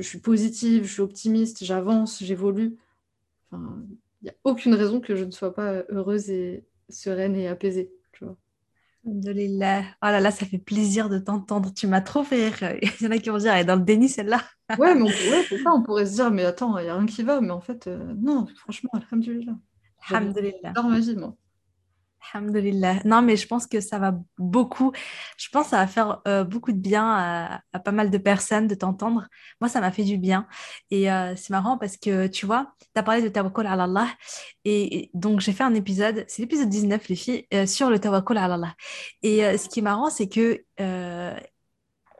suis 0.00 0.18
positive, 0.20 0.84
je 0.84 0.92
suis 0.92 1.02
optimiste, 1.02 1.64
j'avance, 1.64 2.22
j'évolue. 2.22 2.76
Enfin, 3.50 3.82
il 4.22 4.24
n'y 4.24 4.30
a 4.30 4.34
aucune 4.44 4.74
raison 4.74 5.00
que 5.00 5.16
je 5.16 5.24
ne 5.24 5.30
sois 5.30 5.54
pas 5.54 5.82
heureuse 5.88 6.30
et 6.30 6.64
sereine 6.88 7.34
et 7.36 7.48
apaisée, 7.48 7.90
tu 8.12 8.24
vois. 8.24 8.36
Alhamdulillah. 9.06 9.82
Oh 10.02 10.06
là 10.06 10.20
là, 10.20 10.30
ça 10.30 10.44
fait 10.44 10.58
plaisir 10.58 11.08
de 11.08 11.18
t'entendre. 11.18 11.72
Tu 11.72 11.86
m'as 11.86 12.02
trop 12.02 12.22
fait 12.22 12.48
rire. 12.50 12.78
Il 13.00 13.04
y 13.04 13.06
en 13.06 13.10
a 13.10 13.18
qui 13.18 13.30
vont 13.30 13.38
dire, 13.38 13.52
elle 13.52 13.62
est 13.62 13.64
dans 13.64 13.76
le 13.76 13.82
déni 13.82 14.08
celle-là. 14.08 14.42
ouais, 14.78 14.94
mais 14.94 15.02
on, 15.02 15.06
ouais, 15.06 15.44
ça, 15.64 15.72
on 15.72 15.82
pourrait 15.82 16.06
se 16.06 16.14
dire, 16.14 16.30
mais 16.30 16.44
attends, 16.44 16.78
il 16.78 16.84
n'y 16.84 16.90
a 16.90 16.96
rien 16.96 17.06
qui 17.06 17.22
va. 17.22 17.40
Mais 17.40 17.50
en 17.50 17.60
fait, 17.60 17.86
euh, 17.86 18.14
non, 18.18 18.46
franchement, 18.56 18.90
Alhamdulillah. 18.92 19.54
Alhamdulillah. 20.08 20.72
Dans 20.72 20.84
ma 20.84 21.00
vie, 21.00 21.16
moi. 21.16 21.34
Alhamdulillah. 22.32 23.00
Non, 23.04 23.22
mais 23.22 23.36
je 23.36 23.46
pense 23.46 23.66
que 23.66 23.80
ça 23.80 23.98
va 23.98 24.14
beaucoup. 24.38 24.92
Je 25.36 25.48
pense 25.48 25.64
que 25.64 25.70
ça 25.70 25.78
va 25.78 25.86
faire 25.86 26.20
euh, 26.28 26.44
beaucoup 26.44 26.72
de 26.72 26.78
bien 26.78 27.60
à, 27.72 27.78
pas 27.80 27.92
mal 27.92 28.10
de 28.10 28.18
personnes 28.18 28.66
de 28.66 28.74
t'entendre. 28.74 29.26
Moi, 29.60 29.68
ça 29.68 29.80
m'a 29.80 29.90
fait 29.90 30.04
du 30.04 30.18
bien. 30.18 30.46
Et 30.90 31.10
euh, 31.10 31.34
c'est 31.36 31.50
marrant 31.50 31.78
parce 31.78 31.96
que, 31.96 32.26
tu 32.26 32.46
vois, 32.46 32.72
tu 32.80 33.00
as 33.00 33.02
parlé 33.02 33.22
de 33.22 33.28
tawakkul 33.28 33.66
ala 33.66 33.84
Allah. 33.84 34.08
Et, 34.64 35.10
donc, 35.14 35.40
j'ai 35.40 35.52
fait 35.52 35.64
un 35.64 35.74
épisode, 35.74 36.24
c'est 36.28 36.42
l'épisode 36.42 36.68
19, 36.68 37.08
les 37.08 37.16
filles, 37.16 37.46
euh, 37.54 37.66
sur 37.66 37.90
le 37.90 37.98
tawakkul 37.98 38.38
ala 38.38 38.54
Allah. 38.54 38.74
Et 39.22 39.56
ce 39.58 39.68
qui 39.68 39.80
est 39.80 39.82
marrant, 39.82 40.10
c'est 40.10 40.28
que 40.28 40.64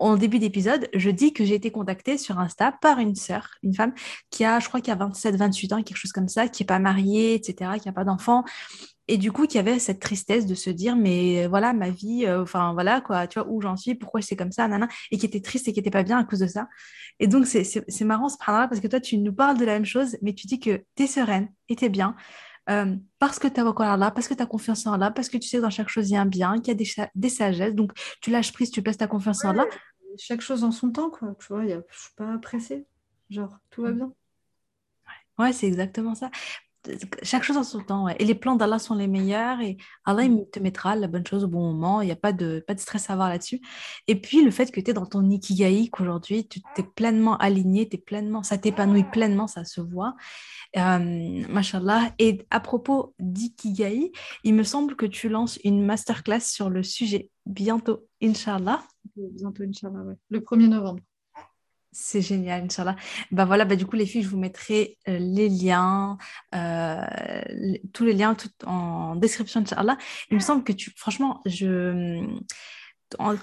en 0.00 0.16
début 0.16 0.38
d'épisode, 0.38 0.88
je 0.94 1.10
dis 1.10 1.34
que 1.34 1.44
j'ai 1.44 1.54
été 1.54 1.70
contactée 1.70 2.16
sur 2.16 2.38
Insta 2.38 2.72
par 2.72 2.98
une 2.98 3.14
sœur, 3.14 3.50
une 3.62 3.74
femme 3.74 3.92
qui 4.30 4.46
a, 4.46 4.58
je 4.58 4.66
crois, 4.66 4.80
qui 4.80 4.90
a 4.90 4.94
27, 4.94 5.36
28 5.36 5.72
ans, 5.74 5.82
quelque 5.82 5.98
chose 5.98 6.12
comme 6.12 6.28
ça, 6.28 6.48
qui 6.48 6.62
n'est 6.62 6.66
pas 6.66 6.78
mariée, 6.78 7.34
etc., 7.34 7.72
qui 7.78 7.86
n'a 7.86 7.92
pas 7.92 8.04
d'enfant, 8.04 8.42
et 9.10 9.18
du 9.18 9.32
coup, 9.32 9.48
qui 9.48 9.58
avait 9.58 9.80
cette 9.80 9.98
tristesse 9.98 10.46
de 10.46 10.54
se 10.54 10.70
dire, 10.70 10.94
mais 10.94 11.48
voilà, 11.48 11.72
ma 11.72 11.90
vie, 11.90 12.26
euh, 12.26 12.42
enfin 12.42 12.72
voilà, 12.74 13.00
quoi, 13.00 13.26
tu 13.26 13.40
vois, 13.40 13.48
où 13.50 13.60
j'en 13.60 13.76
suis, 13.76 13.96
pourquoi 13.96 14.22
c'est 14.22 14.36
comme 14.36 14.52
ça, 14.52 14.68
nana, 14.68 14.86
et 15.10 15.18
qui 15.18 15.26
était 15.26 15.40
triste 15.40 15.66
et 15.66 15.72
qui 15.72 15.80
n'était 15.80 15.90
pas 15.90 16.04
bien 16.04 16.16
à 16.18 16.24
cause 16.24 16.38
de 16.38 16.46
ça. 16.46 16.68
Et 17.18 17.26
donc, 17.26 17.44
c'est 17.46 18.04
marrant 18.04 18.28
ce 18.28 18.36
là 18.46 18.68
parce 18.68 18.80
que 18.80 18.86
toi, 18.86 19.00
tu 19.00 19.18
nous 19.18 19.32
parles 19.32 19.58
de 19.58 19.64
la 19.64 19.72
même 19.72 19.84
chose, 19.84 20.16
mais 20.22 20.32
tu 20.32 20.46
dis 20.46 20.60
que 20.60 20.84
tu 20.94 21.02
es 21.02 21.06
sereine 21.08 21.48
et 21.68 21.74
tu 21.74 21.86
es 21.86 21.88
bien. 21.88 22.14
Euh, 22.68 22.94
parce 23.18 23.40
que 23.40 23.48
tu 23.48 23.58
as 23.58 23.66
encore 23.66 23.96
là, 23.96 24.12
parce 24.12 24.28
que 24.28 24.34
tu 24.34 24.42
as 24.44 24.46
confiance 24.46 24.86
en 24.86 24.96
là, 24.96 25.10
parce 25.10 25.28
que 25.28 25.38
tu 25.38 25.48
sais 25.48 25.56
que 25.56 25.62
dans 25.62 25.70
chaque 25.70 25.88
chose, 25.88 26.08
il 26.08 26.12
y 26.12 26.16
a 26.16 26.20
un 26.20 26.26
bien, 26.26 26.60
qu'il 26.60 26.68
y 26.68 26.70
a 26.70 26.74
des, 26.74 27.10
des, 27.16 27.28
sagesses. 27.30 27.74
Donc, 27.74 27.90
tu 28.20 28.30
lâches 28.30 28.52
prise, 28.52 28.70
tu 28.70 28.80
places 28.80 28.98
ta 28.98 29.08
confiance 29.08 29.44
en 29.44 29.54
là. 29.54 29.66
Chaque 30.18 30.40
chose 30.40 30.62
en 30.62 30.70
son 30.70 30.92
temps, 30.92 31.10
quoi. 31.10 31.34
Tu 31.40 31.46
vois, 31.48 31.64
y 31.64 31.72
a, 31.72 31.82
je 31.90 31.98
suis 31.98 32.14
pas 32.16 32.38
pressée. 32.38 32.86
Genre, 33.28 33.58
tout 33.70 33.82
va 33.82 33.90
bien. 33.90 34.12
Ouais, 35.36 35.52
c'est 35.52 35.66
exactement 35.66 36.14
ça 36.14 36.30
chaque 37.22 37.42
chose 37.42 37.56
en 37.56 37.62
son 37.62 37.80
temps. 37.80 38.08
Et 38.08 38.24
les 38.24 38.34
plans 38.34 38.56
d'Allah 38.56 38.78
sont 38.78 38.94
les 38.94 39.06
meilleurs 39.06 39.60
et 39.60 39.76
Allah 40.04 40.24
il 40.24 40.46
te 40.50 40.60
mettra 40.60 40.96
la 40.96 41.08
bonne 41.08 41.26
chose 41.26 41.44
au 41.44 41.48
bon 41.48 41.72
moment. 41.72 42.00
Il 42.00 42.06
n'y 42.06 42.12
a 42.12 42.16
pas 42.16 42.32
de, 42.32 42.64
pas 42.66 42.74
de 42.74 42.80
stress 42.80 43.10
à 43.10 43.14
avoir 43.14 43.28
là-dessus. 43.28 43.60
Et 44.06 44.20
puis 44.20 44.42
le 44.42 44.50
fait 44.50 44.70
que 44.70 44.80
tu 44.80 44.90
es 44.90 44.94
dans 44.94 45.06
ton 45.06 45.28
ikigai, 45.28 45.88
qu'aujourd'hui 45.88 46.46
tu 46.48 46.60
t'es 46.74 46.82
pleinement 46.82 47.36
aligné, 47.36 47.88
es 47.92 47.98
pleinement, 47.98 48.42
ça 48.42 48.58
t'épanouit 48.58 49.04
pleinement, 49.04 49.46
ça 49.46 49.64
se 49.64 49.80
voit. 49.80 50.14
Euh, 50.76 51.42
Mashallah. 51.48 52.12
Et 52.18 52.46
à 52.50 52.60
propos 52.60 53.14
d'ikigai, 53.18 54.12
il 54.44 54.54
me 54.54 54.62
semble 54.62 54.96
que 54.96 55.06
tu 55.06 55.28
lances 55.28 55.58
une 55.64 55.84
masterclass 55.84 56.40
sur 56.40 56.70
le 56.70 56.82
sujet 56.82 57.30
bientôt, 57.46 58.06
Inch'Allah. 58.22 58.82
Bientôt, 59.16 59.62
Inch'Allah, 59.64 60.02
ouais. 60.02 60.14
Le 60.30 60.40
1er 60.40 60.68
novembre. 60.68 61.02
C'est 61.92 62.22
génial, 62.22 62.64
Inch'Allah. 62.64 62.94
Bah 63.32 63.44
voilà, 63.44 63.64
bah 63.64 63.74
du 63.74 63.84
coup, 63.84 63.96
les 63.96 64.06
filles, 64.06 64.22
je 64.22 64.28
vous 64.28 64.38
mettrai 64.38 64.96
euh, 65.08 65.18
les 65.18 65.48
liens, 65.48 66.18
euh, 66.54 67.04
tous 67.92 68.04
les 68.04 68.12
liens 68.12 68.36
tout 68.36 68.48
en 68.64 69.16
description, 69.16 69.60
Inch'Allah. 69.60 69.98
Il 70.30 70.36
me 70.36 70.40
semble 70.40 70.62
que 70.62 70.72
tu, 70.72 70.92
franchement, 70.96 71.40
je, 71.46 72.24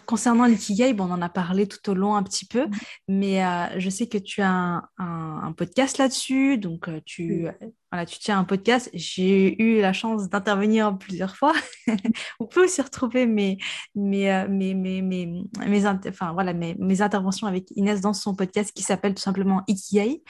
concernant 0.06 0.46
l'ikigai, 0.46 0.94
bon, 0.94 1.06
on 1.06 1.12
en 1.12 1.22
a 1.22 1.30
parlé 1.30 1.68
tout 1.68 1.90
au 1.90 1.94
long 1.94 2.16
un 2.16 2.24
petit 2.24 2.46
peu, 2.46 2.66
mm-hmm. 2.66 2.80
mais 3.08 3.46
euh, 3.46 3.80
je 3.80 3.90
sais 3.90 4.08
que 4.08 4.18
tu 4.18 4.42
as 4.42 4.84
un, 4.98 5.54
podcast 5.56 5.98
là-dessus, 5.98 6.58
donc 6.58 6.88
euh, 6.88 7.02
tu, 7.06 7.48
voilà, 7.92 8.06
tu 8.06 8.20
tiens 8.20 8.40
un 8.40 8.44
podcast. 8.44 8.90
J'ai 8.94 9.62
eu 9.62 9.82
la 9.82 9.94
chance 9.94 10.30
d'intervenir 10.30 10.98
plusieurs 10.98 11.36
fois. 11.36 11.54
on 12.40 12.46
peut 12.46 12.66
aussi 12.66 12.82
retrouver 12.82 13.26
mes, 13.26 13.58
mes, 13.96 14.32
euh, 14.32 14.48
mes, 14.48 14.74
mes, 14.74 15.02
mes, 15.02 15.26
mes, 15.26 15.86
enfin, 15.86 16.34
voilà, 16.34 16.54
mes, 16.54 16.76
mes, 16.80 17.02
interventions 17.02 17.48
avec 17.48 17.72
Inès 17.76 18.02
dans 18.02 18.14
son 18.14 18.36
podcast 18.36 18.72
qui 18.76 18.84
s'appelle 18.84 19.16
tout 19.16 19.22
simplement 19.22 19.64
Ikigai. 19.68 20.22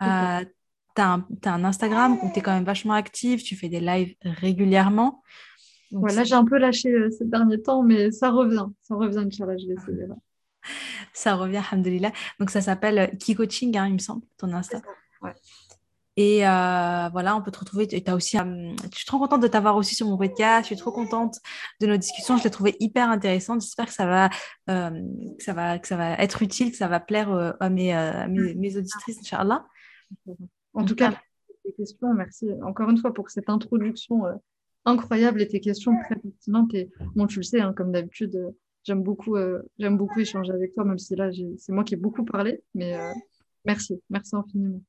tu 0.00 0.06
as, 0.06 0.44
un 1.46 1.64
Instagram 1.64 2.18
où 2.22 2.30
tu 2.32 2.38
es 2.38 2.42
quand 2.42 2.54
même 2.54 2.64
vachement 2.64 2.94
active, 2.94 3.42
tu 3.42 3.56
fais 3.56 3.68
des 3.68 3.80
lives 3.80 4.14
régulièrement 4.22 5.22
voilà, 5.94 6.24
j'ai 6.24 6.34
un 6.34 6.44
peu 6.44 6.58
lâché 6.58 6.90
euh, 6.90 7.10
ces 7.10 7.24
derniers 7.24 7.62
temps, 7.62 7.82
mais 7.82 8.10
ça 8.10 8.30
revient. 8.30 8.66
Ça 8.82 8.96
revient, 8.96 9.18
Inch'Allah, 9.18 9.56
je 9.56 9.66
vais 9.66 9.74
essayer. 9.74 10.06
Là. 10.06 10.16
Ça 11.12 11.36
revient, 11.36 11.60
alhamdoulilah. 11.70 12.10
Donc, 12.40 12.50
ça 12.50 12.60
s'appelle 12.60 12.98
euh, 12.98 13.06
Kikoching, 13.06 13.76
hein, 13.76 13.86
il 13.86 13.94
me 13.94 13.98
semble, 13.98 14.22
ton 14.36 14.52
Insta. 14.52 14.80
Et 16.16 16.46
euh, 16.46 17.08
voilà, 17.12 17.36
on 17.36 17.42
peut 17.42 17.50
te 17.50 17.58
retrouver. 17.58 17.86
Tu 17.86 18.00
as 18.06 18.14
aussi, 18.14 18.36
je 18.36 18.96
suis 18.96 19.06
trop 19.06 19.18
contente 19.18 19.42
de 19.42 19.48
t'avoir 19.48 19.76
aussi 19.76 19.94
sur 19.94 20.06
mon 20.06 20.16
podcast. 20.16 20.62
Je 20.62 20.74
suis 20.74 20.76
trop 20.76 20.92
contente 20.92 21.38
de 21.80 21.86
nos 21.86 21.96
discussions. 21.96 22.36
Je 22.36 22.44
l'ai 22.44 22.50
trouvé 22.50 22.76
hyper 22.80 23.10
intéressante. 23.10 23.62
J'espère 23.62 23.86
que 23.86 23.92
ça 23.92 24.06
va, 24.06 24.28
que 24.66 25.42
ça 25.42 25.52
va, 25.52 25.78
que 25.78 25.88
ça 25.88 25.96
va 25.96 26.12
être 26.12 26.42
utile, 26.42 26.70
que 26.70 26.76
ça 26.76 26.86
va 26.86 27.00
plaire 27.00 27.56
à, 27.58 27.68
mes, 27.68 27.92
mes, 28.28 28.76
auditrices, 28.76 29.18
Inch'Allah. 29.20 29.66
En 30.72 30.84
tout 30.84 30.94
cas, 30.94 31.14
questions, 31.76 32.14
merci 32.14 32.48
encore 32.62 32.90
une 32.90 32.98
fois 32.98 33.12
pour 33.12 33.28
cette 33.30 33.48
introduction 33.48 34.22
incroyable 34.84 35.42
et 35.42 35.48
tes 35.48 35.60
questions 35.60 35.92
très 36.04 36.16
pertinentes. 36.16 36.74
Et 36.74 36.90
bon, 37.14 37.26
tu 37.26 37.38
le 37.38 37.42
sais, 37.42 37.60
hein, 37.60 37.72
comme 37.72 37.92
d'habitude, 37.92 38.36
euh, 38.36 38.50
j'aime 38.84 39.02
beaucoup, 39.02 39.36
euh, 39.36 39.62
j'aime 39.78 39.96
beaucoup 39.96 40.20
échanger 40.20 40.52
avec 40.52 40.74
toi, 40.74 40.84
même 40.84 40.98
si 40.98 41.16
là, 41.16 41.30
c'est 41.58 41.72
moi 41.72 41.84
qui 41.84 41.94
ai 41.94 41.96
beaucoup 41.96 42.24
parlé. 42.24 42.62
Mais 42.74 42.94
euh, 42.94 43.12
merci, 43.64 44.00
merci 44.10 44.36
infiniment. 44.36 44.80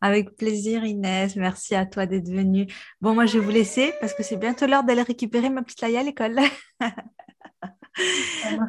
Avec 0.00 0.34
plaisir, 0.36 0.84
Inès. 0.84 1.36
Merci 1.36 1.76
à 1.76 1.86
toi 1.86 2.06
d'être 2.06 2.28
venue. 2.28 2.66
Bon, 3.00 3.14
moi, 3.14 3.26
je 3.26 3.38
vais 3.38 3.44
vous 3.44 3.52
laisser 3.52 3.92
parce 4.00 4.14
que 4.14 4.24
c'est 4.24 4.36
bientôt 4.36 4.66
l'heure 4.66 4.82
d'aller 4.82 5.02
récupérer 5.02 5.48
ma 5.48 5.62
petite 5.62 5.80
Laïa 5.80 6.00
à 6.00 6.02
l'école. 6.02 6.40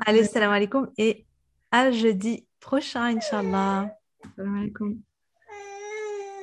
Allez, 0.05 0.25
salam 0.25 0.51
alaikum 0.51 0.91
et 0.97 1.25
à 1.71 1.89
jeudi 1.89 2.45
prochain, 2.59 3.17
Inch'Allah. 3.17 3.95
Salam 4.35 4.57
alaikum. 4.57 5.01